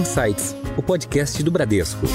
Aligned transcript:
Insights, 0.00 0.56
o 0.78 0.82
podcast 0.82 1.42
do 1.42 1.50
Bradesco. 1.50 2.06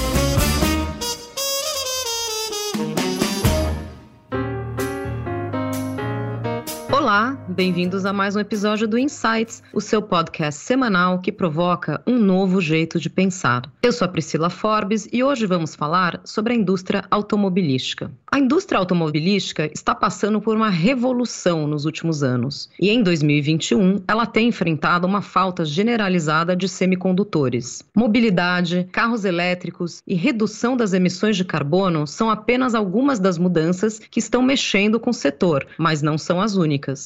Olá, 7.16 7.32
bem-vindos 7.48 8.04
a 8.04 8.12
mais 8.12 8.36
um 8.36 8.40
episódio 8.40 8.86
do 8.86 8.98
Insights, 8.98 9.62
o 9.72 9.80
seu 9.80 10.02
podcast 10.02 10.60
semanal 10.60 11.18
que 11.18 11.32
provoca 11.32 12.02
um 12.06 12.18
novo 12.18 12.60
jeito 12.60 13.00
de 13.00 13.08
pensar. 13.08 13.62
Eu 13.82 13.90
sou 13.90 14.04
a 14.04 14.08
Priscila 14.08 14.50
Forbes 14.50 15.08
e 15.10 15.24
hoje 15.24 15.46
vamos 15.46 15.74
falar 15.74 16.20
sobre 16.24 16.52
a 16.52 16.56
indústria 16.56 17.04
automobilística. 17.10 18.10
A 18.30 18.38
indústria 18.38 18.78
automobilística 18.78 19.70
está 19.72 19.94
passando 19.94 20.42
por 20.42 20.54
uma 20.54 20.68
revolução 20.68 21.66
nos 21.66 21.86
últimos 21.86 22.22
anos 22.22 22.68
e 22.78 22.90
em 22.90 23.02
2021 23.02 24.02
ela 24.06 24.26
tem 24.26 24.48
enfrentado 24.48 25.06
uma 25.06 25.22
falta 25.22 25.64
generalizada 25.64 26.54
de 26.54 26.68
semicondutores. 26.68 27.82
Mobilidade, 27.96 28.86
carros 28.92 29.24
elétricos 29.24 30.02
e 30.06 30.14
redução 30.14 30.76
das 30.76 30.92
emissões 30.92 31.34
de 31.34 31.46
carbono 31.46 32.06
são 32.06 32.28
apenas 32.28 32.74
algumas 32.74 33.18
das 33.18 33.38
mudanças 33.38 33.98
que 33.98 34.18
estão 34.18 34.42
mexendo 34.42 35.00
com 35.00 35.08
o 35.08 35.14
setor, 35.14 35.66
mas 35.78 36.02
não 36.02 36.18
são 36.18 36.38
as 36.38 36.56
únicas. 36.56 37.05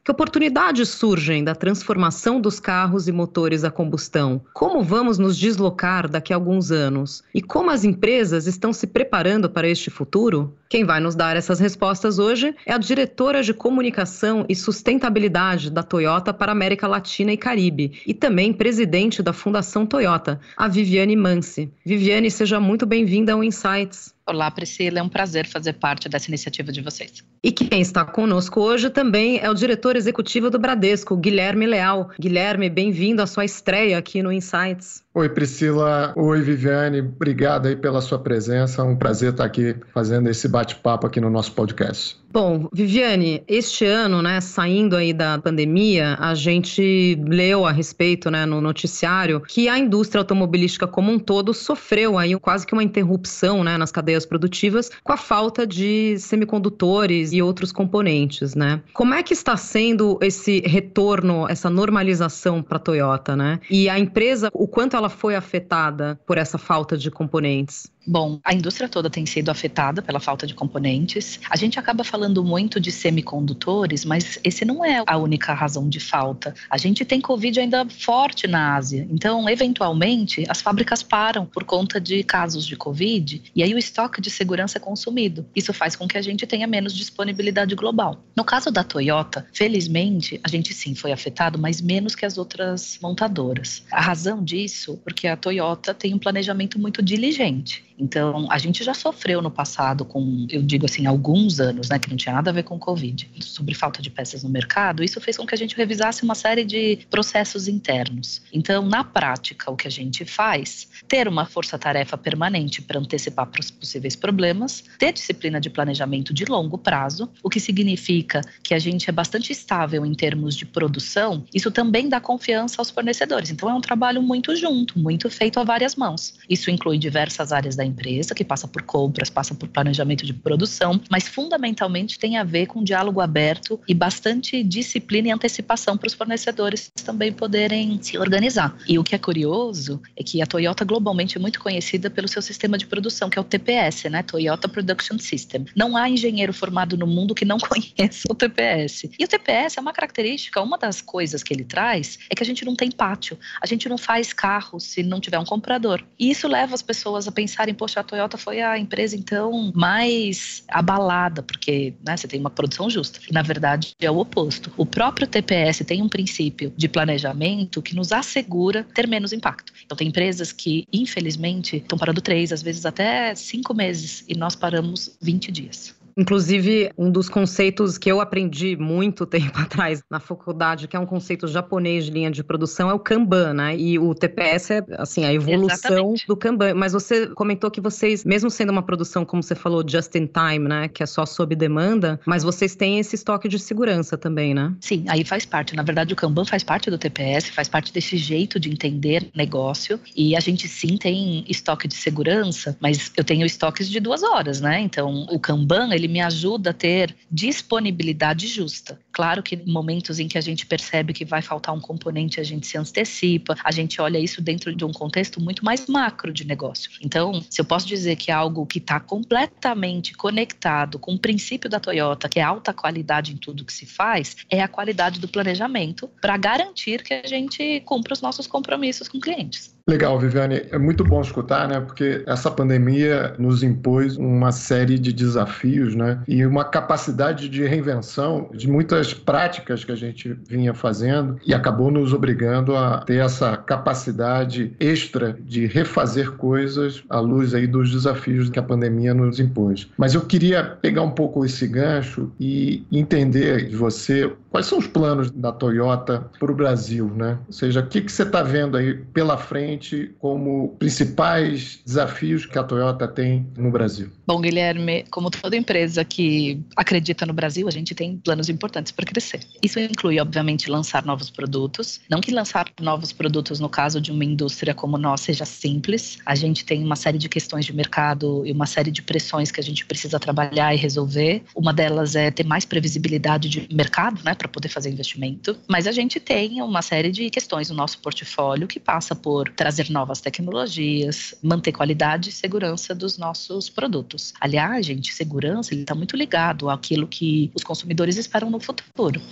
Que 0.03 0.11
oportunidades 0.11 0.89
surgem 0.89 1.43
da 1.43 1.53
transformação 1.53 2.41
dos 2.41 2.59
carros 2.59 3.07
e 3.07 3.11
motores 3.11 3.63
a 3.63 3.69
combustão? 3.69 4.41
Como 4.51 4.81
vamos 4.81 5.19
nos 5.19 5.37
deslocar 5.37 6.09
daqui 6.09 6.33
a 6.33 6.35
alguns 6.35 6.71
anos? 6.71 7.23
E 7.35 7.39
como 7.39 7.69
as 7.69 7.83
empresas 7.83 8.47
estão 8.47 8.73
se 8.73 8.87
preparando 8.87 9.47
para 9.47 9.69
este 9.69 9.91
futuro? 9.91 10.57
Quem 10.67 10.85
vai 10.85 10.99
nos 10.99 11.13
dar 11.13 11.37
essas 11.37 11.59
respostas 11.59 12.17
hoje 12.17 12.55
é 12.65 12.73
a 12.73 12.79
diretora 12.79 13.43
de 13.43 13.53
comunicação 13.53 14.43
e 14.49 14.55
sustentabilidade 14.55 15.69
da 15.69 15.83
Toyota 15.83 16.33
para 16.33 16.51
a 16.51 16.53
América 16.53 16.87
Latina 16.87 17.31
e 17.31 17.37
Caribe 17.37 18.01
e 18.07 18.11
também 18.11 18.51
presidente 18.51 19.21
da 19.21 19.33
Fundação 19.33 19.85
Toyota, 19.85 20.39
a 20.57 20.67
Viviane 20.67 21.15
Mansi. 21.15 21.71
Viviane, 21.85 22.31
seja 22.31 22.59
muito 22.59 22.87
bem-vinda 22.87 23.33
ao 23.33 23.43
Insights. 23.43 24.15
Olá, 24.25 24.49
Priscila, 24.49 24.99
é 24.99 25.03
um 25.03 25.09
prazer 25.09 25.45
fazer 25.45 25.73
parte 25.73 26.07
dessa 26.07 26.29
iniciativa 26.29 26.71
de 26.71 26.79
vocês. 26.79 27.21
E 27.43 27.51
quem 27.51 27.81
está 27.81 28.05
conosco 28.05 28.61
hoje 28.61 28.89
também 28.89 29.39
é 29.39 29.49
o 29.49 29.53
diretor 29.53 29.90
executivo 29.95 30.49
do 30.49 30.59
Bradesco, 30.59 31.17
Guilherme 31.17 31.65
Leal. 31.65 32.09
Guilherme, 32.19 32.69
bem-vindo 32.69 33.21
à 33.21 33.27
sua 33.27 33.45
estreia 33.45 33.97
aqui 33.97 34.21
no 34.21 34.31
Insights. 34.31 35.03
Oi, 35.13 35.29
Priscila. 35.29 36.13
Oi, 36.15 36.41
Viviane. 36.41 37.01
Obrigado 37.01 37.67
aí 37.67 37.75
pela 37.75 38.01
sua 38.01 38.19
presença. 38.19 38.81
É 38.81 38.85
um 38.85 38.95
prazer 38.95 39.31
estar 39.31 39.45
aqui 39.45 39.75
fazendo 39.93 40.29
esse 40.29 40.47
bate-papo 40.47 41.07
aqui 41.07 41.19
no 41.19 41.29
nosso 41.29 41.51
podcast. 41.53 42.20
Bom, 42.31 42.69
Viviane, 42.71 43.43
este 43.45 43.85
ano, 43.85 44.21
né, 44.21 44.39
saindo 44.39 44.95
aí 44.95 45.11
da 45.11 45.37
pandemia, 45.37 46.15
a 46.17 46.33
gente 46.33 47.19
leu 47.27 47.65
a 47.65 47.71
respeito, 47.73 48.31
né, 48.31 48.45
no 48.45 48.61
noticiário, 48.61 49.41
que 49.41 49.67
a 49.67 49.77
indústria 49.77 50.21
automobilística 50.21 50.87
como 50.87 51.11
um 51.11 51.19
todo 51.19 51.53
sofreu 51.53 52.17
aí 52.17 52.39
quase 52.39 52.65
que 52.65 52.71
uma 52.71 52.83
interrupção, 52.83 53.65
né, 53.65 53.77
nas 53.77 53.91
cadeias 53.91 54.25
produtivas 54.25 54.89
com 55.03 55.11
a 55.11 55.17
falta 55.17 55.67
de 55.67 56.17
semicondutores 56.19 57.33
e 57.33 57.41
outros 57.41 57.71
componentes, 57.73 58.55
né? 58.55 58.81
Como 58.93 59.13
é 59.13 59.21
que 59.21 59.33
está 59.33 59.57
sendo 59.57 60.17
esse 60.21 60.61
retorno, 60.61 61.47
essa 61.49 61.69
normalização 61.69 62.63
para 62.63 62.77
a 62.77 62.79
Toyota, 62.79 63.35
né? 63.35 63.59
E 63.69 63.89
a 63.89 63.99
empresa, 63.99 64.49
o 64.53 64.67
quanto 64.67 64.95
ela 64.95 65.09
foi 65.09 65.35
afetada 65.35 66.17
por 66.25 66.37
essa 66.37 66.57
falta 66.57 66.97
de 66.97 67.11
componentes? 67.11 67.91
Bom, 68.05 68.39
a 68.43 68.53
indústria 68.53 68.89
toda 68.89 69.09
tem 69.09 69.25
sido 69.25 69.49
afetada 69.49 70.01
pela 70.01 70.19
falta 70.19 70.47
de 70.47 70.55
componentes. 70.55 71.39
A 71.49 71.55
gente 71.55 71.77
acaba 71.77 72.03
falando 72.03 72.43
muito 72.43 72.79
de 72.79 72.91
semicondutores, 72.91 74.03
mas 74.03 74.39
esse 74.43 74.65
não 74.65 74.83
é 74.83 75.03
a 75.05 75.17
única 75.17 75.53
razão 75.53 75.87
de 75.87 75.99
falta. 75.99 76.53
A 76.69 76.77
gente 76.77 77.05
tem 77.05 77.21
Covid 77.21 77.59
ainda 77.59 77.87
forte 77.87 78.47
na 78.47 78.75
Ásia. 78.75 79.07
Então, 79.11 79.47
eventualmente, 79.47 80.43
as 80.49 80.61
fábricas 80.61 81.03
param 81.03 81.45
por 81.45 81.63
conta 81.63 82.01
de 82.01 82.23
casos 82.23 82.65
de 82.65 82.75
Covid 82.75 83.43
e 83.55 83.61
aí 83.61 83.73
o 83.73 83.77
estoque 83.77 84.19
de 84.19 84.31
segurança 84.31 84.79
é 84.79 84.81
consumido. 84.81 85.45
Isso 85.55 85.71
faz 85.71 85.95
com 85.95 86.07
que 86.07 86.17
a 86.17 86.21
gente 86.21 86.47
tenha 86.47 86.65
menos 86.65 86.95
disponibilidade 86.95 87.75
global. 87.75 88.23
No 88.35 88.43
caso 88.43 88.71
da 88.71 88.83
Toyota, 88.83 89.45
felizmente, 89.53 90.39
a 90.43 90.47
gente 90.47 90.73
sim 90.73 90.95
foi 90.95 91.11
afetado, 91.11 91.59
mas 91.59 91.79
menos 91.79 92.15
que 92.15 92.25
as 92.25 92.37
outras 92.37 92.97
montadoras. 93.01 93.83
A 93.91 94.01
razão 94.01 94.43
disso, 94.43 94.99
porque 95.03 95.27
a 95.27 95.37
Toyota 95.37 95.93
tem 95.93 96.13
um 96.15 96.19
planejamento 96.19 96.79
muito 96.79 97.01
diligente. 97.03 97.91
Então, 98.01 98.47
a 98.49 98.57
gente 98.57 98.83
já 98.83 98.95
sofreu 98.95 99.43
no 99.43 99.51
passado 99.51 100.03
com, 100.03 100.47
eu 100.49 100.63
digo 100.63 100.85
assim, 100.85 101.05
alguns 101.05 101.59
anos, 101.59 101.87
né, 101.87 101.99
que 101.99 102.09
não 102.09 102.17
tinha 102.17 102.33
nada 102.33 102.49
a 102.49 102.53
ver 102.53 102.63
com 102.63 102.79
Covid, 102.79 103.29
sobre 103.39 103.75
falta 103.75 104.01
de 104.01 104.09
peças 104.09 104.43
no 104.43 104.49
mercado. 104.49 105.03
Isso 105.03 105.21
fez 105.21 105.37
com 105.37 105.45
que 105.45 105.53
a 105.53 105.57
gente 105.57 105.77
revisasse 105.77 106.23
uma 106.23 106.33
série 106.33 106.65
de 106.65 106.99
processos 107.11 107.67
internos. 107.67 108.41
Então, 108.51 108.83
na 108.83 109.03
prática, 109.03 109.69
o 109.69 109.75
que 109.75 109.87
a 109.87 109.91
gente 109.91 110.25
faz, 110.25 110.87
ter 111.07 111.27
uma 111.27 111.45
força-tarefa 111.45 112.17
permanente 112.17 112.81
para 112.81 112.99
antecipar 112.99 113.47
os 113.59 113.69
possíveis 113.69 114.15
problemas, 114.15 114.83
ter 114.97 115.13
disciplina 115.13 115.61
de 115.61 115.69
planejamento 115.69 116.33
de 116.33 116.45
longo 116.45 116.79
prazo, 116.79 117.29
o 117.43 117.49
que 117.49 117.59
significa 117.59 118.41
que 118.63 118.73
a 118.73 118.79
gente 118.79 119.07
é 119.09 119.13
bastante 119.13 119.51
estável 119.51 120.03
em 120.03 120.13
termos 120.15 120.55
de 120.55 120.65
produção. 120.65 121.43
Isso 121.53 121.69
também 121.69 122.09
dá 122.09 122.19
confiança 122.19 122.77
aos 122.79 122.89
fornecedores. 122.89 123.51
Então, 123.51 123.69
é 123.69 123.73
um 123.75 123.81
trabalho 123.81 124.23
muito 124.23 124.55
junto, 124.55 124.97
muito 124.97 125.29
feito 125.29 125.59
a 125.59 125.63
várias 125.63 125.95
mãos. 125.95 126.33
Isso 126.49 126.71
inclui 126.71 126.97
diversas 126.97 127.51
áreas 127.51 127.75
da 127.75 127.90
empresa, 127.91 128.33
que 128.33 128.43
passa 128.43 128.67
por 128.67 128.81
compras, 128.81 129.29
passa 129.29 129.53
por 129.53 129.69
planejamento 129.69 130.25
de 130.25 130.33
produção, 130.33 130.99
mas 131.09 131.27
fundamentalmente 131.27 132.17
tem 132.17 132.37
a 132.37 132.43
ver 132.43 132.65
com 132.65 132.83
diálogo 132.83 133.21
aberto 133.21 133.79
e 133.87 133.93
bastante 133.93 134.63
disciplina 134.63 135.27
e 135.27 135.31
antecipação 135.31 135.97
para 135.97 136.07
os 136.07 136.13
fornecedores 136.13 136.91
também 137.03 137.31
poderem 137.31 138.01
se 138.01 138.17
organizar. 138.17 138.75
E 138.87 138.97
o 138.97 139.03
que 139.03 139.15
é 139.15 139.19
curioso 139.19 140.01
é 140.15 140.23
que 140.23 140.41
a 140.41 140.45
Toyota 140.45 140.83
globalmente 140.85 141.37
é 141.37 141.39
muito 141.39 141.59
conhecida 141.59 142.09
pelo 142.09 142.27
seu 142.27 142.41
sistema 142.41 142.77
de 142.77 142.87
produção, 142.87 143.29
que 143.29 143.37
é 143.37 143.41
o 143.41 143.45
TPS, 143.45 144.05
né? 144.09 144.23
Toyota 144.23 144.67
Production 144.67 145.17
System. 145.19 145.65
Não 145.75 145.95
há 145.95 146.09
engenheiro 146.09 146.53
formado 146.53 146.97
no 146.97 147.05
mundo 147.05 147.35
que 147.35 147.45
não 147.45 147.57
conheça 147.61 148.23
o 148.29 148.35
TPS. 148.35 149.09
E 149.19 149.23
o 149.23 149.27
TPS 149.27 149.77
é 149.77 149.81
uma 149.81 149.93
característica, 149.93 150.61
uma 150.61 150.77
das 150.77 151.01
coisas 151.01 151.43
que 151.43 151.53
ele 151.53 151.63
traz 151.63 152.19
é 152.29 152.35
que 152.35 152.43
a 152.43 152.45
gente 152.45 152.65
não 152.65 152.75
tem 152.75 152.89
pátio, 152.91 153.37
a 153.61 153.65
gente 153.65 153.87
não 153.89 153.97
faz 153.97 154.33
carro 154.33 154.79
se 154.79 155.03
não 155.03 155.19
tiver 155.19 155.39
um 155.39 155.45
comprador. 155.45 156.03
E 156.19 156.29
isso 156.31 156.47
leva 156.47 156.73
as 156.73 156.81
pessoas 156.81 157.27
a 157.27 157.31
pensarem 157.31 157.73
poxa, 157.81 158.01
a 158.01 158.03
Toyota 158.03 158.37
foi 158.37 158.61
a 158.61 158.77
empresa 158.77 159.15
então 159.15 159.71
mais 159.73 160.63
abalada, 160.67 161.41
porque 161.41 161.95
né, 162.05 162.15
você 162.15 162.27
tem 162.27 162.39
uma 162.39 162.51
produção 162.51 162.87
justa. 162.91 163.19
Na 163.31 163.41
verdade, 163.41 163.95
é 163.99 164.11
o 164.11 164.19
oposto. 164.19 164.71
O 164.77 164.85
próprio 164.85 165.25
TPS 165.25 165.79
tem 165.83 165.99
um 165.99 166.07
princípio 166.07 166.71
de 166.77 166.87
planejamento 166.87 167.81
que 167.81 167.95
nos 167.95 168.11
assegura 168.11 168.85
ter 168.93 169.07
menos 169.07 169.33
impacto. 169.33 169.73
Então, 169.83 169.97
tem 169.97 170.09
empresas 170.09 170.51
que, 170.51 170.87
infelizmente, 170.93 171.77
estão 171.77 171.97
parando 171.97 172.21
três, 172.21 172.53
às 172.53 172.61
vezes 172.61 172.85
até 172.85 173.33
cinco 173.33 173.73
meses, 173.73 174.23
e 174.27 174.37
nós 174.37 174.55
paramos 174.55 175.17
20 175.19 175.51
dias. 175.51 176.00
Inclusive, 176.17 176.91
um 176.97 177.11
dos 177.11 177.29
conceitos 177.29 177.97
que 177.97 178.11
eu 178.11 178.19
aprendi 178.19 178.75
muito 178.75 179.25
tempo 179.27 179.59
atrás 179.59 180.03
na 180.09 180.19
faculdade, 180.19 180.87
que 180.87 180.95
é 180.95 180.99
um 180.99 181.05
conceito 181.05 181.47
japonês 181.47 182.05
de 182.05 182.11
linha 182.11 182.31
de 182.31 182.43
produção, 182.43 182.89
é 182.89 182.93
o 182.93 182.99
Kanban, 182.99 183.53
né? 183.53 183.75
E 183.77 183.97
o 183.97 184.13
TPS 184.13 184.71
é, 184.71 184.85
assim, 184.97 185.25
a 185.25 185.33
evolução 185.33 185.91
Exatamente. 185.91 186.27
do 186.27 186.35
Kanban. 186.35 186.73
Mas 186.73 186.93
você 186.93 187.27
comentou 187.27 187.69
que 187.71 187.81
vocês, 187.81 188.23
mesmo 188.23 188.49
sendo 188.49 188.71
uma 188.71 188.83
produção, 188.83 189.25
como 189.25 189.41
você 189.41 189.55
falou, 189.55 189.83
just 189.87 190.13
in 190.15 190.27
time, 190.27 190.67
né? 190.67 190.87
Que 190.87 191.03
é 191.03 191.05
só 191.05 191.25
sob 191.25 191.55
demanda, 191.55 192.19
mas 192.25 192.43
vocês 192.43 192.75
têm 192.75 192.99
esse 192.99 193.15
estoque 193.15 193.47
de 193.47 193.59
segurança 193.59 194.17
também, 194.17 194.53
né? 194.53 194.73
Sim, 194.79 195.05
aí 195.07 195.23
faz 195.23 195.45
parte. 195.45 195.75
Na 195.75 195.83
verdade, 195.83 196.13
o 196.13 196.15
Kanban 196.15 196.45
faz 196.45 196.63
parte 196.63 196.89
do 196.89 196.97
TPS, 196.97 197.49
faz 197.49 197.67
parte 197.67 197.93
desse 197.93 198.17
jeito 198.17 198.59
de 198.59 198.69
entender 198.69 199.29
negócio. 199.35 199.99
E 200.15 200.35
a 200.35 200.39
gente 200.39 200.67
sim 200.67 200.97
tem 200.97 201.43
estoque 201.47 201.87
de 201.87 201.95
segurança, 201.95 202.77
mas 202.79 203.11
eu 203.15 203.23
tenho 203.23 203.45
estoques 203.45 203.89
de 203.89 203.99
duas 203.99 204.23
horas, 204.23 204.61
né? 204.61 204.79
Então, 204.79 205.25
o 205.29 205.39
Kanban, 205.39 205.93
ele 205.93 206.00
me 206.07 206.21
ajuda 206.21 206.71
a 206.71 206.73
ter 206.73 207.15
disponibilidade 207.29 208.47
justa. 208.47 208.99
Claro 209.11 209.43
que 209.43 209.57
momentos 209.65 210.19
em 210.19 210.27
que 210.27 210.37
a 210.37 210.41
gente 210.41 210.65
percebe 210.65 211.13
que 211.13 211.25
vai 211.25 211.41
faltar 211.41 211.73
um 211.75 211.79
componente, 211.79 212.39
a 212.39 212.43
gente 212.43 212.67
se 212.67 212.77
antecipa, 212.77 213.55
a 213.63 213.71
gente 213.71 214.01
olha 214.01 214.17
isso 214.17 214.41
dentro 214.41 214.73
de 214.75 214.85
um 214.85 214.91
contexto 214.91 215.41
muito 215.41 215.63
mais 215.65 215.87
macro 215.87 216.33
de 216.33 216.45
negócio. 216.45 216.89
Então, 217.01 217.43
se 217.49 217.59
eu 217.59 217.65
posso 217.65 217.87
dizer 217.87 218.15
que 218.15 218.31
é 218.31 218.33
algo 218.33 218.65
que 218.65 218.79
está 218.79 218.99
completamente 218.99 220.13
conectado 220.13 220.97
com 220.99 221.13
o 221.13 221.19
princípio 221.19 221.69
da 221.69 221.79
Toyota, 221.79 222.29
que 222.29 222.39
é 222.39 222.43
alta 222.43 222.73
qualidade 222.73 223.33
em 223.33 223.37
tudo 223.37 223.65
que 223.65 223.73
se 223.73 223.85
faz, 223.85 224.37
é 224.49 224.61
a 224.61 224.67
qualidade 224.67 225.19
do 225.19 225.27
planejamento 225.27 226.09
para 226.21 226.37
garantir 226.37 227.03
que 227.03 227.13
a 227.13 227.27
gente 227.27 227.81
cumpra 227.81 228.13
os 228.13 228.21
nossos 228.21 228.47
compromissos 228.47 229.07
com 229.07 229.19
clientes. 229.19 229.75
Legal, 229.87 230.17
Viviane. 230.19 230.61
É 230.71 230.77
muito 230.77 231.03
bom 231.03 231.21
escutar, 231.21 231.67
né? 231.67 231.79
Porque 231.79 232.23
essa 232.27 232.51
pandemia 232.51 233.35
nos 233.37 233.63
impôs 233.63 234.15
uma 234.15 234.51
série 234.51 234.97
de 234.97 235.11
desafios, 235.11 235.95
né? 235.95 236.21
E 236.27 236.45
uma 236.45 236.63
capacidade 236.63 237.49
de 237.49 237.65
reinvenção 237.65 238.49
de 238.53 238.69
muitas 238.69 239.00
muitas 239.01 239.13
práticas 239.13 239.83
que 239.83 239.91
a 239.91 239.95
gente 239.95 240.33
vinha 240.47 240.73
fazendo 240.73 241.39
e 241.45 241.53
acabou 241.53 241.89
nos 241.89 242.13
obrigando 242.13 242.75
a 242.75 242.99
ter 242.99 243.23
essa 243.23 243.57
capacidade 243.57 244.75
extra 244.79 245.37
de 245.43 245.65
refazer 245.65 246.31
coisas 246.33 247.03
à 247.09 247.19
luz 247.19 247.53
aí 247.53 247.65
dos 247.65 247.91
desafios 247.91 248.49
que 248.49 248.59
a 248.59 248.63
pandemia 248.63 249.13
nos 249.13 249.39
impôs. 249.39 249.89
Mas 249.97 250.13
eu 250.13 250.21
queria 250.21 250.63
pegar 250.63 251.01
um 251.01 251.11
pouco 251.11 251.43
esse 251.43 251.67
gancho 251.67 252.31
e 252.39 252.85
entender 252.91 253.69
de 253.69 253.75
você 253.75 254.31
quais 254.51 254.65
são 254.65 254.77
os 254.77 254.87
planos 254.87 255.31
da 255.31 255.51
Toyota 255.51 256.29
para 256.37 256.51
o 256.51 256.55
Brasil, 256.55 257.09
né? 257.15 257.39
Ou 257.47 257.53
seja, 257.53 257.79
o 257.79 257.87
que, 257.87 258.01
que 258.01 258.11
você 258.11 258.23
está 258.23 258.43
vendo 258.43 258.77
aí 258.77 258.93
pela 258.93 259.37
frente 259.37 260.13
como 260.19 260.75
principais 260.77 261.81
desafios 261.85 262.45
que 262.45 262.59
a 262.59 262.63
Toyota 262.63 263.07
tem 263.07 263.47
no 263.57 263.71
Brasil? 263.71 264.09
Bom, 264.27 264.41
Guilherme, 264.41 265.05
como 265.09 265.31
toda 265.31 265.55
empresa 265.55 266.03
que 266.03 266.61
acredita 266.75 267.25
no 267.25 267.33
Brasil, 267.33 267.67
a 267.67 267.71
gente 267.71 267.95
tem 267.95 268.17
planos 268.17 268.49
importantes 268.49 268.90
para 268.91 269.05
crescer. 269.05 269.41
Isso 269.61 269.79
inclui, 269.79 270.19
obviamente, 270.19 270.69
lançar 270.69 271.05
novos 271.05 271.29
produtos. 271.29 271.99
Não 272.09 272.19
que 272.19 272.31
lançar 272.31 272.67
novos 272.79 273.11
produtos, 273.11 273.59
no 273.59 273.69
caso 273.69 274.01
de 274.01 274.11
uma 274.11 274.25
indústria 274.25 274.73
como 274.73 274.97
nós, 274.97 275.21
seja 275.21 275.45
simples. 275.45 276.17
A 276.25 276.35
gente 276.35 276.65
tem 276.65 276.83
uma 276.83 276.95
série 276.95 277.17
de 277.17 277.29
questões 277.29 277.65
de 277.65 277.73
mercado 277.73 278.45
e 278.45 278.51
uma 278.51 278.65
série 278.65 278.91
de 278.91 279.01
pressões 279.01 279.51
que 279.51 279.59
a 279.59 279.63
gente 279.63 279.85
precisa 279.85 280.19
trabalhar 280.19 280.73
e 280.73 280.77
resolver. 280.77 281.43
Uma 281.55 281.73
delas 281.73 282.15
é 282.15 282.31
ter 282.31 282.45
mais 282.45 282.65
previsibilidade 282.65 283.49
de 283.49 283.67
mercado, 283.73 284.21
né? 284.23 284.33
para 284.33 284.47
poder 284.47 284.69
fazer 284.69 284.89
investimento. 284.89 285.57
Mas 285.67 285.87
a 285.87 285.91
gente 285.91 286.19
tem 286.19 286.61
uma 286.61 286.81
série 286.81 287.11
de 287.11 287.29
questões 287.29 287.69
no 287.69 287.75
nosso 287.75 287.99
portfólio 287.99 288.67
que 288.67 288.79
passa 288.79 289.15
por 289.15 289.49
trazer 289.49 289.89
novas 289.89 290.21
tecnologias, 290.21 291.35
manter 291.41 291.71
qualidade 291.71 292.29
e 292.29 292.31
segurança 292.31 292.93
dos 292.95 293.17
nossos 293.17 293.69
produtos. 293.69 294.33
Aliás, 294.39 294.85
gente, 294.85 295.13
segurança 295.13 295.73
ele 295.73 295.81
está 295.81 295.95
muito 295.95 296.15
ligado 296.15 296.69
àquilo 296.69 297.07
que 297.07 297.51
os 297.53 297.63
consumidores 297.63 298.17
esperam 298.17 298.49
no 298.49 298.59
futuro. 298.59 298.80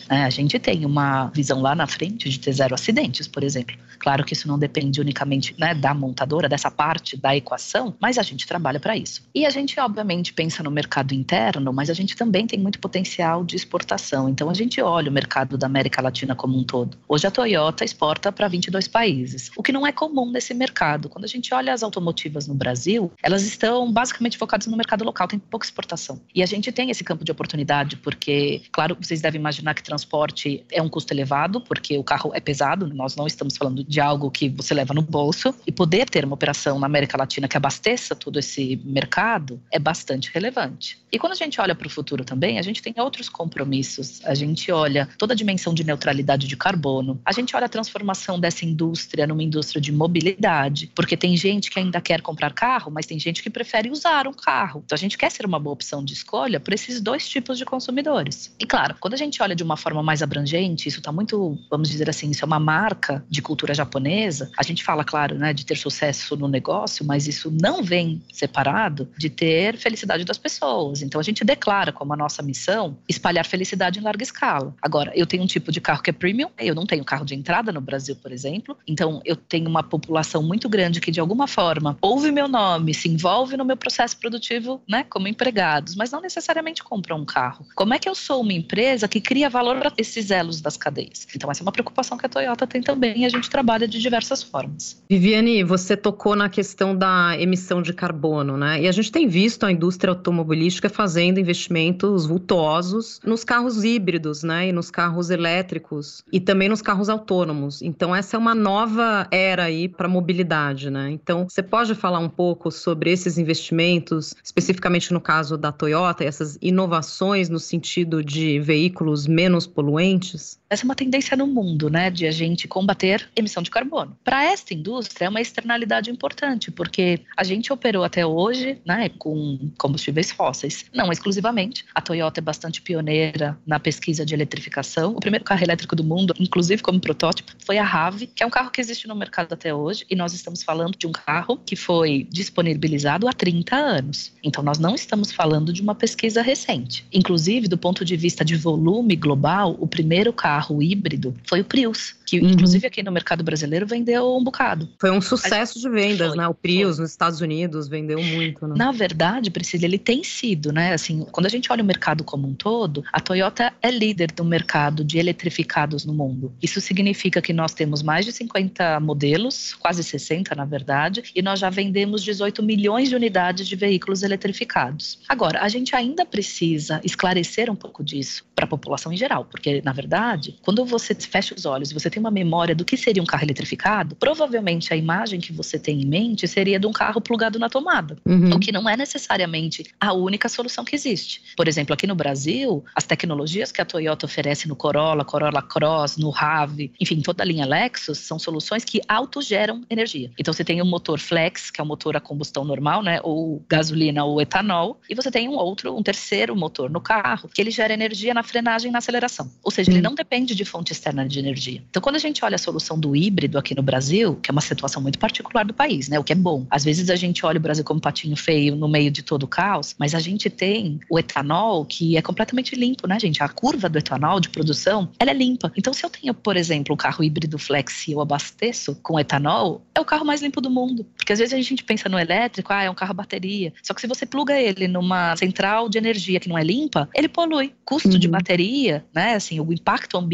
Né? 0.10 0.26
A 0.26 0.30
gente 0.30 0.58
tem 0.60 0.86
uma 0.86 1.28
visão 1.28 1.62
lá 1.62 1.76
na 1.76 1.88
frente 1.88 2.30
de 2.30 2.40
ter 2.40 2.54
zero 2.54 2.74
acidentes, 2.74 3.28
por 3.28 3.44
exemplo. 3.44 3.76
Claro 4.00 4.24
que 4.24 4.34
isso 4.34 4.48
não 4.48 4.58
depende 4.58 5.02
unicamente 5.02 5.54
né, 5.58 5.74
da 5.74 5.94
montadora, 5.94 6.48
dessa 6.48 6.72
parte 6.72 7.18
da 7.18 7.36
equação, 7.36 7.94
mas 8.00 8.18
a 8.18 8.24
gente 8.24 8.48
trabalha 8.48 8.80
para 8.80 8.96
isso. 8.96 9.22
E 9.36 9.46
a 9.46 9.50
gente, 9.50 9.80
obviamente, 9.80 10.34
pensa 10.34 10.64
no 10.64 10.72
mercado 10.72 11.14
interno, 11.14 11.74
mas 11.74 11.90
a 11.90 11.94
gente 11.94 12.16
também 12.16 12.48
tem 12.48 12.58
muito 12.58 12.80
potencial 12.80 13.44
de 13.44 13.56
exportação. 13.56 14.30
Então, 14.30 14.50
a 14.50 14.54
gente 14.54 14.82
olha 14.82 15.10
o 15.10 15.14
mercado 15.14 15.58
da 15.58 15.68
América 15.68 16.02
Latina 16.02 16.36
como 16.36 16.58
um 16.58 16.64
todo. 16.64 16.98
Hoje 17.08 17.28
a 17.28 17.32
Toyota 17.32 17.84
exporta 17.84 18.32
para 18.32 18.48
22 18.48 18.88
países, 18.88 19.52
o 19.56 19.62
que 19.62 19.72
não 19.72 19.86
é 19.86 19.92
comum 19.92 20.32
nesse 20.32 20.54
mercado. 20.54 21.10
Quando 21.10 21.26
a 21.26 21.28
gente 21.28 21.54
olha 21.54 21.74
as 21.74 21.84
automotivas 21.84 22.48
no 22.48 22.56
Brasil, 22.56 23.12
elas 23.22 23.44
estão 23.44 23.92
basicamente 23.92 24.38
focadas 24.38 24.68
no 24.68 24.78
mercado 24.78 25.04
local, 25.04 25.28
tem 25.28 25.40
pouca 25.40 25.66
exportação. 25.66 26.22
E 26.34 26.42
a 26.42 26.46
gente 26.46 26.72
tem 26.72 26.90
esse 26.90 27.04
campo 27.04 27.26
de 27.26 27.32
oportunidade 27.32 27.98
porque, 27.98 28.62
claro, 28.72 28.98
vocês 29.00 29.22
devem 29.22 29.39
imaginar 29.40 29.74
que 29.74 29.84
transporte 29.84 30.64
é 30.72 30.82
um 30.82 30.90
custo 30.90 31.14
elevado, 31.14 31.62
porque 31.62 31.98
o 31.98 32.04
carro 32.04 32.32
é 32.34 32.40
pesado, 32.40 32.88
nós 32.88 33.16
não 33.16 33.26
estamos 33.26 33.58
falando 33.58 33.84
de 33.84 34.00
algo 34.00 34.30
que 34.30 34.50
você 34.50 34.74
leva 34.74 34.94
no 34.94 35.02
bolso, 35.02 35.54
e 35.66 35.72
poder 35.72 36.10
ter 36.10 36.26
uma 36.26 36.34
operação 36.34 36.80
na 36.80 36.86
América 36.86 37.18
Latina 37.18 37.48
que 37.48 37.58
abasteça 37.58 38.16
todo 38.16 38.40
esse 38.40 38.80
mercado 38.84 39.62
é 39.72 39.80
bastante 39.80 40.32
relevante. 40.34 41.00
E 41.12 41.18
quando 41.18 41.34
a 41.34 41.36
gente 41.36 41.60
olha 41.60 41.74
para 41.74 41.88
o 41.88 41.90
futuro 41.90 42.24
também, 42.24 42.60
a 42.60 42.62
gente 42.62 42.82
tem 42.82 42.94
outros 42.98 43.30
compromissos. 43.30 44.24
A 44.26 44.36
gente 44.36 44.72
olha 44.72 45.10
toda 45.18 45.34
a 45.34 45.36
dimensão 45.36 45.74
de 45.74 45.84
neutralidade 45.84 46.48
de 46.48 46.56
carbono, 46.56 47.20
a 47.26 47.32
gente 47.32 47.56
olha 47.56 47.66
a 47.66 47.70
transformação 47.70 48.40
dessa 48.40 48.66
indústria 48.66 49.26
numa 49.26 49.44
indústria 49.44 49.82
de 49.82 49.92
mobilidade, 49.92 50.92
porque 50.94 51.18
tem 51.18 51.36
gente 51.36 51.70
que 51.72 51.80
ainda 51.80 52.00
quer 52.02 52.22
comprar 52.22 52.54
carro, 52.54 52.92
mas 52.92 53.06
tem 53.06 53.20
gente 53.20 53.42
que 53.42 53.50
prefere 53.50 53.90
usar 53.90 54.28
um 54.28 54.34
carro. 54.34 54.84
Então 54.86 54.96
a 54.96 55.00
gente 55.00 55.18
quer 55.18 55.32
ser 55.32 55.46
uma 55.46 55.60
boa 55.60 55.74
opção 55.74 56.04
de 56.04 56.14
escolha 56.14 56.60
para 56.60 56.76
esses 56.76 57.02
dois 57.02 57.28
tipos 57.28 57.58
de 57.58 57.66
consumidores. 57.66 58.54
E 58.60 58.66
claro, 58.66 58.96
quando 59.00 59.14
a 59.14 59.18
gente 59.18 59.29
olha 59.42 59.56
de 59.56 59.64
uma 59.64 59.78
forma 59.78 60.02
mais 60.02 60.22
abrangente, 60.22 60.88
isso 60.88 61.00
está 61.00 61.12
muito, 61.12 61.58
vamos 61.70 61.90
dizer 61.90 62.10
assim, 62.10 62.32
isso 62.32 62.44
é 62.44 62.48
uma 62.48 62.60
marca 62.60 63.24
de 63.30 63.42
cultura 63.42 63.74
japonesa. 63.74 64.50
A 64.58 64.64
gente 64.64 64.84
fala, 64.84 65.04
claro, 65.04 65.36
né, 65.38 65.54
de 65.54 65.66
ter 65.66 65.78
sucesso 65.78 66.36
no 66.36 66.48
negócio, 66.48 67.06
mas 67.06 67.28
isso 67.28 67.52
não 67.52 67.84
vem 67.84 68.22
separado 68.34 69.10
de 69.18 69.30
ter 69.30 69.78
felicidade 69.78 70.24
das 70.24 70.38
pessoas. 70.38 71.02
Então 71.02 71.20
a 71.20 71.24
gente 71.24 71.44
declara 71.44 71.92
como 71.92 72.14
a 72.14 72.18
nossa 72.18 72.42
missão 72.42 72.98
espalhar 73.08 73.46
felicidade 73.46 74.00
em 74.00 74.02
larga 74.02 74.24
escala. 74.24 74.74
Agora, 74.82 75.12
eu 75.16 75.26
tenho 75.26 75.44
um 75.44 75.48
tipo 75.48 75.72
de 75.72 75.82
carro 75.82 76.02
que 76.02 76.10
é 76.10 76.14
premium, 76.14 76.50
eu 76.58 76.74
não 76.74 76.86
tenho 76.86 77.04
carro 77.04 77.26
de 77.26 77.36
entrada 77.36 77.72
no 77.72 77.82
Brasil, 77.82 78.16
por 78.16 78.32
exemplo. 78.32 78.78
Então, 78.88 79.22
eu 79.26 79.36
tenho 79.36 79.70
uma 79.70 79.84
população 79.84 80.42
muito 80.42 80.70
grande 80.70 81.02
que, 81.02 81.12
de 81.12 81.20
alguma 81.20 81.48
forma, 81.48 81.98
ouve 82.02 82.32
meu 82.32 82.48
nome, 82.48 82.94
se 82.94 83.08
envolve 83.08 83.58
no 83.58 83.66
meu 83.66 83.78
processo 83.78 84.18
produtivo, 84.18 84.82
né, 84.88 85.06
como 85.10 85.28
empregados, 85.28 85.96
mas 85.96 86.12
não 86.12 86.22
necessariamente 86.22 86.84
compra 86.84 87.16
um 87.16 87.26
carro. 87.26 87.66
Como 87.76 87.94
é 87.94 88.00
que 88.00 88.08
eu 88.08 88.16
sou 88.16 88.42
uma 88.42 88.54
empresa 88.54 89.08
que 89.08 89.19
cria 89.22 89.50
valor 89.50 89.78
para 89.80 89.92
esses 89.98 90.32
elos 90.32 90.62
das 90.62 90.78
cadeias? 90.78 91.28
Então, 91.36 91.50
essa 91.52 91.62
é 91.62 91.64
uma 91.64 91.72
preocupação 91.72 92.18
que 92.18 92.26
a 92.26 92.30
Toyota 92.30 92.66
tem 92.66 92.82
também 92.82 93.22
e 93.22 93.26
a 93.26 93.30
gente 93.30 93.50
trabalha 93.50 93.88
de 93.88 94.00
diversas 94.00 94.42
formas. 94.42 95.02
Viviane, 95.10 95.64
você 95.64 95.98
tocou 95.98 96.36
na 96.36 96.50
questão 96.50 96.96
da 96.96 97.38
emissão 97.40 97.82
de 97.82 97.94
carbono, 97.94 98.58
né? 98.58 98.82
E 98.82 98.88
a 98.88 98.92
gente 98.92 99.12
tem 99.12 99.28
visto 99.28 99.66
a 99.66 99.72
indústria 99.72 100.12
automobilística 100.12 100.90
fazendo 100.90 101.40
investimentos 101.40 102.26
vultuosos 102.26 103.20
nos 103.26 103.44
carros 103.44 103.84
híbridos, 103.84 104.44
né? 104.44 104.70
e 104.70 104.72
nos 104.72 104.90
carros 104.92 105.30
elétricos 105.30 106.24
e 106.32 106.40
também 106.40 106.70
nos 106.70 106.82
carros 106.82 107.10
autônomos. 107.10 107.82
Então, 107.82 108.16
essa 108.16 108.36
é 108.36 108.40
uma 108.40 108.56
nova 108.56 109.28
era 109.32 109.64
aí 109.64 109.88
para 109.88 110.08
mobilidade, 110.08 110.90
né? 110.90 111.10
Então, 111.12 111.48
você 111.48 111.62
pode 111.62 111.96
falar 111.96 112.20
um 112.20 112.30
pouco 112.30 112.72
sobre 112.72 113.12
esses 113.12 113.38
investimentos, 113.38 114.36
especificamente 114.44 115.14
no 115.14 115.22
caso 115.22 115.58
da 115.58 115.72
Toyota, 115.72 116.24
essas 116.24 116.58
inovações 116.62 117.50
no 117.50 117.60
sentido 117.60 118.24
de 118.24 118.60
veículos 118.60 119.09
menos 119.28 119.68
poluentes? 119.68 120.59
Essa 120.70 120.84
é 120.84 120.86
uma 120.86 120.96
tendência 120.96 121.36
no 121.36 121.48
mundo, 121.48 121.90
né, 121.90 122.12
de 122.12 122.28
a 122.28 122.32
gente 122.32 122.68
combater 122.68 123.28
emissão 123.36 123.64
de 123.64 123.72
carbono. 123.72 124.16
Para 124.24 124.44
esta 124.44 124.72
indústria 124.72 125.26
é 125.26 125.30
uma 125.30 125.42
externalidade 125.42 126.12
importante, 126.12 126.70
porque 126.70 127.22
a 127.36 127.44
gente 127.44 127.74
operou 127.74 128.04
até 128.04 128.24
hoje, 128.24 128.80
né, 128.86 129.10
com 129.18 129.72
combustíveis 129.80 130.32
fósseis, 130.32 130.86
não 130.94 131.12
exclusivamente. 131.12 131.86
A 131.96 132.02
Toyota 132.02 132.40
é 132.40 132.42
bastante 132.42 132.84
pioneira 132.84 133.58
na 133.66 133.80
pesquisa 133.80 134.24
de 134.24 134.36
eletrificação. 134.36 135.14
O 135.14 135.20
primeiro 135.20 135.44
carro 135.44 135.64
elétrico 135.64 135.96
do 135.96 136.04
mundo, 136.04 136.36
inclusive 136.40 136.84
como 136.84 137.00
protótipo, 137.00 137.52
foi 137.66 137.80
a 137.80 137.84
Rave, 137.84 138.28
que 138.28 138.44
é 138.44 138.46
um 138.46 138.52
carro 138.52 138.70
que 138.70 138.80
existe 138.80 139.08
no 139.08 139.16
mercado 139.16 139.54
até 139.54 139.74
hoje, 139.74 140.06
e 140.08 140.16
nós 140.16 140.34
estamos 140.34 140.62
falando 140.62 140.96
de 140.96 141.08
um 141.08 141.12
carro 141.12 141.60
que 141.66 141.76
foi 141.76 142.28
disponibilizado 142.30 143.28
há 143.28 143.34
30 143.34 143.76
anos. 143.76 144.34
Então 144.44 144.64
nós 144.64 144.78
não 144.78 144.94
estamos 144.94 145.32
falando 145.32 145.74
de 145.74 145.82
uma 145.82 145.96
pesquisa 145.96 146.44
recente. 146.44 147.08
Inclusive, 147.12 147.68
do 147.68 147.78
ponto 147.78 148.06
de 148.06 148.16
vista 148.16 148.46
de 148.46 148.56
volume 148.56 149.16
global, 149.16 149.76
o 149.80 149.88
primeiro 149.88 150.32
carro 150.32 150.59
carro 150.60 150.84
híbrido 150.84 151.34
foi 151.48 151.62
o 151.62 151.64
Prius, 151.66 152.16
que 152.26 152.40
uhum. 152.40 152.50
inclusive 152.50 152.86
aqui 152.86 153.02
no 153.02 153.12
mercado 153.12 153.44
brasileiro 153.44 153.88
vendeu 153.88 154.36
um 154.36 154.44
bocado. 154.44 154.90
Foi 155.00 155.10
um 155.10 155.22
sucesso 155.22 155.80
de 155.80 155.90
vendas, 155.90 156.30
foi, 156.30 156.38
né? 156.38 156.48
O 156.48 156.54
Prius 156.54 156.98
foi. 156.98 157.04
nos 157.04 157.12
Estados 157.12 157.40
Unidos 157.40 157.88
vendeu 157.88 158.22
muito, 158.22 158.68
né? 158.68 158.76
Na 158.78 158.92
verdade, 158.92 159.50
Priscila, 159.50 159.86
ele 159.86 159.98
tem 159.98 160.22
sido, 160.22 160.74
né? 160.74 160.94
Assim, 160.94 161.26
quando 161.32 161.46
a 161.46 161.50
gente 161.50 161.72
olha 161.72 161.82
o 161.82 161.86
mercado 161.86 162.26
como 162.26 162.46
um 162.46 162.54
todo, 162.54 163.04
a 163.14 163.22
Toyota 163.22 163.72
é 163.82 163.90
líder 163.90 164.34
do 164.34 164.44
mercado 164.44 165.04
de 165.04 165.18
eletrificados 165.18 166.06
no 166.06 166.14
mundo. 166.14 166.52
Isso 166.62 166.82
significa 166.82 167.42
que 167.42 167.54
nós 167.54 167.74
temos 167.74 168.04
mais 168.04 168.26
de 168.26 168.34
50 168.34 169.00
modelos, 169.00 169.74
quase 169.76 170.04
60 170.04 170.54
na 170.56 170.66
verdade, 170.66 171.24
e 171.34 171.42
nós 171.42 171.60
já 171.60 171.70
vendemos 171.70 172.22
18 172.22 172.62
milhões 172.62 173.08
de 173.08 173.16
unidades 173.16 173.66
de 173.66 173.76
veículos 173.78 174.24
eletrificados. 174.24 175.20
Agora, 175.30 175.62
a 175.62 175.70
gente 175.70 175.96
ainda 175.96 176.26
precisa 176.26 177.00
esclarecer 177.04 177.72
um 177.72 177.76
pouco 177.76 178.04
disso 178.04 178.44
para 178.54 178.66
a 178.66 178.68
população 178.68 179.14
em 179.14 179.18
geral, 179.18 179.46
porque 179.46 179.82
na 179.84 179.94
verdade 179.94 180.49
verdade, 180.50 180.60
quando 180.62 180.86
você 180.86 181.14
fecha 181.14 181.54
os 181.56 181.66
olhos 181.66 181.92
e 181.92 181.94
você 181.94 182.10
tem 182.10 182.20
uma 182.20 182.32
memória 182.32 182.74
do 182.74 182.86
que 182.86 182.98
seria 182.98 183.22
um 183.22 183.26
carro 183.26 183.44
eletrificado, 183.44 184.16
provavelmente 184.16 184.94
a 184.94 184.98
imagem 184.98 185.40
que 185.40 185.54
você 185.54 185.78
tem 185.78 186.02
em 186.02 186.06
mente 186.06 186.48
seria 186.48 186.80
de 186.80 186.88
um 186.88 186.92
carro 186.92 187.22
plugado 187.22 187.60
na 187.60 187.70
tomada, 187.70 188.18
uhum. 188.26 188.52
o 188.52 188.60
que 188.60 188.72
não 188.72 188.88
é 188.90 188.98
necessariamente 188.98 189.86
a 190.00 190.14
única 190.14 190.50
solução 190.50 190.84
que 190.84 190.96
existe. 190.96 191.42
Por 191.56 191.68
exemplo, 191.68 191.94
aqui 191.94 192.08
no 192.08 192.16
Brasil, 192.16 192.84
as 192.96 193.06
tecnologias 193.06 193.72
que 193.72 193.82
a 193.82 193.86
Toyota 193.86 194.26
oferece 194.26 194.68
no 194.68 194.76
Corolla, 194.76 195.24
Corolla 195.24 195.62
Cross, 195.62 196.18
no 196.18 196.30
Rave, 196.30 196.92
enfim, 197.00 197.22
toda 197.22 197.44
a 197.44 197.46
linha 197.46 197.66
Lexus, 197.66 198.20
são 198.20 198.40
soluções 198.40 198.84
que 198.84 199.02
autogeram 199.08 199.84
energia. 199.90 200.32
Então 200.38 200.54
você 200.54 200.64
tem 200.64 200.82
um 200.82 200.86
motor 200.86 201.20
flex, 201.20 201.70
que 201.70 201.82
é 201.82 201.84
um 201.84 201.88
motor 201.88 202.16
a 202.16 202.20
combustão 202.20 202.64
normal, 202.64 203.04
né, 203.04 203.20
ou 203.24 203.64
gasolina 203.70 204.24
ou 204.24 204.42
etanol, 204.42 205.00
e 205.10 205.16
você 205.16 205.30
tem 205.30 205.48
um 205.48 205.54
outro, 205.54 205.96
um 205.96 206.04
terceiro 206.04 206.56
motor 206.56 206.90
no 206.90 207.02
carro, 207.02 207.50
que 207.54 207.62
ele 207.62 207.72
gera 207.72 207.94
energia 207.94 208.34
na 208.34 208.44
frenagem 208.44 208.90
e 208.90 208.92
na 208.92 209.00
aceleração. 209.00 209.50
Ou 209.64 209.72
seja, 209.72 209.92
uhum. 209.92 209.98
ele 209.98 210.04
não 210.04 210.16
depende 210.16 210.39
depende 210.40 210.56
de 210.56 210.64
fonte 210.64 210.94
externa 210.94 211.28
de 211.28 211.38
energia. 211.38 211.82
Então, 211.90 212.02
quando 212.02 212.16
a 212.16 212.20
gente 212.20 212.44
olha 212.46 212.56
a 212.56 212.58
solução 212.58 212.98
do 212.98 213.16
híbrido 213.16 213.58
aqui 213.58 213.76
no 213.76 213.84
Brasil, 213.84 214.36
que 214.36 214.50
é 214.50 214.54
uma 214.54 214.62
situação 214.62 215.02
muito 215.02 215.20
particular 215.20 215.66
do 215.66 215.74
país, 215.74 216.08
né? 216.08 216.18
O 216.18 216.24
que 216.24 216.32
é 216.32 216.36
bom. 216.36 216.66
Às 216.70 216.86
vezes 216.86 217.10
a 217.10 217.16
gente 217.16 217.46
olha 217.46 217.58
o 217.58 217.62
Brasil 217.62 217.84
como 217.84 218.00
patinho 218.00 218.38
feio 218.38 218.76
no 218.76 218.88
meio 218.88 219.12
de 219.12 219.22
todo 219.22 219.44
o 219.44 219.48
caos, 219.48 219.96
mas 220.00 220.16
a 220.16 220.20
gente 220.20 220.50
tem 220.50 221.00
o 221.10 221.20
etanol 221.20 221.84
que 221.84 222.16
é 222.16 222.22
completamente 222.22 222.76
limpo, 222.76 223.06
né, 223.06 223.20
gente? 223.20 223.44
A 223.44 223.50
curva 223.50 223.90
do 223.90 223.98
etanol 223.98 224.40
de 224.40 224.50
produção, 224.50 225.10
ela 225.20 225.32
é 225.32 225.34
limpa. 225.34 225.72
Então, 225.76 225.92
se 225.92 226.06
eu 226.06 226.10
tenho, 226.10 226.34
por 226.34 226.56
exemplo, 226.56 226.94
um 226.94 226.98
carro 226.98 227.24
híbrido 227.24 227.58
flex 227.58 228.08
e 228.08 228.14
eu 228.14 228.22
abasteço 228.22 228.96
com 229.04 229.20
etanol, 229.20 229.82
é 229.94 230.00
o 230.00 230.06
carro 230.06 230.26
mais 230.26 230.42
limpo 230.42 230.62
do 230.62 230.70
mundo. 230.70 231.06
Porque 231.18 231.34
às 231.34 231.40
vezes 231.40 231.54
a 231.54 231.62
gente 231.62 231.84
pensa 231.84 232.08
no 232.08 232.18
elétrico, 232.18 232.72
ah, 232.72 232.84
é 232.84 232.90
um 232.90 232.96
carro 232.96 233.14
bateria. 233.14 233.74
Só 233.84 233.94
que 233.94 234.00
se 234.00 234.08
você 234.08 234.26
pluga 234.26 234.58
ele 234.60 234.88
numa 234.88 235.36
central 235.36 235.90
de 235.90 235.98
energia 235.98 236.40
que 236.40 236.48
não 236.48 236.58
é 236.58 236.64
limpa, 236.64 237.10
ele 237.14 237.28
polui. 237.28 237.74
Custo 237.84 238.10
uhum. 238.10 238.20
de 238.20 238.28
bateria, 238.28 239.04
né? 239.14 239.34
Assim, 239.34 239.60
o 239.60 239.74
impacto 239.74 240.18
ambiental 240.18 240.29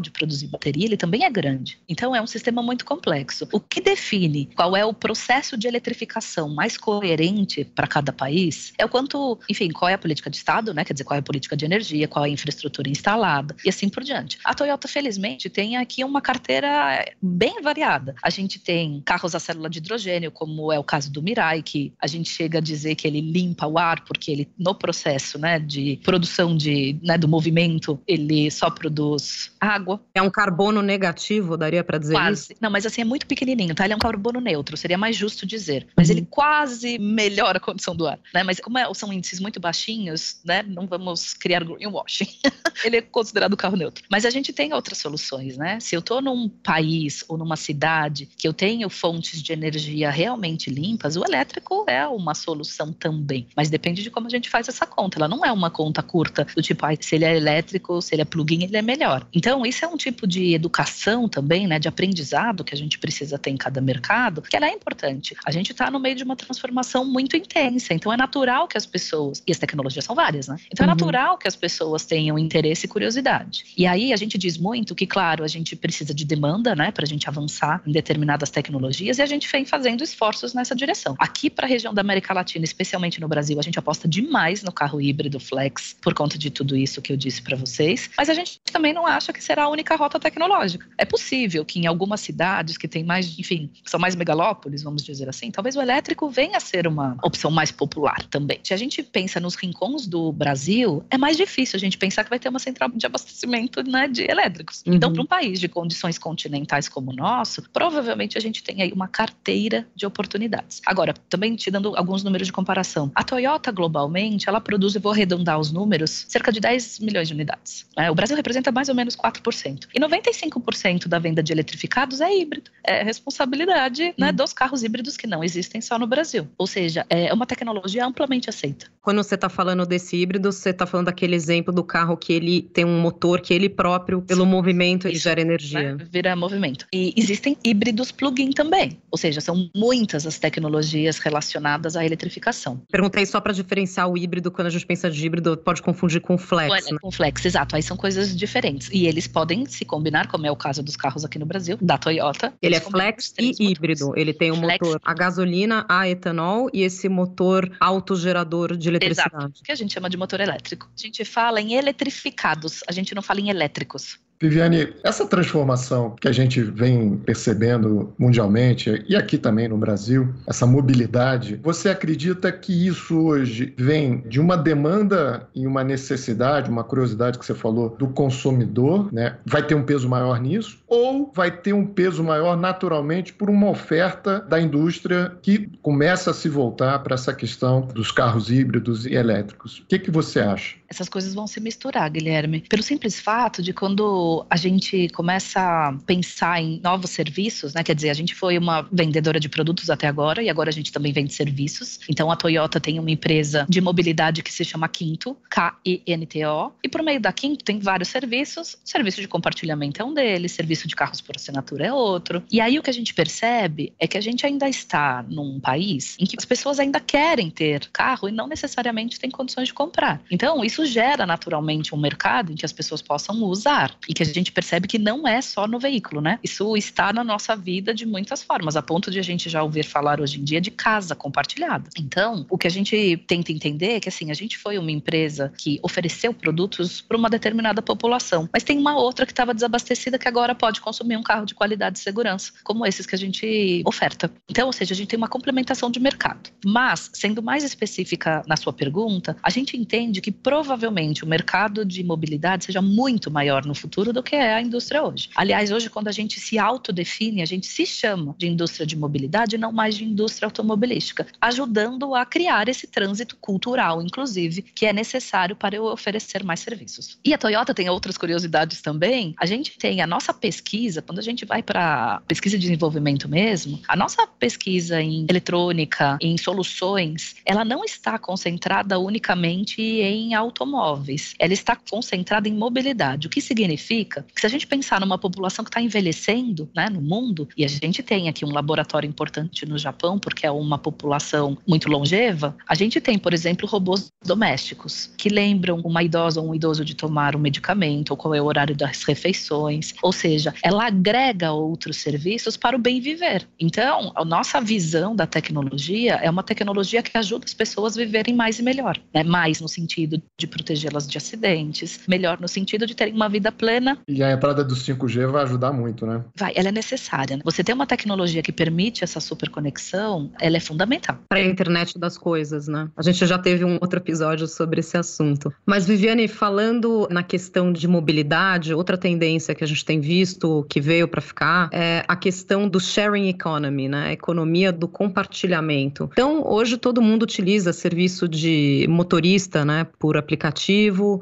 de 0.00 0.10
produzir 0.10 0.48
bateria, 0.48 0.84
ele 0.84 0.96
também 0.96 1.24
é 1.24 1.30
grande. 1.30 1.78
Então 1.88 2.14
é 2.14 2.20
um 2.20 2.26
sistema 2.26 2.62
muito 2.62 2.84
complexo. 2.84 3.48
O 3.52 3.60
que 3.60 3.80
define 3.80 4.50
qual 4.54 4.76
é 4.76 4.84
o 4.84 4.92
processo 4.92 5.56
de 5.56 5.66
eletrificação 5.66 6.48
mais 6.48 6.76
coerente 6.76 7.64
para 7.64 7.86
cada 7.86 8.12
país 8.12 8.72
é 8.76 8.84
o 8.84 8.88
quanto, 8.88 9.38
enfim, 9.48 9.70
qual 9.70 9.88
é 9.88 9.94
a 9.94 9.98
política 9.98 10.30
de 10.30 10.36
Estado, 10.36 10.74
né? 10.74 10.84
Quer 10.84 10.92
dizer, 10.92 11.04
qual 11.04 11.16
é 11.16 11.20
a 11.20 11.22
política 11.22 11.56
de 11.56 11.64
energia, 11.64 12.08
qual 12.08 12.24
é 12.24 12.28
a 12.28 12.30
infraestrutura 12.30 12.88
instalada 12.88 13.54
e 13.64 13.68
assim 13.68 13.88
por 13.88 14.02
diante. 14.02 14.38
A 14.44 14.54
Toyota, 14.54 14.88
felizmente, 14.88 15.48
tem 15.48 15.76
aqui 15.76 16.04
uma 16.04 16.20
carteira 16.20 17.04
bem 17.20 17.62
variada. 17.62 18.14
A 18.22 18.30
gente 18.30 18.58
tem 18.58 19.02
carros 19.04 19.34
a 19.34 19.40
célula 19.40 19.70
de 19.70 19.78
hidrogênio, 19.78 20.30
como 20.30 20.72
é 20.72 20.78
o 20.78 20.84
caso 20.84 21.10
do 21.10 21.22
Mirai, 21.22 21.62
que 21.62 21.92
a 22.00 22.06
gente 22.06 22.28
chega 22.28 22.58
a 22.58 22.60
dizer 22.60 22.94
que 22.94 23.06
ele 23.06 23.20
limpa 23.20 23.66
o 23.66 23.78
ar, 23.78 24.04
porque 24.04 24.30
ele, 24.30 24.48
no 24.58 24.74
processo 24.74 25.38
né, 25.38 25.58
de 25.58 26.00
produção 26.02 26.56
de, 26.56 26.98
né, 27.02 27.16
do 27.16 27.28
movimento, 27.28 28.00
ele 28.06 28.50
só 28.50 28.70
produz 28.70 29.37
água. 29.60 30.00
É 30.14 30.22
um 30.22 30.30
carbono 30.30 30.82
negativo, 30.82 31.56
daria 31.56 31.84
para 31.84 31.98
dizer 31.98 32.14
quase. 32.14 32.52
isso? 32.52 32.60
Não, 32.60 32.70
mas 32.70 32.86
assim, 32.86 33.00
é 33.00 33.04
muito 33.04 33.26
pequenininho, 33.26 33.74
tá? 33.74 33.84
Ele 33.84 33.92
é 33.92 33.96
um 33.96 34.00
carbono 34.00 34.40
neutro, 34.40 34.76
seria 34.76 34.98
mais 34.98 35.16
justo 35.16 35.46
dizer. 35.46 35.86
Mas 35.96 36.08
uhum. 36.08 36.16
ele 36.16 36.26
quase 36.28 36.98
melhora 36.98 37.58
a 37.58 37.60
condição 37.60 37.94
do 37.94 38.06
ar, 38.06 38.18
né? 38.34 38.42
Mas 38.42 38.60
como 38.60 38.78
é, 38.78 38.92
são 38.94 39.12
índices 39.12 39.40
muito 39.40 39.60
baixinhos, 39.60 40.40
né? 40.44 40.62
Não 40.62 40.86
vamos 40.86 41.34
criar 41.34 41.64
greenwashing. 41.64 42.28
ele 42.84 42.96
é 42.96 43.02
considerado 43.02 43.56
carro 43.56 43.76
neutro. 43.76 44.04
Mas 44.10 44.24
a 44.24 44.30
gente 44.30 44.52
tem 44.52 44.72
outras 44.72 44.98
soluções, 44.98 45.56
né? 45.56 45.78
Se 45.80 45.94
eu 45.94 46.00
estou 46.00 46.20
num 46.20 46.48
país 46.48 47.24
ou 47.28 47.36
numa 47.36 47.56
cidade 47.56 48.28
que 48.36 48.46
eu 48.46 48.52
tenho 48.52 48.88
fontes 48.88 49.42
de 49.42 49.52
energia 49.52 50.10
realmente 50.10 50.70
limpas, 50.70 51.16
o 51.16 51.24
elétrico 51.24 51.84
é 51.88 52.06
uma 52.06 52.34
solução 52.34 52.92
também. 52.92 53.46
Mas 53.56 53.70
depende 53.70 54.02
de 54.02 54.10
como 54.10 54.26
a 54.26 54.30
gente 54.30 54.48
faz 54.48 54.68
essa 54.68 54.86
conta. 54.86 55.18
Ela 55.18 55.28
não 55.28 55.44
é 55.44 55.52
uma 55.52 55.70
conta 55.70 56.02
curta 56.02 56.46
do 56.54 56.62
tipo, 56.62 56.84
ah, 56.86 56.90
se 56.98 57.14
ele 57.14 57.24
é 57.24 57.36
elétrico, 57.36 58.00
se 58.00 58.14
ele 58.14 58.22
é 58.22 58.24
plugin, 58.24 58.64
ele 58.64 58.76
é 58.76 58.82
melhor. 58.82 59.26
Então, 59.32 59.64
isso 59.64 59.84
é 59.84 59.88
um 59.88 59.96
tipo 59.96 60.26
de 60.26 60.54
educação 60.54 61.28
também, 61.28 61.66
né? 61.66 61.78
De 61.78 61.88
aprendizado 61.88 62.64
que 62.64 62.74
a 62.74 62.78
gente 62.78 62.98
precisa 62.98 63.38
ter 63.38 63.50
em 63.50 63.56
cada 63.56 63.80
mercado, 63.80 64.42
que 64.42 64.56
ela 64.56 64.66
é 64.66 64.72
importante. 64.72 65.36
A 65.44 65.50
gente 65.50 65.72
está 65.72 65.90
no 65.90 66.00
meio 66.00 66.14
de 66.14 66.24
uma 66.24 66.36
transformação 66.36 67.04
muito 67.04 67.36
intensa. 67.36 67.94
Então, 67.94 68.12
é 68.12 68.16
natural 68.16 68.66
que 68.68 68.76
as 68.76 68.86
pessoas, 68.86 69.42
e 69.46 69.52
as 69.52 69.58
tecnologias 69.58 70.04
são 70.04 70.14
várias, 70.14 70.48
né? 70.48 70.56
Então, 70.72 70.84
é 70.84 70.88
uhum. 70.88 70.94
natural 70.94 71.38
que 71.38 71.48
as 71.48 71.56
pessoas 71.56 72.04
tenham 72.04 72.38
interesse 72.38 72.86
e 72.86 72.88
curiosidade. 72.88 73.64
E 73.76 73.86
aí, 73.86 74.12
a 74.12 74.16
gente 74.16 74.38
diz 74.38 74.56
muito 74.56 74.94
que, 74.94 75.06
claro, 75.06 75.44
a 75.44 75.48
gente 75.48 75.76
precisa 75.76 76.14
de 76.14 76.24
demanda, 76.24 76.74
né? 76.74 76.90
Para 76.90 77.04
a 77.04 77.08
gente 77.08 77.28
avançar 77.28 77.82
em 77.86 77.92
determinadas 77.92 78.50
tecnologias 78.50 79.18
e 79.18 79.22
a 79.22 79.26
gente 79.26 79.48
vem 79.50 79.64
fazendo 79.64 80.02
esforços 80.02 80.54
nessa 80.54 80.74
direção. 80.74 81.14
Aqui 81.18 81.50
para 81.50 81.66
a 81.66 81.68
região 81.68 81.92
da 81.92 82.00
América 82.00 82.34
Latina, 82.34 82.64
especialmente 82.64 83.20
no 83.20 83.28
Brasil, 83.28 83.58
a 83.58 83.62
gente 83.62 83.78
aposta 83.78 84.06
demais 84.06 84.62
no 84.62 84.72
carro 84.72 85.00
híbrido 85.00 85.40
flex 85.40 85.96
por 86.00 86.14
conta 86.14 86.38
de 86.38 86.50
tudo 86.50 86.76
isso 86.76 87.00
que 87.02 87.12
eu 87.12 87.16
disse 87.16 87.42
para 87.42 87.56
vocês, 87.56 88.10
mas 88.16 88.28
a 88.28 88.34
gente 88.34 88.60
também 88.72 88.92
não 88.92 89.06
acha 89.08 89.32
que 89.32 89.42
será 89.42 89.64
a 89.64 89.68
única 89.68 89.96
rota 89.96 90.18
tecnológica. 90.20 90.86
É 90.96 91.04
possível 91.04 91.64
que 91.64 91.78
em 91.78 91.86
algumas 91.86 92.20
cidades 92.20 92.76
que 92.76 92.86
tem 92.86 93.04
mais, 93.04 93.38
enfim, 93.38 93.70
que 93.82 93.90
são 93.90 93.98
mais 93.98 94.14
megalópolis, 94.14 94.82
vamos 94.82 95.02
dizer 95.02 95.28
assim, 95.28 95.50
talvez 95.50 95.76
o 95.76 95.80
elétrico 95.80 96.28
venha 96.28 96.56
a 96.56 96.60
ser 96.60 96.86
uma 96.86 97.16
opção 97.22 97.50
mais 97.50 97.70
popular 97.70 98.22
também. 98.24 98.60
Se 98.62 98.72
a 98.72 98.76
gente 98.76 99.02
pensa 99.02 99.40
nos 99.40 99.54
rincões 99.54 100.06
do 100.06 100.32
Brasil, 100.32 101.04
é 101.10 101.18
mais 101.18 101.36
difícil 101.36 101.76
a 101.76 101.80
gente 101.80 101.98
pensar 101.98 102.24
que 102.24 102.30
vai 102.30 102.38
ter 102.38 102.48
uma 102.48 102.58
central 102.58 102.88
de 102.90 103.06
abastecimento 103.06 103.82
né, 103.82 104.06
de 104.08 104.22
elétricos. 104.22 104.82
Então, 104.86 104.92
uhum. 104.92 105.08
Então, 105.08 105.12
para 105.12 105.22
um 105.22 105.26
país 105.26 105.60
de 105.60 105.68
condições 105.68 106.18
continentais 106.18 106.88
como 106.88 107.10
o 107.12 107.14
nosso, 107.14 107.62
provavelmente 107.72 108.36
a 108.36 108.40
gente 108.40 108.62
tem 108.62 108.82
aí 108.82 108.92
uma 108.92 109.08
carteira 109.08 109.86
de 109.94 110.06
oportunidades. 110.06 110.82
Agora, 110.84 111.14
também 111.28 111.56
te 111.56 111.70
dando 111.70 111.96
alguns 111.96 112.22
números 112.22 112.46
de 112.46 112.52
comparação. 112.52 113.10
A 113.14 113.24
Toyota, 113.24 113.70
globalmente, 113.72 114.48
ela 114.48 114.60
produz, 114.60 114.94
e 114.94 114.98
vou 114.98 115.12
arredondar 115.12 115.58
os 115.58 115.72
números, 115.72 116.26
cerca 116.28 116.52
de 116.52 116.60
10 116.60 117.00
milhões 117.00 117.28
de 117.28 117.34
unidades. 117.34 117.86
Né? 117.96 118.10
O 118.10 118.14
Brasil 118.14 118.36
representa 118.36 118.70
mais 118.70 118.88
ou 118.88 118.94
menos 118.98 119.16
4%. 119.16 119.88
E 119.94 120.00
95% 120.00 121.06
da 121.06 121.18
venda 121.18 121.42
de 121.42 121.52
eletrificados 121.52 122.20
é 122.20 122.36
híbrido. 122.36 122.70
É 122.84 123.02
responsabilidade 123.02 124.14
né, 124.18 124.30
hum. 124.30 124.34
dos 124.34 124.52
carros 124.52 124.82
híbridos 124.82 125.16
que 125.16 125.26
não 125.26 125.42
existem 125.42 125.80
só 125.80 125.98
no 125.98 126.06
Brasil. 126.06 126.48
Ou 126.58 126.66
seja, 126.66 127.06
é 127.08 127.32
uma 127.32 127.46
tecnologia 127.46 128.04
amplamente 128.04 128.50
aceita. 128.50 128.86
Quando 129.00 129.22
você 129.22 129.36
está 129.36 129.48
falando 129.48 129.86
desse 129.86 130.16
híbrido, 130.16 130.52
você 130.52 130.70
está 130.70 130.86
falando 130.86 131.06
daquele 131.06 131.34
exemplo 131.34 131.72
do 131.72 131.84
carro 131.84 132.16
que 132.16 132.32
ele 132.32 132.62
tem 132.62 132.84
um 132.84 133.00
motor 133.00 133.40
que 133.40 133.54
ele 133.54 133.68
próprio, 133.68 134.20
pelo 134.20 134.44
Sim. 134.44 134.50
movimento, 134.50 135.06
ele 135.06 135.14
Isso, 135.14 135.24
gera 135.24 135.40
energia. 135.40 135.94
Né? 135.94 136.06
Vira 136.10 136.34
movimento. 136.34 136.86
E 136.92 137.14
existem 137.16 137.56
híbridos 137.64 138.10
plug-in 138.10 138.50
também. 138.50 139.00
Ou 139.10 139.18
seja, 139.18 139.40
são 139.40 139.70
muitas 139.74 140.26
as 140.26 140.38
tecnologias 140.38 141.18
relacionadas 141.18 141.96
à 141.96 142.04
eletrificação. 142.04 142.82
Perguntei 142.90 143.24
só 143.24 143.40
para 143.40 143.52
diferenciar 143.52 144.10
o 144.10 144.18
híbrido, 144.18 144.50
quando 144.50 144.66
a 144.66 144.70
gente 144.70 144.84
pensa 144.84 145.10
de 145.10 145.24
híbrido, 145.24 145.56
pode 145.56 145.82
confundir 145.82 146.20
com 146.20 146.36
flex. 146.36 146.70
Olha, 146.70 146.92
né? 146.92 146.98
Com 147.00 147.10
flex, 147.10 147.44
exato. 147.44 147.76
Aí 147.76 147.82
são 147.82 147.96
coisas 147.96 148.36
diferentes. 148.36 148.87
E 148.92 149.06
eles 149.06 149.26
podem 149.26 149.66
se 149.66 149.84
combinar, 149.84 150.28
como 150.28 150.46
é 150.46 150.50
o 150.50 150.56
caso 150.56 150.82
dos 150.82 150.96
carros 150.96 151.24
aqui 151.24 151.38
no 151.38 151.46
Brasil, 151.46 151.78
da 151.80 151.98
Toyota. 151.98 152.52
Ele 152.60 152.76
é 152.76 152.80
flex 152.80 153.34
e 153.38 153.52
híbrido. 153.58 154.12
Ele 154.16 154.32
tem 154.32 154.52
um 154.52 154.56
flex. 154.56 154.86
motor 154.86 155.00
a 155.04 155.14
gasolina, 155.14 155.86
a 155.88 156.08
etanol 156.08 156.68
e 156.72 156.82
esse 156.82 157.08
motor 157.08 157.70
autogerador 157.80 158.76
de 158.76 158.88
eletricidade. 158.88 159.34
Exato, 159.34 159.62
que 159.62 159.72
a 159.72 159.74
gente 159.74 159.92
chama 159.92 160.08
de 160.10 160.16
motor 160.16 160.40
elétrico. 160.40 160.88
A 160.96 161.00
gente 161.00 161.24
fala 161.24 161.60
em 161.60 161.74
eletrificados, 161.74 162.80
a 162.88 162.92
gente 162.92 163.14
não 163.14 163.22
fala 163.22 163.40
em 163.40 163.50
elétricos. 163.50 164.18
Viviane, 164.40 164.94
essa 165.02 165.26
transformação 165.26 166.14
que 166.20 166.28
a 166.28 166.32
gente 166.32 166.62
vem 166.62 167.16
percebendo 167.16 168.12
mundialmente 168.16 169.04
e 169.08 169.16
aqui 169.16 169.36
também 169.36 169.66
no 169.66 169.76
Brasil, 169.76 170.32
essa 170.46 170.64
mobilidade, 170.64 171.60
você 171.62 171.88
acredita 171.88 172.52
que 172.52 172.86
isso 172.86 173.18
hoje 173.18 173.74
vem 173.76 174.20
de 174.28 174.40
uma 174.40 174.56
demanda 174.56 175.48
e 175.54 175.66
uma 175.66 175.82
necessidade, 175.82 176.70
uma 176.70 176.84
curiosidade 176.84 177.38
que 177.38 177.44
você 177.44 177.54
falou 177.54 177.90
do 177.90 178.08
consumidor, 178.08 179.12
né? 179.12 179.36
Vai 179.44 179.62
ter 179.62 179.74
um 179.74 179.82
peso 179.82 180.08
maior 180.08 180.40
nisso? 180.40 180.78
Ou 180.86 181.32
vai 181.34 181.50
ter 181.50 181.72
um 181.72 181.86
peso 181.86 182.22
maior 182.22 182.56
naturalmente 182.56 183.32
por 183.32 183.50
uma 183.50 183.68
oferta 183.68 184.40
da 184.40 184.60
indústria 184.60 185.32
que 185.42 185.68
começa 185.82 186.30
a 186.30 186.34
se 186.34 186.48
voltar 186.48 187.00
para 187.00 187.14
essa 187.14 187.34
questão 187.34 187.80
dos 187.80 188.12
carros 188.12 188.50
híbridos 188.50 189.04
e 189.04 189.14
elétricos? 189.14 189.80
O 189.80 189.86
que, 189.86 189.98
que 189.98 190.10
você 190.10 190.40
acha? 190.40 190.76
Essas 190.88 191.08
coisas 191.08 191.34
vão 191.34 191.46
se 191.46 191.60
misturar, 191.60 192.08
Guilherme, 192.10 192.60
pelo 192.68 192.82
simples 192.82 193.20
fato 193.20 193.62
de 193.62 193.72
quando 193.72 194.46
a 194.48 194.56
gente 194.56 195.08
começa 195.10 195.60
a 195.60 195.92
pensar 196.06 196.62
em 196.62 196.80
novos 196.82 197.10
serviços, 197.10 197.74
né? 197.74 197.82
Quer 197.84 197.94
dizer, 197.94 198.10
a 198.10 198.14
gente 198.14 198.34
foi 198.34 198.56
uma 198.56 198.82
vendedora 198.90 199.38
de 199.38 199.48
produtos 199.48 199.90
até 199.90 200.06
agora 200.06 200.42
e 200.42 200.48
agora 200.48 200.70
a 200.70 200.72
gente 200.72 200.90
também 200.90 201.12
vende 201.12 201.32
serviços. 201.34 202.00
Então 202.08 202.30
a 202.30 202.36
Toyota 202.36 202.80
tem 202.80 202.98
uma 202.98 203.10
empresa 203.10 203.66
de 203.68 203.80
mobilidade 203.80 204.42
que 204.42 204.52
se 204.52 204.64
chama 204.64 204.88
Quinto, 204.88 205.36
K-I-N-T-O, 205.50 206.72
e 206.82 206.88
por 206.88 207.02
meio 207.02 207.20
da 207.20 207.32
Quinto 207.32 207.64
tem 207.64 207.78
vários 207.78 208.08
serviços. 208.08 208.78
Serviço 208.82 209.20
de 209.20 209.28
compartilhamento 209.28 210.00
é 210.00 210.04
um 210.04 210.14
deles, 210.14 210.52
serviço 210.52 210.88
de 210.88 210.96
carros 210.96 211.20
por 211.20 211.36
assinatura 211.36 211.86
é 211.86 211.92
outro. 211.92 212.42
E 212.50 212.60
aí 212.60 212.78
o 212.78 212.82
que 212.82 212.90
a 212.90 212.94
gente 212.94 213.12
percebe 213.12 213.92
é 213.98 214.06
que 214.06 214.16
a 214.16 214.20
gente 214.20 214.46
ainda 214.46 214.68
está 214.68 215.22
num 215.28 215.60
país 215.60 216.16
em 216.18 216.24
que 216.24 216.36
as 216.38 216.44
pessoas 216.44 216.80
ainda 216.80 216.98
querem 216.98 217.50
ter 217.50 217.88
carro 217.92 218.28
e 218.28 218.32
não 218.32 218.46
necessariamente 218.46 219.20
têm 219.20 219.30
condições 219.30 219.68
de 219.68 219.74
comprar. 219.74 220.22
Então 220.30 220.64
isso 220.64 220.77
gera 220.84 221.26
naturalmente 221.26 221.94
um 221.94 221.98
mercado 221.98 222.52
em 222.52 222.54
que 222.54 222.64
as 222.64 222.72
pessoas 222.72 223.02
possam 223.02 223.42
usar 223.44 223.94
e 224.08 224.14
que 224.14 224.22
a 224.22 224.26
gente 224.26 224.52
percebe 224.52 224.88
que 224.88 224.98
não 224.98 225.26
é 225.26 225.40
só 225.40 225.66
no 225.66 225.78
veículo, 225.78 226.20
né? 226.20 226.38
Isso 226.42 226.76
está 226.76 227.12
na 227.12 227.24
nossa 227.24 227.54
vida 227.56 227.94
de 227.94 228.06
muitas 228.06 228.42
formas, 228.42 228.76
a 228.76 228.82
ponto 228.82 229.10
de 229.10 229.18
a 229.18 229.22
gente 229.22 229.48
já 229.48 229.62
ouvir 229.62 229.84
falar 229.84 230.20
hoje 230.20 230.40
em 230.40 230.44
dia 230.44 230.60
de 230.60 230.70
casa 230.70 231.14
compartilhada. 231.14 231.90
Então, 231.98 232.46
o 232.50 232.58
que 232.58 232.66
a 232.66 232.70
gente 232.70 233.16
tenta 233.26 233.52
entender 233.52 233.94
é 233.94 234.00
que 234.00 234.08
assim, 234.08 234.30
a 234.30 234.34
gente 234.34 234.58
foi 234.58 234.78
uma 234.78 234.90
empresa 234.90 235.52
que 235.56 235.78
ofereceu 235.82 236.32
produtos 236.32 237.00
para 237.00 237.16
uma 237.16 237.30
determinada 237.30 237.82
população, 237.82 238.48
mas 238.52 238.62
tem 238.62 238.78
uma 238.78 238.96
outra 238.96 239.26
que 239.26 239.32
estava 239.32 239.54
desabastecida 239.54 240.18
que 240.18 240.28
agora 240.28 240.54
pode 240.54 240.80
consumir 240.80 241.16
um 241.16 241.22
carro 241.22 241.44
de 241.44 241.54
qualidade 241.54 241.98
e 241.98 242.02
segurança, 242.02 242.52
como 242.64 242.86
esses 242.86 243.06
que 243.06 243.14
a 243.14 243.18
gente 243.18 243.82
oferta. 243.84 244.30
Então, 244.48 244.66
ou 244.66 244.72
seja, 244.72 244.94
a 244.94 244.96
gente 244.96 245.08
tem 245.08 245.16
uma 245.16 245.28
complementação 245.28 245.90
de 245.90 246.00
mercado. 246.00 246.50
Mas, 246.64 247.10
sendo 247.12 247.42
mais 247.42 247.64
específica 247.64 248.42
na 248.46 248.56
sua 248.56 248.72
pergunta, 248.72 249.36
a 249.42 249.50
gente 249.50 249.76
entende 249.76 250.20
que 250.20 250.30
provavelmente 250.30 250.67
provavelmente 250.68 251.24
o 251.24 251.26
mercado 251.26 251.82
de 251.82 252.04
mobilidade 252.04 252.66
seja 252.66 252.82
muito 252.82 253.30
maior 253.30 253.64
no 253.64 253.74
futuro 253.74 254.12
do 254.12 254.22
que 254.22 254.36
é 254.36 254.52
a 254.52 254.60
indústria 254.60 255.02
hoje. 255.02 255.30
Aliás, 255.34 255.70
hoje, 255.70 255.88
quando 255.88 256.08
a 256.08 256.12
gente 256.12 256.38
se 256.38 256.58
autodefine, 256.58 257.40
a 257.40 257.46
gente 257.46 257.66
se 257.66 257.86
chama 257.86 258.34
de 258.36 258.46
indústria 258.46 258.86
de 258.86 258.94
mobilidade 258.94 259.56
e 259.56 259.58
não 259.58 259.72
mais 259.72 259.96
de 259.96 260.04
indústria 260.04 260.44
automobilística, 260.46 261.26
ajudando 261.40 262.14
a 262.14 262.26
criar 262.26 262.68
esse 262.68 262.86
trânsito 262.86 263.34
cultural, 263.40 264.02
inclusive, 264.02 264.60
que 264.60 264.84
é 264.84 264.92
necessário 264.92 265.56
para 265.56 265.74
eu 265.74 265.84
oferecer 265.84 266.44
mais 266.44 266.60
serviços. 266.60 267.18
E 267.24 267.32
a 267.32 267.38
Toyota 267.38 267.72
tem 267.72 267.88
outras 267.88 268.18
curiosidades 268.18 268.82
também. 268.82 269.34
A 269.38 269.46
gente 269.46 269.78
tem 269.78 270.02
a 270.02 270.06
nossa 270.06 270.34
pesquisa, 270.34 271.00
quando 271.00 271.18
a 271.18 271.22
gente 271.22 271.46
vai 271.46 271.62
para 271.62 272.20
pesquisa 272.28 272.58
de 272.58 272.62
desenvolvimento 272.62 273.26
mesmo, 273.26 273.80
a 273.88 273.96
nossa 273.96 274.26
pesquisa 274.26 275.00
em 275.00 275.24
eletrônica, 275.30 276.18
em 276.20 276.36
soluções, 276.36 277.36
ela 277.46 277.64
não 277.64 277.84
está 277.84 278.18
concentrada 278.18 278.98
unicamente 278.98 279.80
em 279.80 280.34
automóveis. 280.58 281.34
Ela 281.38 281.52
está 281.52 281.76
concentrada 281.76 282.48
em 282.48 282.54
mobilidade, 282.54 283.26
o 283.26 283.30
que 283.30 283.40
significa 283.40 284.26
que 284.34 284.40
se 284.40 284.46
a 284.46 284.50
gente 284.50 284.66
pensar 284.66 285.00
numa 285.00 285.18
população 285.18 285.64
que 285.64 285.68
está 285.68 285.80
envelhecendo, 285.80 286.68
né, 286.74 286.88
no 286.90 287.00
mundo, 287.00 287.48
e 287.56 287.64
a 287.64 287.68
gente 287.68 288.02
tem 288.02 288.28
aqui 288.28 288.44
um 288.44 288.52
laboratório 288.52 289.08
importante 289.08 289.64
no 289.64 289.78
Japão, 289.78 290.18
porque 290.18 290.46
é 290.46 290.50
uma 290.50 290.78
população 290.78 291.56
muito 291.66 291.88
longeva, 291.88 292.56
a 292.66 292.74
gente 292.74 293.00
tem, 293.00 293.18
por 293.18 293.32
exemplo, 293.32 293.68
robôs 293.68 294.10
domésticos 294.24 295.10
que 295.16 295.28
lembram 295.28 295.80
uma 295.80 296.02
idosa 296.02 296.40
ou 296.40 296.48
um 296.48 296.54
idoso 296.54 296.84
de 296.84 296.94
tomar 296.94 297.36
um 297.36 297.38
medicamento, 297.38 298.10
ou 298.10 298.16
qual 298.16 298.34
é 298.34 298.42
o 298.42 298.46
horário 298.46 298.76
das 298.76 299.04
refeições, 299.04 299.94
ou 300.02 300.12
seja, 300.12 300.54
ela 300.62 300.86
agrega 300.86 301.52
outros 301.52 301.98
serviços 301.98 302.56
para 302.56 302.76
o 302.76 302.78
bem 302.78 303.00
viver. 303.00 303.46
Então, 303.60 304.12
a 304.14 304.24
nossa 304.24 304.60
visão 304.60 305.14
da 305.14 305.26
tecnologia 305.26 306.14
é 306.14 306.28
uma 306.28 306.42
tecnologia 306.42 307.02
que 307.02 307.16
ajuda 307.16 307.44
as 307.44 307.54
pessoas 307.54 307.96
a 307.96 308.00
viverem 308.00 308.34
mais 308.34 308.58
e 308.58 308.62
melhor, 308.62 308.98
né? 309.14 309.22
Mais 309.22 309.60
no 309.60 309.68
sentido 309.68 310.20
de 310.38 310.47
protegê-las 310.48 311.06
de 311.06 311.18
acidentes, 311.18 312.00
melhor 312.08 312.40
no 312.40 312.48
sentido 312.48 312.86
de 312.86 312.94
terem 312.94 313.14
uma 313.14 313.28
vida 313.28 313.52
plena. 313.52 313.98
E 314.08 314.22
a 314.22 314.32
entrada 314.32 314.64
do 314.64 314.74
5G 314.74 315.26
vai 315.30 315.44
ajudar 315.44 315.72
muito, 315.72 316.06
né? 316.06 316.24
Vai, 316.36 316.52
ela 316.54 316.68
é 316.68 316.72
necessária. 316.72 317.36
Né? 317.36 317.42
Você 317.44 317.62
ter 317.62 317.72
uma 317.72 317.86
tecnologia 317.86 318.42
que 318.42 318.52
permite 318.52 319.04
essa 319.04 319.20
superconexão, 319.20 320.30
ela 320.40 320.56
é 320.56 320.60
fundamental. 320.60 321.18
Para 321.28 321.38
a 321.38 321.44
internet 321.44 321.98
das 321.98 322.16
coisas, 322.16 322.68
né? 322.68 322.88
A 322.96 323.02
gente 323.02 323.24
já 323.26 323.38
teve 323.38 323.64
um 323.64 323.78
outro 323.80 323.98
episódio 323.98 324.46
sobre 324.46 324.80
esse 324.80 324.96
assunto. 324.96 325.52
Mas, 325.66 325.86
Viviane, 325.86 326.28
falando 326.28 327.06
na 327.10 327.22
questão 327.22 327.72
de 327.72 327.86
mobilidade, 327.86 328.74
outra 328.74 328.96
tendência 328.96 329.54
que 329.54 329.64
a 329.64 329.66
gente 329.66 329.84
tem 329.84 330.00
visto 330.00 330.66
que 330.68 330.80
veio 330.80 331.08
para 331.08 331.20
ficar 331.20 331.68
é 331.72 332.04
a 332.08 332.16
questão 332.16 332.68
do 332.68 332.80
sharing 332.80 333.28
economy, 333.28 333.88
né? 333.88 334.08
A 334.08 334.12
economia 334.12 334.72
do 334.72 334.88
compartilhamento. 334.88 336.08
Então, 336.12 336.42
hoje 336.46 336.76
todo 336.76 337.02
mundo 337.02 337.22
utiliza 337.22 337.72
serviço 337.72 338.28
de 338.28 338.86
motorista, 338.88 339.64
né, 339.64 339.86
por 339.98 340.16
aplicativo. 340.16 340.37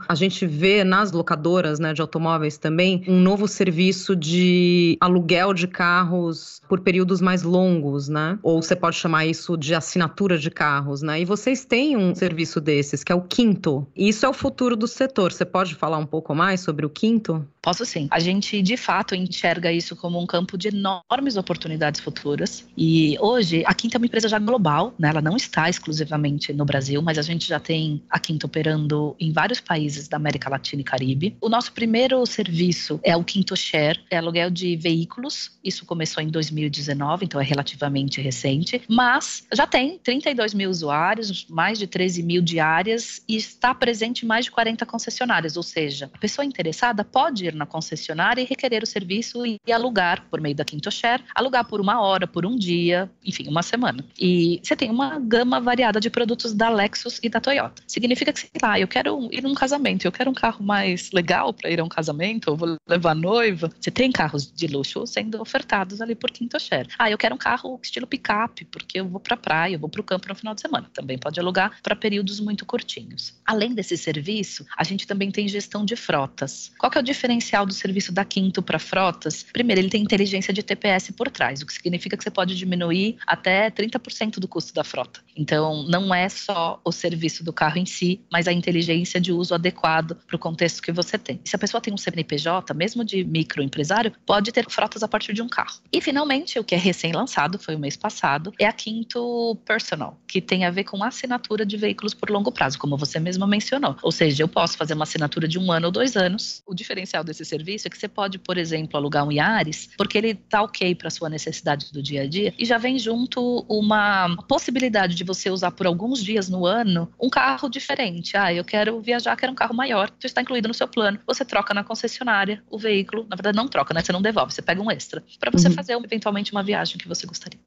A 0.09 0.15
gente 0.15 0.47
vê 0.47 0.85
nas 0.85 1.13
locadoras, 1.13 1.79
né, 1.79 1.93
de 1.93 2.01
automóveis 2.01 2.59
também 2.59 3.03
um 3.09 3.21
novo 3.21 3.49
serviço 3.49 4.15
de 4.15 4.97
aluguel 5.01 5.53
de 5.55 5.67
carros 5.67 6.61
por 6.69 6.81
períodos 6.81 7.21
mais 7.21 7.43
longos, 7.43 8.09
né? 8.09 8.39
Ou 8.43 8.63
você 8.63 8.77
pode 8.77 8.97
chamar 8.97 9.27
isso 9.27 9.57
de 9.57 9.75
assinatura 9.75 10.39
de 10.39 10.51
carros, 10.51 11.03
né? 11.03 11.21
E 11.21 11.25
vocês 11.25 11.65
têm 11.65 11.97
um 11.97 12.15
serviço 12.15 12.61
desses, 12.61 13.03
que 13.03 13.13
é 13.13 13.15
o 13.15 13.23
Quinto. 13.23 13.87
E 13.97 14.09
isso 14.09 14.27
é 14.27 14.29
o 14.29 14.33
futuro 14.33 14.77
do 14.77 14.87
setor. 14.87 15.33
Você 15.33 15.45
pode 15.45 15.75
falar 15.75 15.99
um 15.99 16.07
pouco 16.07 16.35
mais 16.35 16.61
sobre 16.61 16.85
o 16.85 16.91
Quinto? 16.91 17.47
Posso 17.63 17.85
sim. 17.85 18.07
A 18.11 18.21
gente, 18.21 18.63
de 18.63 18.77
fato, 18.77 19.15
enxerga 19.15 19.73
isso 19.73 19.97
como 19.97 20.21
um 20.21 20.27
campo 20.27 20.57
de 20.57 20.69
enormes 20.69 21.37
oportunidades 21.37 22.01
futuras. 22.01 22.65
E 22.77 23.17
hoje, 23.21 23.65
a 23.67 23.75
Quinta 23.75 23.97
é 23.97 23.99
uma 23.99 24.07
empresa 24.07 24.29
já 24.29 24.39
global, 24.39 24.95
né? 24.99 25.09
Ela 25.09 25.21
não 25.21 25.37
está 25.37 25.69
exclusivamente 25.69 26.53
no 26.53 26.65
Brasil, 26.65 27.03
mas 27.03 27.19
a 27.19 27.23
gente 27.23 27.47
já 27.47 27.59
tem 27.59 28.03
a 28.09 28.19
Quinta 28.19 28.47
operando 28.47 29.06
em 29.21 29.31
vários 29.31 29.61
países 29.61 30.09
da 30.09 30.17
América 30.17 30.49
Latina 30.49 30.81
e 30.81 30.85
Caribe. 30.85 31.37
O 31.41 31.49
nosso 31.49 31.73
primeiro 31.73 32.25
serviço 32.27 32.99
é 33.03 33.17
o 33.17 33.23
Quinto 33.23 33.55
Share, 33.55 34.01
é 34.11 34.17
aluguel 34.17 34.51
de 34.51 34.77
veículos. 34.77 35.53
Isso 35.63 35.85
começou 35.85 36.23
em 36.23 36.29
2019, 36.29 37.27
então 37.27 37.41
é 37.41 37.45
relativamente 37.45 38.21
recente. 38.21 38.83
Mas 38.89 39.45
já 39.53 39.67
tem 39.67 39.99
32 39.99 40.55
mil 40.55 40.71
usuários, 40.71 41.47
mais 41.49 41.79
de 41.79 41.87
13 41.87 42.23
mil 42.23 42.43
diárias 42.43 43.23
e 43.29 43.37
está 43.37 43.75
presente 43.75 44.25
em 44.25 44.29
mais 44.29 44.47
de 44.47 44.51
40 44.51 44.87
concessionárias. 44.87 45.57
Ou 45.57 45.63
seja, 45.63 46.11
a 46.13 46.19
pessoa 46.19 46.45
interessada 46.45 47.05
pode 47.05 47.47
ir 47.47 47.55
na 47.55 47.67
concessionária 47.67 48.41
e 48.41 48.45
requerer 48.45 48.83
o 48.83 48.87
serviço 48.87 49.45
e 49.45 49.73
alugar 49.73 50.27
por 50.31 50.41
meio 50.41 50.55
da 50.55 50.65
Quinto 50.65 50.91
Share, 50.91 51.23
alugar 51.35 51.67
por 51.67 51.81
uma 51.81 52.01
hora, 52.01 52.27
por 52.27 52.47
um 52.47 52.57
dia, 52.57 53.11
enfim, 53.25 53.49
uma 53.49 53.63
semana. 53.63 54.05
E 54.19 54.61
você 54.63 54.75
tem 54.75 54.91
uma 54.91 55.19
gama 55.19 55.61
variada 55.61 56.01
de 56.01 56.11
produtos 56.11 56.55
da 56.55 56.69
Lexus 56.69 57.19
e 57.23 57.29
da 57.29 57.41
Toyota. 57.41 57.83
Significa 57.87 58.33
que, 58.33 58.41
sei 58.41 58.51
lá, 58.63 58.79
eu 58.79 58.86
quero 58.89 59.29
ir 59.33 59.43
num 59.43 59.55
casamento, 59.55 60.05
eu 60.05 60.13
quero 60.13 60.31
um 60.31 60.35
carro 60.35 60.65
mais 60.65 61.11
legal 61.13 61.53
para 61.53 61.71
ir 61.71 61.81
a 61.81 61.85
um 61.85 61.89
casamento, 61.89 62.51
ou 62.51 62.57
vou 62.57 62.77
levar 62.89 63.15
noiva. 63.15 63.71
Você 63.81 63.91
tem 63.91 64.11
carros 64.11 64.51
de 64.51 64.67
luxo 64.67 65.07
sendo 65.07 65.41
ofertados 65.41 66.01
ali 66.01 66.15
por 66.15 66.31
Quinto 66.31 66.59
Share. 66.59 66.89
Ah, 66.99 67.11
eu 67.11 67.19
quero 67.19 67.35
um 67.35 67.39
carro 67.39 67.79
estilo 67.83 68.07
picape, 68.07 68.65
porque 68.67 69.01
eu 69.01 69.09
vou 69.09 69.21
para 69.21 69.35
a 69.35 69.39
praia, 69.39 69.75
eu 69.75 69.79
vou 69.79 69.89
para 69.89 70.01
o 70.01 70.05
campo 70.05 70.29
no 70.29 70.35
final 70.35 70.55
de 70.55 70.61
semana. 70.61 70.91
Também 70.93 71.19
pode 71.19 71.39
alugar 71.41 71.79
para 71.83 71.97
períodos 71.97 72.41
muito 72.41 72.65
curtinhos. 72.65 73.35
Além 73.45 73.75
desse 73.75 73.97
serviço, 73.97 74.65
a 74.77 74.85
gente 74.85 75.07
também 75.07 75.31
tem 75.31 75.49
gestão 75.49 75.85
de 75.85 75.97
frotas. 75.97 76.73
Qual 76.79 76.91
que 76.91 76.99
é 76.99 77.01
o 77.01 77.05
diferencial 77.05 77.67
do 77.67 77.73
serviço 77.73 78.13
da 78.13 78.25
Quinto 78.25 78.63
para 78.63 78.79
frotas? 78.79 79.45
Primeiro, 79.53 79.81
ele 79.81 79.91
tem 79.91 80.03
inteligência 80.03 80.53
de 80.53 80.63
TPS 80.63 81.11
por 81.11 81.31
trás, 81.31 81.63
o 81.63 81.67
que 81.67 81.73
significa 81.73 82.17
que 82.17 82.23
você 82.23 82.31
pode 82.31 82.57
diminuir 82.57 83.17
até 83.27 83.71
30% 83.71 84.39
do 84.39 84.49
custo 84.49 84.73
da 84.73 84.85
frota. 84.85 85.21
Então, 85.37 85.85
não 85.89 86.15
é 86.15 86.29
só 86.29 86.81
o 86.85 86.93
serviço 86.93 87.45
do 87.45 87.53
carro 87.53 87.79
em 87.79 87.87
si, 87.87 88.21
mas 88.31 88.49
a 88.49 88.53
inteligência 88.53 88.76
de 88.85 89.33
uso 89.33 89.55
adequado 89.55 90.17
para 90.27 90.37
o 90.37 90.39
contexto 90.39 90.83
que 90.83 90.93
você 90.93 91.17
tem. 91.19 91.41
Se 91.45 91.57
a 91.57 91.59
pessoa 91.59 91.81
tem 91.81 91.93
um 91.93 91.97
CNPJ, 91.97 92.75
mesmo 92.75 93.05
de 93.05 93.25
microempresário, 93.25 94.13
pode 94.25 94.53
ter 94.53 94.69
frotas 94.71 95.03
a 95.03 95.09
partir 95.09 95.33
de 95.33 95.43
um 95.43 95.49
carro. 95.49 95.81
E, 95.93 96.01
finalmente, 96.01 96.59
o 96.59 96.65
que 96.65 96.75
é 96.75 96.79
recém-lançado, 96.79 97.59
foi 97.59 97.75
o 97.75 97.79
mês 97.79 97.97
passado, 97.97 98.53
é 98.59 98.67
a 98.67 98.73
Quinto 98.73 99.57
Personal, 99.65 100.19
que 100.27 100.41
tem 100.41 100.65
a 100.65 100.71
ver 100.71 100.85
com 100.85 101.03
assinatura 101.03 101.65
de 101.65 101.77
veículos 101.77 102.15
por 102.15 102.31
longo 102.31 102.53
prazo, 102.53 102.79
como 102.79 102.97
você 102.97 103.19
mesma 103.19 103.47
mencionou. 103.47 103.97
Ou 104.03 104.13
seja, 104.13 104.43
eu 104.43 104.49
posso 104.49 104.77
fazer 104.77 104.95
uma 104.95 105.05
assinatura 105.05 105.47
de 105.47 105.59
um 105.59 105.71
ano 105.71 105.87
ou 105.87 105.93
dois 105.93 106.17
anos. 106.17 106.63
O 106.67 106.75
diferencial 106.75 107.23
desse 107.23 107.45
serviço 107.45 107.87
é 107.87 107.91
que 107.91 107.99
você 107.99 108.09
pode, 108.09 108.39
por 108.39 108.59
exemplo, 108.59 108.97
alugar 108.97 109.27
um 109.27 109.33
Yaris, 109.33 109.91
porque 109.97 110.19
ele 110.19 110.35
tá 110.35 110.63
ok 110.63 110.95
para 110.95 111.11
sua 111.11 111.29
necessidade 111.29 111.93
do 111.93 112.03
dia 112.03 112.23
a 112.23 112.27
dia, 112.27 112.55
e 112.59 112.65
já 112.65 112.79
vem 112.79 112.99
junto 112.99 113.65
uma 113.69 114.37
possibilidade 114.49 115.15
de 115.15 115.25
você 115.25 115.51
usar 115.51 115.71
por 115.71 115.87
alguns 115.87 116.23
dias 116.23 116.49
no 116.49 116.67
ano 116.67 117.11
um 117.21 117.29
carro 117.29 117.69
diferente. 117.69 118.37
Ah, 118.37 118.53
eu 118.53 118.65
quero 118.67 119.01
viajar, 119.01 119.35
quero 119.37 119.53
um 119.53 119.55
carro 119.55 119.75
maior, 119.75 120.09
isso 120.19 120.27
está 120.27 120.43
incluído 120.43 120.69
no 120.69 120.75
seu 120.75 120.89
plano. 120.89 121.19
Você 121.27 121.45
troca 121.45 121.73
na 121.73 121.85
concessionária 121.85 122.63
o 122.69 122.79
veículo, 122.79 123.25
na 123.29 123.37
verdade 123.37 123.57
não 123.57 123.69
troca, 123.69 123.95
né? 123.95 124.03
Você 124.03 124.13
não 124.13 124.21
devolve, 124.21 124.53
você 124.53 124.61
pega 124.61 124.83
um 124.83 124.91
extra 124.91 125.23
para 125.39 125.51
você 125.51 125.69
uhum. 125.69 125.75
fazer 125.75 125.95
eventualmente 125.95 126.53
uma 126.53 126.63
viagem 126.63 126.99
que 126.99 127.09
você 127.09 127.27
gostaria. 127.27 127.61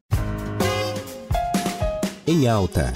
Em 2.28 2.48
alta. 2.48 2.94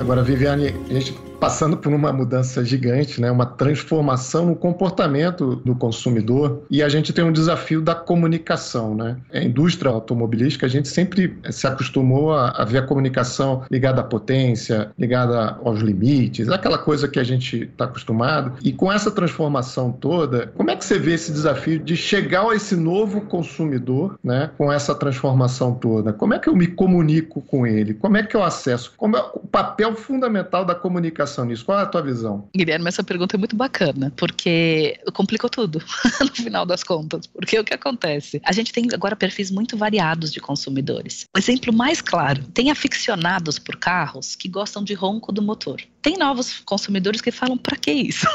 Agora, 0.00 0.24
Viviane, 0.24 0.68
a 0.88 0.92
gente 0.92 1.12
passando 1.38 1.76
por 1.76 1.92
uma 1.92 2.12
mudança 2.12 2.64
gigante, 2.64 3.20
né, 3.20 3.30
uma 3.30 3.46
transformação 3.46 4.46
no 4.46 4.56
comportamento 4.56 5.56
do 5.56 5.74
consumidor 5.74 6.62
e 6.70 6.82
a 6.82 6.88
gente 6.88 7.12
tem 7.12 7.24
um 7.24 7.32
desafio 7.32 7.80
da 7.80 7.94
comunicação. 7.94 8.94
Né? 8.94 9.16
A 9.32 9.40
indústria 9.40 9.90
automobilística, 9.90 10.66
a 10.66 10.68
gente 10.68 10.88
sempre 10.88 11.38
se 11.50 11.66
acostumou 11.66 12.32
a, 12.32 12.50
a 12.50 12.64
ver 12.64 12.78
a 12.78 12.82
comunicação 12.82 13.62
ligada 13.70 14.00
à 14.00 14.04
potência, 14.04 14.90
ligada 14.98 15.58
aos 15.64 15.80
limites, 15.80 16.48
aquela 16.48 16.78
coisa 16.78 17.06
que 17.08 17.18
a 17.18 17.24
gente 17.24 17.64
está 17.64 17.84
acostumado. 17.84 18.54
E 18.62 18.72
com 18.72 18.92
essa 18.92 19.10
transformação 19.10 19.92
toda, 19.92 20.52
como 20.56 20.70
é 20.70 20.76
que 20.76 20.84
você 20.84 20.98
vê 20.98 21.14
esse 21.14 21.32
desafio 21.32 21.78
de 21.78 21.96
chegar 21.96 22.48
a 22.48 22.54
esse 22.54 22.74
novo 22.74 23.20
consumidor 23.22 24.18
né, 24.22 24.50
com 24.58 24.72
essa 24.72 24.94
transformação 24.94 25.74
toda? 25.74 26.12
Como 26.12 26.34
é 26.34 26.38
que 26.38 26.48
eu 26.48 26.56
me 26.56 26.66
comunico 26.66 27.40
com 27.42 27.66
ele? 27.66 27.94
Como 27.94 28.16
é 28.16 28.22
que 28.22 28.36
eu 28.36 28.42
acesso? 28.42 28.92
Como 28.96 29.16
é 29.16 29.20
o 29.34 29.40
papel 29.40 29.94
fundamental 29.94 30.64
da 30.64 30.74
comunicação 30.74 31.27
nisso? 31.44 31.64
Qual 31.64 31.78
é 31.78 31.82
a 31.82 31.86
tua 31.86 32.02
visão? 32.02 32.48
Guilherme, 32.54 32.88
essa 32.88 33.02
pergunta 33.02 33.36
é 33.36 33.38
muito 33.38 33.56
bacana, 33.56 34.12
porque 34.16 34.98
complicou 35.12 35.48
tudo 35.48 35.82
no 36.20 36.34
final 36.34 36.64
das 36.64 36.82
contas. 36.82 37.26
Porque 37.26 37.58
o 37.58 37.64
que 37.64 37.74
acontece? 37.74 38.40
A 38.44 38.52
gente 38.52 38.72
tem 38.72 38.86
agora 38.92 39.16
perfis 39.16 39.50
muito 39.50 39.76
variados 39.76 40.32
de 40.32 40.40
consumidores. 40.40 41.26
Exemplo 41.36 41.72
mais 41.72 42.00
claro: 42.00 42.42
tem 42.54 42.70
aficionados 42.70 43.58
por 43.58 43.76
carros 43.76 44.34
que 44.34 44.48
gostam 44.48 44.82
de 44.82 44.94
ronco 44.94 45.32
do 45.32 45.42
motor. 45.42 45.80
Tem 46.00 46.16
novos 46.16 46.60
consumidores 46.60 47.20
que 47.20 47.30
falam, 47.30 47.58
para 47.58 47.76
que 47.76 47.90
isso? 47.90 48.26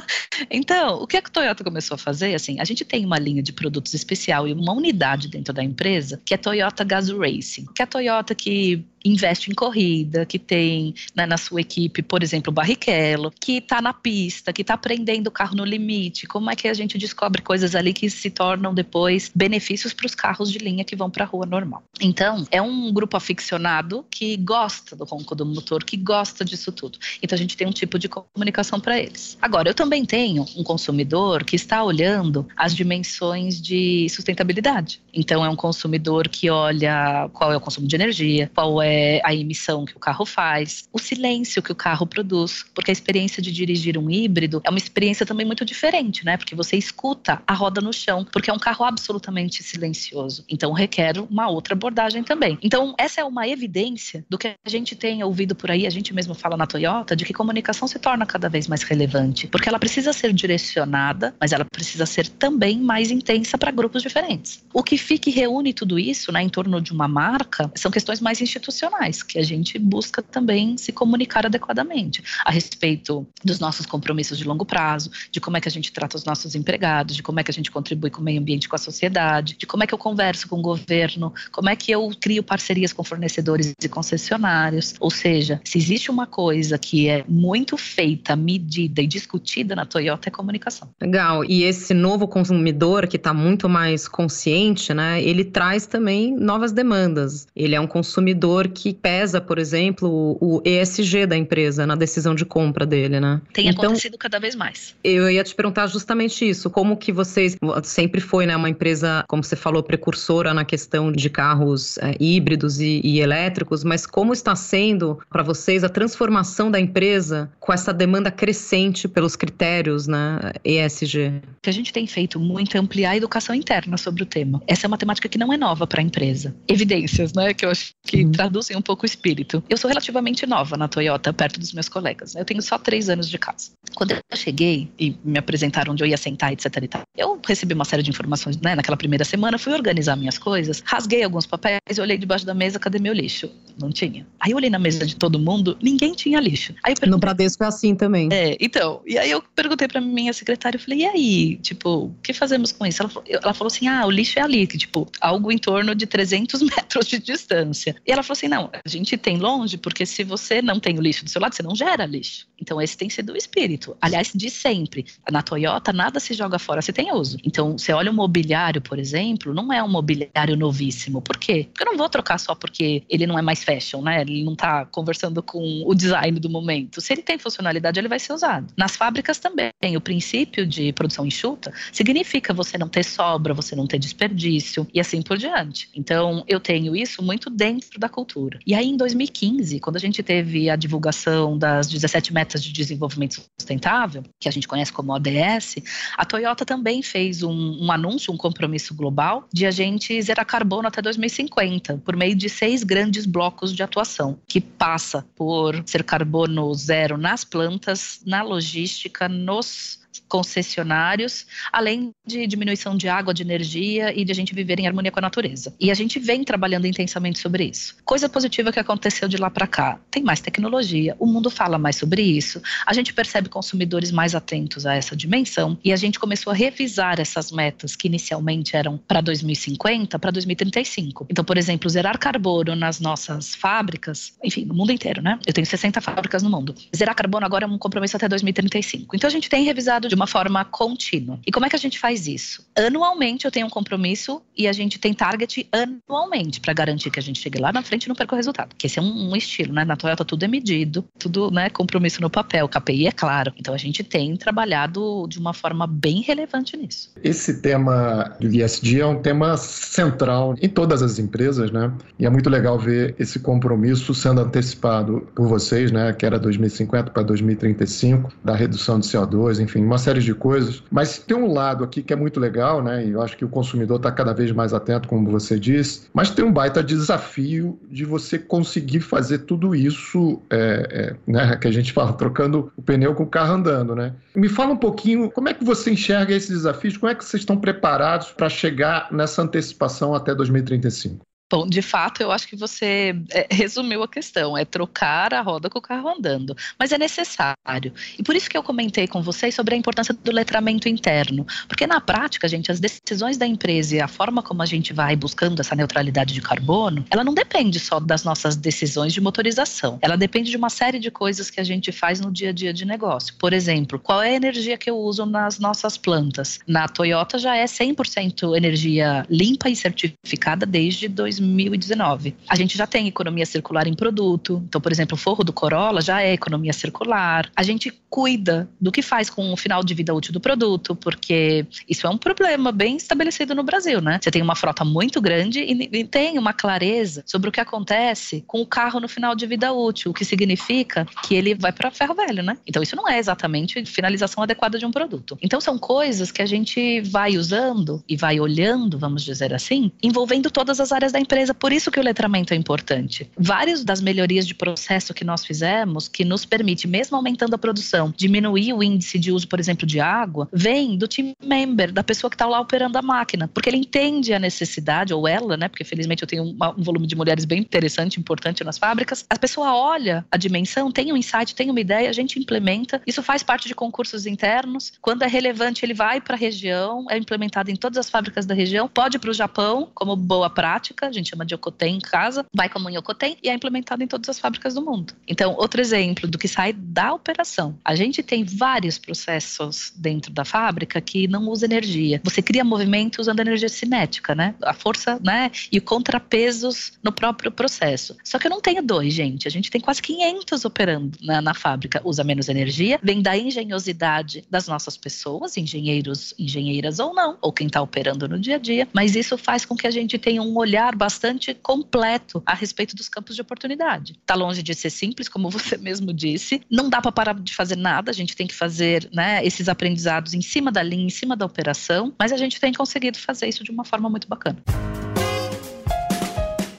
então, 0.50 0.96
o 1.02 1.06
que 1.06 1.16
a 1.16 1.22
Toyota 1.22 1.62
começou 1.62 1.94
a 1.94 1.98
fazer, 1.98 2.34
assim, 2.34 2.58
a 2.58 2.64
gente 2.64 2.84
tem 2.84 3.04
uma 3.04 3.18
linha 3.18 3.42
de 3.42 3.52
produtos 3.52 3.92
especial 3.94 4.48
e 4.48 4.52
uma 4.52 4.72
unidade 4.72 5.28
dentro 5.28 5.52
da 5.52 5.62
empresa, 5.62 6.20
que 6.24 6.32
é 6.34 6.36
Toyota 6.36 6.82
Gazoo 6.84 7.20
Racing, 7.20 7.66
que 7.74 7.82
é 7.82 7.84
a 7.84 7.86
Toyota 7.86 8.34
que 8.34 8.84
investe 9.04 9.50
em 9.50 9.54
corrida, 9.54 10.24
que 10.24 10.38
tem 10.38 10.94
né, 11.14 11.26
na 11.26 11.36
sua 11.36 11.60
equipe, 11.60 12.02
por 12.02 12.22
exemplo, 12.22 12.50
o 12.50 12.54
Barrichello, 12.54 13.32
que 13.40 13.58
está 13.58 13.80
na 13.80 13.92
pista, 13.92 14.52
que 14.52 14.62
está 14.62 14.74
aprendendo 14.74 15.28
o 15.28 15.30
carro 15.30 15.56
no 15.56 15.64
limite. 15.64 16.26
Como 16.26 16.50
é 16.50 16.56
que 16.56 16.68
a 16.68 16.74
gente 16.74 16.98
descobre 16.98 17.42
coisas 17.42 17.74
ali 17.74 17.92
que 17.92 18.08
se 18.08 18.30
tornam 18.30 18.72
depois 18.74 19.30
benefícios 19.34 19.92
para 19.92 20.06
os 20.06 20.14
carros 20.14 20.50
de 20.50 20.58
linha 20.58 20.84
que 20.84 20.96
vão 20.96 21.10
para 21.10 21.24
a 21.24 21.26
rua 21.26 21.46
normal? 21.46 21.82
Então, 22.00 22.46
é 22.50 22.60
um 22.60 22.92
grupo 22.92 23.16
aficionado 23.16 24.04
que 24.10 24.36
gosta 24.36 24.94
do 24.94 25.04
ronco 25.04 25.34
do 25.34 25.44
motor, 25.44 25.84
que 25.84 25.96
gosta 25.96 26.44
disso 26.44 26.72
tudo. 26.72 26.98
Então, 27.22 27.36
a 27.36 27.38
gente 27.38 27.56
tem 27.56 27.66
um 27.66 27.72
tipo 27.72 27.98
de 27.98 28.08
comunicação 28.08 28.80
para 28.80 28.98
eles. 28.98 29.36
Agora, 29.40 29.68
eu 29.68 29.74
também 29.74 30.04
tenho 30.04 30.46
um 30.56 30.62
consumidor 30.62 31.44
que 31.44 31.56
está 31.56 31.82
olhando 31.82 32.46
as 32.56 32.74
dimensões 32.74 33.60
de 33.60 34.08
sustentabilidade. 34.08 35.00
Então, 35.12 35.44
é 35.44 35.48
um 35.48 35.56
consumidor 35.56 36.28
que 36.28 36.50
olha 36.50 37.28
qual 37.32 37.52
é 37.52 37.56
o 37.56 37.60
consumo 37.60 37.86
de 37.86 37.96
energia, 37.96 38.50
qual 38.54 38.80
é 38.80 38.91
a 39.24 39.34
emissão 39.34 39.84
que 39.84 39.96
o 39.96 40.00
carro 40.00 40.24
faz, 40.24 40.88
o 40.92 40.98
silêncio 40.98 41.62
que 41.62 41.72
o 41.72 41.74
carro 41.74 42.06
produz, 42.06 42.64
porque 42.74 42.90
a 42.90 42.92
experiência 42.92 43.42
de 43.42 43.52
dirigir 43.52 43.96
um 43.98 44.10
híbrido 44.10 44.60
é 44.64 44.70
uma 44.70 44.78
experiência 44.78 45.26
também 45.26 45.46
muito 45.46 45.64
diferente, 45.64 46.24
né? 46.24 46.36
Porque 46.36 46.54
você 46.54 46.76
escuta 46.76 47.42
a 47.46 47.54
roda 47.54 47.80
no 47.80 47.92
chão, 47.92 48.26
porque 48.30 48.50
é 48.50 48.52
um 48.52 48.58
carro 48.58 48.84
absolutamente 48.84 49.62
silencioso. 49.62 50.44
Então, 50.48 50.72
requer 50.72 51.18
uma 51.18 51.48
outra 51.48 51.74
abordagem 51.74 52.22
também. 52.22 52.58
Então, 52.62 52.94
essa 52.98 53.20
é 53.20 53.24
uma 53.24 53.46
evidência 53.48 54.24
do 54.28 54.38
que 54.38 54.48
a 54.48 54.70
gente 54.70 54.94
tem 54.94 55.22
ouvido 55.22 55.54
por 55.54 55.70
aí, 55.70 55.86
a 55.86 55.90
gente 55.90 56.14
mesmo 56.14 56.34
fala 56.34 56.56
na 56.56 56.66
Toyota, 56.66 57.16
de 57.16 57.24
que 57.24 57.32
comunicação 57.32 57.86
se 57.88 57.98
torna 57.98 58.26
cada 58.26 58.48
vez 58.48 58.66
mais 58.66 58.82
relevante, 58.82 59.46
porque 59.46 59.68
ela 59.68 59.78
precisa 59.78 60.12
ser 60.12 60.32
direcionada, 60.32 61.34
mas 61.40 61.52
ela 61.52 61.64
precisa 61.64 62.06
ser 62.06 62.28
também 62.28 62.78
mais 62.80 63.10
intensa 63.10 63.56
para 63.56 63.70
grupos 63.70 64.02
diferentes. 64.02 64.64
O 64.72 64.82
que 64.82 64.98
fica 64.98 65.28
e 65.28 65.32
reúne 65.32 65.72
tudo 65.72 65.98
isso, 65.98 66.32
né, 66.32 66.42
em 66.42 66.48
torno 66.48 66.80
de 66.80 66.92
uma 66.92 67.08
marca, 67.08 67.70
são 67.74 67.90
questões 67.90 68.20
mais 68.20 68.40
institucionais, 68.40 68.81
que 69.26 69.38
a 69.38 69.42
gente 69.42 69.78
busca 69.78 70.22
também 70.22 70.76
se 70.76 70.92
comunicar 70.92 71.46
adequadamente 71.46 72.22
a 72.44 72.50
respeito 72.50 73.26
dos 73.44 73.58
nossos 73.58 73.86
compromissos 73.86 74.38
de 74.38 74.44
longo 74.44 74.64
prazo, 74.64 75.10
de 75.30 75.40
como 75.40 75.56
é 75.56 75.60
que 75.60 75.68
a 75.68 75.70
gente 75.70 75.92
trata 75.92 76.16
os 76.16 76.24
nossos 76.24 76.54
empregados, 76.54 77.16
de 77.16 77.22
como 77.22 77.40
é 77.40 77.42
que 77.42 77.50
a 77.50 77.54
gente 77.54 77.70
contribui 77.70 78.10
com 78.10 78.20
o 78.20 78.24
meio 78.24 78.40
ambiente, 78.40 78.68
com 78.68 78.76
a 78.76 78.78
sociedade, 78.78 79.56
de 79.58 79.66
como 79.66 79.82
é 79.82 79.86
que 79.86 79.94
eu 79.94 79.98
converso 79.98 80.48
com 80.48 80.58
o 80.58 80.62
governo, 80.62 81.32
como 81.50 81.68
é 81.68 81.76
que 81.76 81.90
eu 81.90 82.10
crio 82.20 82.42
parcerias 82.42 82.92
com 82.92 83.02
fornecedores 83.02 83.72
e 83.82 83.88
concessionários. 83.88 84.94
Ou 85.00 85.10
seja, 85.10 85.60
se 85.64 85.78
existe 85.78 86.10
uma 86.10 86.26
coisa 86.26 86.78
que 86.78 87.08
é 87.08 87.24
muito 87.28 87.76
feita, 87.76 88.36
medida 88.36 89.00
e 89.00 89.06
discutida 89.06 89.74
na 89.74 89.86
Toyota 89.86 90.28
é 90.28 90.30
comunicação. 90.30 90.88
Legal. 91.00 91.44
E 91.44 91.64
esse 91.64 91.94
novo 91.94 92.26
consumidor 92.28 93.06
que 93.06 93.16
está 93.16 93.32
muito 93.32 93.68
mais 93.68 94.08
consciente, 94.08 94.92
né? 94.92 95.22
Ele 95.22 95.44
traz 95.44 95.86
também 95.86 96.34
novas 96.36 96.72
demandas. 96.72 97.46
Ele 97.54 97.74
é 97.74 97.80
um 97.80 97.86
consumidor 97.86 98.68
que 98.72 98.92
pesa, 98.92 99.40
por 99.40 99.58
exemplo, 99.58 100.36
o 100.40 100.60
ESG 100.64 101.26
da 101.26 101.36
empresa 101.36 101.86
na 101.86 101.94
decisão 101.94 102.34
de 102.34 102.44
compra 102.44 102.84
dele, 102.84 103.20
né? 103.20 103.40
Tem 103.52 103.68
então, 103.68 103.84
acontecido 103.84 104.18
cada 104.18 104.40
vez 104.40 104.54
mais. 104.54 104.94
Eu 105.04 105.30
ia 105.30 105.44
te 105.44 105.54
perguntar 105.54 105.86
justamente 105.86 106.48
isso. 106.48 106.70
Como 106.70 106.96
que 106.96 107.12
vocês 107.12 107.56
sempre 107.84 108.20
foi, 108.20 108.46
né, 108.46 108.56
uma 108.56 108.68
empresa, 108.68 109.24
como 109.28 109.44
você 109.44 109.56
falou, 109.56 109.82
precursora 109.82 110.54
na 110.54 110.64
questão 110.64 111.12
de 111.12 111.28
carros 111.28 111.98
é, 111.98 112.16
híbridos 112.18 112.80
e, 112.80 113.00
e 113.04 113.20
elétricos, 113.20 113.84
mas 113.84 114.06
como 114.06 114.32
está 114.32 114.56
sendo 114.56 115.18
para 115.30 115.42
vocês 115.42 115.84
a 115.84 115.88
transformação 115.88 116.70
da 116.70 116.80
empresa 116.80 117.50
com 117.60 117.72
essa 117.72 117.92
demanda 117.92 118.30
crescente 118.30 119.08
pelos 119.08 119.36
critérios, 119.36 120.06
né, 120.06 120.40
ESG? 120.64 121.28
O 121.28 121.62
que 121.62 121.70
a 121.70 121.72
gente 121.72 121.92
tem 121.92 122.06
feito 122.06 122.40
muito 122.40 122.76
é 122.76 122.80
ampliar 122.80 123.10
a 123.10 123.16
educação 123.16 123.54
interna 123.54 123.96
sobre 123.96 124.22
o 124.22 124.26
tema. 124.26 124.62
Essa 124.66 124.86
é 124.86 124.88
uma 124.88 124.98
temática 124.98 125.28
que 125.28 125.38
não 125.38 125.52
é 125.52 125.56
nova 125.56 125.86
para 125.86 126.00
a 126.00 126.04
empresa. 126.04 126.54
Evidências, 126.66 127.32
né, 127.32 127.52
que 127.54 127.64
eu 127.64 127.70
acho 127.70 127.92
que 128.04 128.24
uhum. 128.24 128.32
Traduzem 128.62 128.76
um 128.76 128.82
pouco 128.82 129.02
o 129.02 129.06
espírito. 129.06 129.62
Eu 129.68 129.76
sou 129.76 129.88
relativamente 129.88 130.46
nova 130.46 130.76
na 130.76 130.88
Toyota, 130.88 131.32
perto 131.32 131.58
dos 131.58 131.72
meus 131.72 131.88
colegas. 131.88 132.34
Né? 132.34 132.40
Eu 132.40 132.44
tenho 132.44 132.62
só 132.62 132.78
três 132.78 133.08
anos 133.08 133.28
de 133.28 133.38
casa. 133.38 133.72
Quando 133.94 134.12
eu 134.12 134.36
cheguei 134.36 134.88
e 134.98 135.16
me 135.24 135.38
apresentaram 135.38 135.92
onde 135.92 136.02
eu 136.02 136.06
ia 136.06 136.16
sentar, 136.16 136.52
etc. 136.52 136.66
E 136.82 136.88
tal, 136.88 137.02
eu 137.16 137.40
recebi 137.46 137.74
uma 137.74 137.84
série 137.84 138.02
de 138.02 138.10
informações 138.10 138.56
né, 138.58 138.74
naquela 138.74 138.96
primeira 138.96 139.24
semana, 139.24 139.58
fui 139.58 139.72
organizar 139.72 140.16
minhas 140.16 140.38
coisas, 140.38 140.82
rasguei 140.84 141.22
alguns 141.22 141.46
papéis, 141.46 141.80
olhei 141.98 142.16
debaixo 142.16 142.46
da 142.46 142.54
mesa, 142.54 142.78
cadê 142.78 142.98
meu 142.98 143.12
lixo? 143.12 143.50
Não 143.80 143.90
tinha. 143.90 144.26
Aí 144.38 144.52
eu 144.52 144.56
olhei 144.56 144.70
na 144.70 144.78
mesa 144.78 145.04
de 145.04 145.16
todo 145.16 145.38
mundo, 145.38 145.76
ninguém 145.82 146.12
tinha 146.12 146.40
lixo. 146.40 146.74
Aí 146.84 146.94
no 147.06 147.18
Bradesco 147.18 147.64
é 147.64 147.66
assim 147.66 147.94
também. 147.94 148.28
É, 148.32 148.56
então. 148.60 149.02
E 149.06 149.18
aí 149.18 149.30
eu 149.30 149.42
perguntei 149.54 149.88
pra 149.88 150.00
minha 150.00 150.32
secretária, 150.32 150.76
eu 150.76 150.80
falei, 150.80 151.00
e 151.00 151.06
aí? 151.06 151.56
Tipo, 151.56 152.06
o 152.06 152.14
que 152.22 152.32
fazemos 152.32 152.72
com 152.72 152.86
isso? 152.86 153.02
Ela, 153.02 153.10
ela 153.26 153.54
falou 153.54 153.68
assim, 153.68 153.88
ah, 153.88 154.06
o 154.06 154.10
lixo 154.10 154.38
é 154.38 154.42
ali, 154.42 154.66
que, 154.66 154.78
tipo, 154.78 155.08
algo 155.20 155.50
em 155.50 155.58
torno 155.58 155.94
de 155.94 156.06
300 156.06 156.62
metros 156.76 157.06
de 157.06 157.18
distância. 157.18 157.96
E 158.06 158.12
ela 158.12 158.22
falou 158.22 158.34
assim, 158.34 158.48
não, 158.52 158.70
a 158.72 158.86
gente 158.86 159.16
tem 159.16 159.38
longe, 159.38 159.78
porque 159.78 160.04
se 160.04 160.22
você 160.22 160.60
não 160.60 160.78
tem 160.78 160.98
o 160.98 161.00
lixo 161.00 161.24
do 161.24 161.30
seu 161.30 161.40
lado, 161.40 161.54
você 161.54 161.62
não 161.62 161.74
gera 161.74 162.04
lixo. 162.04 162.46
Então 162.60 162.80
esse 162.82 162.96
tem 162.98 163.08
sido 163.08 163.32
o 163.32 163.36
espírito. 163.36 163.96
Aliás, 163.98 164.30
de 164.34 164.50
sempre. 164.50 165.06
Na 165.30 165.40
Toyota, 165.40 165.90
nada 165.90 166.20
se 166.20 166.34
joga 166.34 166.58
fora 166.58 166.82
se 166.82 166.92
tem 166.92 167.10
uso. 167.12 167.38
Então, 167.44 167.78
você 167.78 167.94
olha 167.94 168.10
o 168.10 168.14
mobiliário, 168.14 168.82
por 168.82 168.98
exemplo, 168.98 169.54
não 169.54 169.72
é 169.72 169.82
um 169.82 169.88
mobiliário 169.88 170.54
novíssimo. 170.54 171.22
Por 171.22 171.38
quê? 171.38 171.66
Porque 171.72 171.82
eu 171.82 171.90
não 171.90 171.96
vou 171.96 172.08
trocar 172.10 172.38
só 172.38 172.54
porque 172.54 173.02
ele 173.08 173.26
não 173.26 173.38
é 173.38 173.42
mais 173.42 173.64
fashion, 173.64 174.02
né? 174.02 174.20
Ele 174.20 174.44
não 174.44 174.54
tá 174.54 174.84
conversando 174.84 175.42
com 175.42 175.82
o 175.86 175.94
design 175.94 176.38
do 176.38 176.50
momento. 176.50 177.00
Se 177.00 177.14
ele 177.14 177.22
tem 177.22 177.38
funcionalidade, 177.38 177.98
ele 177.98 178.08
vai 178.08 178.18
ser 178.18 178.34
usado. 178.34 178.66
Nas 178.76 178.96
fábricas 178.96 179.38
também. 179.38 179.72
O 179.96 180.00
princípio 180.00 180.66
de 180.66 180.92
produção 180.92 181.24
enxuta 181.24 181.72
significa 181.90 182.52
você 182.52 182.76
não 182.76 182.88
ter 182.88 183.04
sobra, 183.04 183.54
você 183.54 183.74
não 183.74 183.86
ter 183.86 183.98
desperdício 183.98 184.86
e 184.92 185.00
assim 185.00 185.22
por 185.22 185.38
diante. 185.38 185.88
Então, 185.94 186.44
eu 186.46 186.60
tenho 186.60 186.94
isso 186.94 187.22
muito 187.22 187.48
dentro 187.48 187.98
da 187.98 188.08
cultura. 188.08 188.41
E 188.66 188.74
aí, 188.74 188.88
em 188.88 188.96
2015, 188.96 189.80
quando 189.80 189.96
a 189.96 190.00
gente 190.00 190.22
teve 190.22 190.70
a 190.70 190.76
divulgação 190.76 191.56
das 191.58 191.88
17 191.88 192.32
metas 192.32 192.62
de 192.62 192.72
desenvolvimento 192.72 193.42
sustentável, 193.58 194.22
que 194.40 194.48
a 194.48 194.52
gente 194.52 194.68
conhece 194.68 194.92
como 194.92 195.12
ODS, 195.12 195.76
a 196.16 196.24
Toyota 196.24 196.64
também 196.64 197.02
fez 197.02 197.42
um, 197.42 197.84
um 197.84 197.90
anúncio, 197.92 198.32
um 198.32 198.36
compromisso 198.36 198.94
global 198.94 199.46
de 199.52 199.66
a 199.66 199.70
gente 199.70 200.20
zerar 200.22 200.46
carbono 200.46 200.88
até 200.88 201.00
2050, 201.00 201.98
por 202.04 202.16
meio 202.16 202.34
de 202.34 202.48
seis 202.48 202.82
grandes 202.82 203.26
blocos 203.26 203.74
de 203.74 203.82
atuação, 203.82 204.38
que 204.46 204.60
passa 204.60 205.24
por 205.36 205.82
ser 205.86 206.04
carbono 206.04 206.72
zero 206.74 207.16
nas 207.16 207.44
plantas, 207.44 208.20
na 208.26 208.42
logística, 208.42 209.28
nos 209.28 210.01
concessionários, 210.28 211.46
além 211.72 212.12
de 212.26 212.46
diminuição 212.46 212.96
de 212.96 213.08
água, 213.08 213.34
de 213.34 213.42
energia 213.42 214.12
e 214.18 214.24
de 214.24 214.32
a 214.32 214.34
gente 214.34 214.54
viver 214.54 214.78
em 214.78 214.86
harmonia 214.86 215.10
com 215.10 215.18
a 215.18 215.22
natureza. 215.22 215.74
E 215.80 215.90
a 215.90 215.94
gente 215.94 216.18
vem 216.18 216.44
trabalhando 216.44 216.86
intensamente 216.86 217.38
sobre 217.38 217.64
isso. 217.64 217.96
Coisa 218.04 218.28
positiva 218.28 218.72
que 218.72 218.80
aconteceu 218.80 219.28
de 219.28 219.36
lá 219.36 219.50
para 219.50 219.66
cá: 219.66 219.98
tem 220.10 220.22
mais 220.22 220.40
tecnologia, 220.40 221.16
o 221.18 221.26
mundo 221.26 221.50
fala 221.50 221.78
mais 221.78 221.96
sobre 221.96 222.22
isso, 222.22 222.60
a 222.86 222.92
gente 222.92 223.12
percebe 223.12 223.48
consumidores 223.48 224.10
mais 224.10 224.34
atentos 224.34 224.86
a 224.86 224.94
essa 224.94 225.16
dimensão 225.16 225.78
e 225.84 225.92
a 225.92 225.96
gente 225.96 226.18
começou 226.18 226.52
a 226.52 226.54
revisar 226.54 227.20
essas 227.20 227.50
metas 227.50 227.96
que 227.96 228.08
inicialmente 228.08 228.76
eram 228.76 228.98
para 228.98 229.20
2050 229.20 230.18
para 230.18 230.30
2035. 230.30 231.26
Então, 231.30 231.44
por 231.44 231.56
exemplo, 231.56 231.88
zerar 231.88 232.18
carbono 232.18 232.74
nas 232.76 233.00
nossas 233.00 233.54
fábricas, 233.54 234.32
enfim, 234.42 234.64
no 234.64 234.74
mundo 234.74 234.92
inteiro, 234.92 235.22
né? 235.22 235.38
Eu 235.46 235.52
tenho 235.52 235.66
60 235.66 236.00
fábricas 236.00 236.42
no 236.42 236.50
mundo. 236.50 236.74
Zerar 236.94 237.14
carbono 237.14 237.44
agora 237.44 237.64
é 237.64 237.68
um 237.68 237.78
compromisso 237.78 238.16
até 238.16 238.28
2035. 238.28 239.16
Então, 239.16 239.28
a 239.28 239.30
gente 239.30 239.48
tem 239.48 239.64
revisado 239.64 240.01
de 240.08 240.14
uma 240.14 240.26
forma 240.26 240.64
contínua. 240.64 241.38
E 241.46 241.50
como 241.50 241.66
é 241.66 241.68
que 241.68 241.76
a 241.76 241.78
gente 241.78 241.98
faz 241.98 242.26
isso? 242.26 242.66
Anualmente 242.76 243.44
eu 243.44 243.50
tenho 243.50 243.66
um 243.66 243.70
compromisso 243.70 244.42
e 244.56 244.68
a 244.68 244.72
gente 244.72 244.98
tem 244.98 245.12
target 245.12 245.68
anualmente 245.72 246.60
para 246.60 246.72
garantir 246.72 247.10
que 247.10 247.18
a 247.18 247.22
gente 247.22 247.40
chegue 247.40 247.58
lá 247.58 247.72
na 247.72 247.82
frente 247.82 248.04
e 248.04 248.08
não 248.08 248.14
perca 248.14 248.34
o 248.34 248.36
resultado. 248.36 248.68
Porque 248.70 248.86
esse 248.86 248.98
é 248.98 249.02
um, 249.02 249.30
um, 249.30 249.36
estilo, 249.36 249.72
né? 249.72 249.84
Na 249.84 249.96
Toyota 249.96 250.24
tudo 250.24 250.44
é 250.44 250.48
medido, 250.48 251.04
tudo, 251.18 251.50
né? 251.50 251.70
Compromisso 251.70 252.20
no 252.20 252.30
papel, 252.30 252.68
KPI 252.68 253.06
é 253.06 253.12
claro. 253.12 253.52
Então 253.56 253.74
a 253.74 253.78
gente 253.78 254.02
tem 254.02 254.36
trabalhado 254.36 255.26
de 255.28 255.38
uma 255.38 255.52
forma 255.52 255.86
bem 255.86 256.20
relevante 256.20 256.76
nisso. 256.76 257.10
Esse 257.22 257.60
tema 257.60 258.36
do 258.40 258.46
ISD 258.46 259.00
é 259.00 259.06
um 259.06 259.20
tema 259.20 259.56
central 259.56 260.54
em 260.60 260.68
todas 260.68 261.02
as 261.02 261.18
empresas, 261.18 261.70
né? 261.70 261.92
E 262.18 262.26
é 262.26 262.30
muito 262.30 262.48
legal 262.48 262.78
ver 262.78 263.14
esse 263.18 263.38
compromisso 263.40 264.14
sendo 264.14 264.40
antecipado 264.40 265.26
por 265.34 265.46
vocês, 265.46 265.90
né? 265.90 266.12
Que 266.12 266.26
era 266.26 266.38
2050 266.38 267.10
para 267.10 267.22
2035, 267.22 268.32
da 268.44 268.54
redução 268.54 268.98
de 268.98 269.06
CO2, 269.06 269.60
enfim, 269.60 269.82
uma 269.92 269.98
série 269.98 270.20
de 270.20 270.34
coisas. 270.34 270.82
Mas 270.90 271.18
tem 271.18 271.36
um 271.36 271.52
lado 271.52 271.84
aqui 271.84 272.02
que 272.02 272.12
é 272.12 272.16
muito 272.16 272.40
legal, 272.40 272.82
né? 272.82 273.04
E 273.04 273.10
eu 273.10 273.22
acho 273.22 273.36
que 273.36 273.44
o 273.44 273.48
consumidor 273.48 273.98
está 273.98 274.10
cada 274.10 274.32
vez 274.32 274.50
mais 274.52 274.72
atento, 274.72 275.08
como 275.08 275.30
você 275.30 275.58
disse. 275.58 276.08
Mas 276.12 276.30
tem 276.30 276.44
um 276.44 276.52
baita 276.52 276.82
desafio 276.82 277.78
de 277.90 278.04
você 278.04 278.38
conseguir 278.38 279.00
fazer 279.00 279.38
tudo 279.40 279.74
isso, 279.74 280.40
é, 280.50 281.16
é, 281.26 281.30
né? 281.30 281.56
Que 281.56 281.68
a 281.68 281.72
gente 281.72 281.92
fala, 281.94 282.12
trocando 282.12 282.72
o 282.76 282.82
pneu 282.82 283.14
com 283.14 283.24
o 283.24 283.26
carro 283.26 283.54
andando, 283.54 283.94
né? 283.94 284.14
Me 284.34 284.48
fala 284.48 284.72
um 284.72 284.76
pouquinho 284.76 285.30
como 285.30 285.48
é 285.48 285.54
que 285.54 285.64
você 285.64 285.90
enxerga 285.92 286.34
esses 286.34 286.50
desafios, 286.50 286.96
como 286.96 287.10
é 287.10 287.14
que 287.14 287.24
vocês 287.24 287.42
estão 287.42 287.56
preparados 287.56 288.32
para 288.32 288.48
chegar 288.48 289.08
nessa 289.12 289.42
antecipação 289.42 290.14
até 290.14 290.34
2035? 290.34 291.24
Bom, 291.52 291.66
de 291.66 291.82
fato, 291.82 292.22
eu 292.22 292.32
acho 292.32 292.48
que 292.48 292.56
você 292.56 293.14
é, 293.30 293.46
resumiu 293.50 294.02
a 294.02 294.08
questão, 294.08 294.56
é 294.56 294.64
trocar 294.64 295.34
a 295.34 295.42
roda 295.42 295.68
com 295.68 295.78
o 295.78 295.82
carro 295.82 296.08
andando, 296.08 296.56
mas 296.78 296.92
é 296.92 296.96
necessário. 296.96 297.92
E 298.18 298.22
por 298.22 298.34
isso 298.34 298.48
que 298.48 298.56
eu 298.56 298.62
comentei 298.62 299.06
com 299.06 299.20
vocês 299.20 299.54
sobre 299.54 299.74
a 299.74 299.76
importância 299.76 300.14
do 300.14 300.32
letramento 300.32 300.88
interno, 300.88 301.46
porque 301.68 301.86
na 301.86 302.00
prática, 302.00 302.48
gente, 302.48 302.72
as 302.72 302.80
decisões 302.80 303.36
da 303.36 303.46
empresa 303.46 303.96
e 303.96 304.00
a 304.00 304.08
forma 304.08 304.42
como 304.42 304.62
a 304.62 304.66
gente 304.66 304.94
vai 304.94 305.14
buscando 305.14 305.60
essa 305.60 305.76
neutralidade 305.76 306.32
de 306.32 306.40
carbono, 306.40 307.04
ela 307.10 307.22
não 307.22 307.34
depende 307.34 307.78
só 307.78 308.00
das 308.00 308.24
nossas 308.24 308.56
decisões 308.56 309.12
de 309.12 309.20
motorização, 309.20 309.98
ela 310.00 310.16
depende 310.16 310.50
de 310.50 310.56
uma 310.56 310.70
série 310.70 310.98
de 310.98 311.10
coisas 311.10 311.50
que 311.50 311.60
a 311.60 311.64
gente 311.64 311.92
faz 311.92 312.18
no 312.18 312.32
dia 312.32 312.48
a 312.48 312.52
dia 312.52 312.72
de 312.72 312.86
negócio. 312.86 313.34
Por 313.38 313.52
exemplo, 313.52 313.98
qual 313.98 314.22
é 314.22 314.30
a 314.30 314.36
energia 314.36 314.78
que 314.78 314.88
eu 314.88 314.96
uso 314.96 315.26
nas 315.26 315.58
nossas 315.58 315.98
plantas? 315.98 316.60
Na 316.66 316.88
Toyota 316.88 317.36
já 317.36 317.54
é 317.54 317.66
100% 317.66 318.56
energia 318.56 319.26
limpa 319.28 319.68
e 319.68 319.76
certificada 319.76 320.64
desde 320.64 321.08
2000 321.08 321.41
2019. 321.42 322.34
A 322.48 322.56
gente 322.56 322.76
já 322.76 322.86
tem 322.86 323.08
economia 323.08 323.46
circular 323.46 323.86
em 323.86 323.94
produto. 323.94 324.62
Então, 324.68 324.80
por 324.80 324.92
exemplo, 324.92 325.14
o 325.14 325.18
forro 325.18 325.44
do 325.44 325.52
Corolla 325.52 326.00
já 326.00 326.22
é 326.22 326.32
economia 326.32 326.72
circular. 326.72 327.50
A 327.54 327.62
gente 327.62 327.92
cuida 328.08 328.68
do 328.80 328.92
que 328.92 329.00
faz 329.00 329.30
com 329.30 329.52
o 329.52 329.56
final 329.56 329.82
de 329.82 329.94
vida 329.94 330.12
útil 330.14 330.32
do 330.32 330.40
produto, 330.40 330.94
porque 330.94 331.66
isso 331.88 332.06
é 332.06 332.10
um 332.10 332.18
problema 332.18 332.70
bem 332.70 332.96
estabelecido 332.96 333.54
no 333.54 333.62
Brasil, 333.62 334.02
né? 334.02 334.18
Você 334.22 334.30
tem 334.30 334.42
uma 334.42 334.54
frota 334.54 334.84
muito 334.84 335.20
grande 335.20 335.60
e, 335.60 336.04
tem 336.04 336.38
uma 336.38 336.52
clareza 336.52 337.22
sobre 337.26 337.48
o 337.48 337.52
que 337.52 337.60
acontece 337.60 338.44
com 338.46 338.60
o 338.60 338.66
carro 338.66 339.00
no 339.00 339.08
final 339.08 339.34
de 339.34 339.46
vida 339.46 339.72
útil, 339.72 340.10
o 340.10 340.14
que 340.14 340.24
significa 340.24 341.06
que 341.22 341.34
ele 341.34 341.54
vai 341.54 341.72
para 341.72 341.90
ferro 341.90 342.14
velho, 342.14 342.42
né? 342.42 342.58
Então, 342.66 342.82
isso 342.82 342.94
não 342.94 343.08
é 343.08 343.18
exatamente 343.18 343.84
finalização 343.86 344.42
adequada 344.42 344.78
de 344.78 344.84
um 344.84 344.90
produto. 344.90 345.38
Então, 345.40 345.60
são 345.60 345.78
coisas 345.78 346.30
que 346.30 346.42
a 346.42 346.46
gente 346.46 347.00
vai 347.00 347.38
usando 347.38 348.04
e 348.06 348.14
vai 348.14 348.38
olhando, 348.38 348.98
vamos 348.98 349.22
dizer 349.24 349.54
assim, 349.54 349.90
envolvendo 350.02 350.50
todas 350.50 350.80
as 350.80 350.92
áreas 350.92 351.12
da 351.12 351.20
empresa 351.20 351.31
empresa, 351.32 351.54
por 351.54 351.72
isso 351.72 351.90
que 351.90 351.98
o 351.98 352.02
letramento 352.02 352.52
é 352.52 352.56
importante. 352.56 353.26
Várias 353.38 353.82
das 353.82 354.02
melhorias 354.02 354.46
de 354.46 354.54
processo 354.54 355.14
que 355.14 355.24
nós 355.24 355.46
fizemos, 355.46 356.06
que 356.06 356.26
nos 356.26 356.44
permite, 356.44 356.86
mesmo 356.86 357.16
aumentando 357.16 357.54
a 357.54 357.58
produção, 357.58 358.12
diminuir 358.14 358.74
o 358.74 358.82
índice 358.82 359.18
de 359.18 359.32
uso, 359.32 359.48
por 359.48 359.58
exemplo, 359.58 359.86
de 359.86 359.98
água, 359.98 360.46
vem 360.52 360.98
do 360.98 361.08
team 361.08 361.32
member, 361.42 361.90
da 361.90 362.04
pessoa 362.04 362.28
que 362.30 362.34
está 362.34 362.44
lá 362.44 362.60
operando 362.60 362.98
a 362.98 363.02
máquina, 363.02 363.48
porque 363.48 363.70
ele 363.70 363.78
entende 363.78 364.34
a 364.34 364.38
necessidade, 364.38 365.14
ou 365.14 365.26
ela, 365.26 365.56
né? 365.56 365.68
Porque 365.68 365.84
felizmente 365.84 366.22
eu 366.22 366.28
tenho 366.28 366.44
um 366.44 366.82
volume 366.82 367.06
de 367.06 367.16
mulheres 367.16 367.46
bem 367.46 367.60
interessante, 367.60 368.20
importante 368.20 368.62
nas 368.62 368.76
fábricas. 368.76 369.24
A 369.30 369.38
pessoa 369.38 369.74
olha 369.74 370.26
a 370.30 370.36
dimensão, 370.36 370.92
tem 370.92 371.10
um 371.14 371.16
insight, 371.16 371.54
tem 371.54 371.70
uma 371.70 371.80
ideia, 371.80 372.10
a 372.10 372.12
gente 372.12 372.38
implementa. 372.38 373.00
Isso 373.06 373.22
faz 373.22 373.42
parte 373.42 373.68
de 373.68 373.74
concursos 373.74 374.26
internos. 374.26 374.92
Quando 375.00 375.22
é 375.22 375.26
relevante, 375.26 375.82
ele 375.82 375.94
vai 375.94 376.20
para 376.20 376.34
a 376.34 376.38
região, 376.38 377.06
é 377.08 377.16
implementado 377.16 377.70
em 377.70 377.76
todas 377.76 377.96
as 377.96 378.10
fábricas 378.10 378.44
da 378.44 378.54
região, 378.54 378.86
pode 378.86 379.18
para 379.18 379.30
o 379.30 379.34
Japão 379.34 379.88
como 379.94 380.14
boa 380.14 380.50
prática. 380.50 381.06
A 381.06 381.12
gente 381.12 381.21
chama 381.30 381.44
de 381.44 381.54
Ocotem 381.54 381.96
em 381.96 382.00
casa, 382.00 382.44
vai 382.54 382.68
como 382.68 382.88
um 382.88 382.98
Ocotem 382.98 383.36
e 383.42 383.48
é 383.48 383.54
implementado 383.54 384.02
em 384.02 384.06
todas 384.06 384.28
as 384.28 384.38
fábricas 384.38 384.74
do 384.74 384.82
mundo. 384.82 385.14
Então, 385.26 385.54
outro 385.54 385.80
exemplo 385.80 386.28
do 386.28 386.38
que 386.38 386.48
sai 386.48 386.72
da 386.72 387.12
operação. 387.12 387.78
A 387.84 387.94
gente 387.94 388.22
tem 388.22 388.44
vários 388.44 388.98
processos 388.98 389.92
dentro 389.96 390.32
da 390.32 390.44
fábrica 390.44 391.00
que 391.00 391.28
não 391.28 391.48
usa 391.48 391.64
energia. 391.64 392.20
Você 392.24 392.42
cria 392.42 392.64
movimento 392.64 393.20
usando 393.20 393.40
energia 393.40 393.68
cinética, 393.68 394.34
né? 394.34 394.54
A 394.62 394.72
força, 394.72 395.18
né? 395.22 395.50
E 395.70 395.80
contrapesos 395.80 396.92
no 397.02 397.12
próprio 397.12 397.50
processo. 397.50 398.16
Só 398.24 398.38
que 398.38 398.46
eu 398.46 398.50
não 398.50 398.60
tenho 398.60 398.82
dois, 398.82 399.12
gente. 399.12 399.46
A 399.46 399.50
gente 399.50 399.70
tem 399.70 399.80
quase 399.80 400.02
500 400.02 400.64
operando 400.64 401.18
na, 401.22 401.40
na 401.40 401.54
fábrica. 401.54 402.00
Usa 402.04 402.24
menos 402.24 402.48
energia, 402.48 402.98
vem 403.02 403.22
da 403.22 403.36
engenhosidade 403.36 404.44
das 404.50 404.66
nossas 404.66 404.96
pessoas, 404.96 405.56
engenheiros, 405.56 406.34
engenheiras 406.38 406.98
ou 406.98 407.14
não, 407.14 407.36
ou 407.40 407.52
quem 407.52 407.66
está 407.66 407.80
operando 407.80 408.28
no 408.28 408.38
dia 408.38 408.56
a 408.56 408.58
dia. 408.58 408.88
Mas 408.92 409.14
isso 409.14 409.36
faz 409.38 409.64
com 409.64 409.76
que 409.76 409.86
a 409.86 409.90
gente 409.90 410.18
tenha 410.18 410.42
um 410.42 410.56
olhar 410.56 410.94
bastante 411.02 411.52
completo 411.52 412.40
a 412.46 412.54
respeito 412.54 412.94
dos 412.94 413.08
campos 413.08 413.34
de 413.34 413.42
oportunidade. 413.42 414.12
Está 414.12 414.36
longe 414.36 414.62
de 414.62 414.72
ser 414.72 414.88
simples, 414.88 415.28
como 415.28 415.50
você 415.50 415.76
mesmo 415.88 416.12
disse. 416.12 416.62
Não 416.70 416.88
dá 416.88 417.02
para 417.02 417.10
parar 417.10 417.34
de 417.34 417.52
fazer 417.52 417.74
nada, 417.74 418.12
a 418.12 418.14
gente 418.14 418.36
tem 418.36 418.46
que 418.46 418.54
fazer 418.54 419.10
né, 419.12 419.44
esses 419.44 419.68
aprendizados 419.68 420.32
em 420.32 420.40
cima 420.40 420.70
da 420.70 420.80
linha, 420.80 421.04
em 421.04 421.10
cima 421.10 421.36
da 421.36 421.44
operação, 421.44 422.14
mas 422.16 422.30
a 422.30 422.36
gente 422.36 422.60
tem 422.60 422.72
conseguido 422.72 423.18
fazer 423.18 423.48
isso 423.48 423.64
de 423.64 423.72
uma 423.72 423.84
forma 423.84 424.08
muito 424.08 424.28
bacana. 424.28 424.62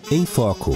Em 0.10 0.26
Foco. 0.26 0.72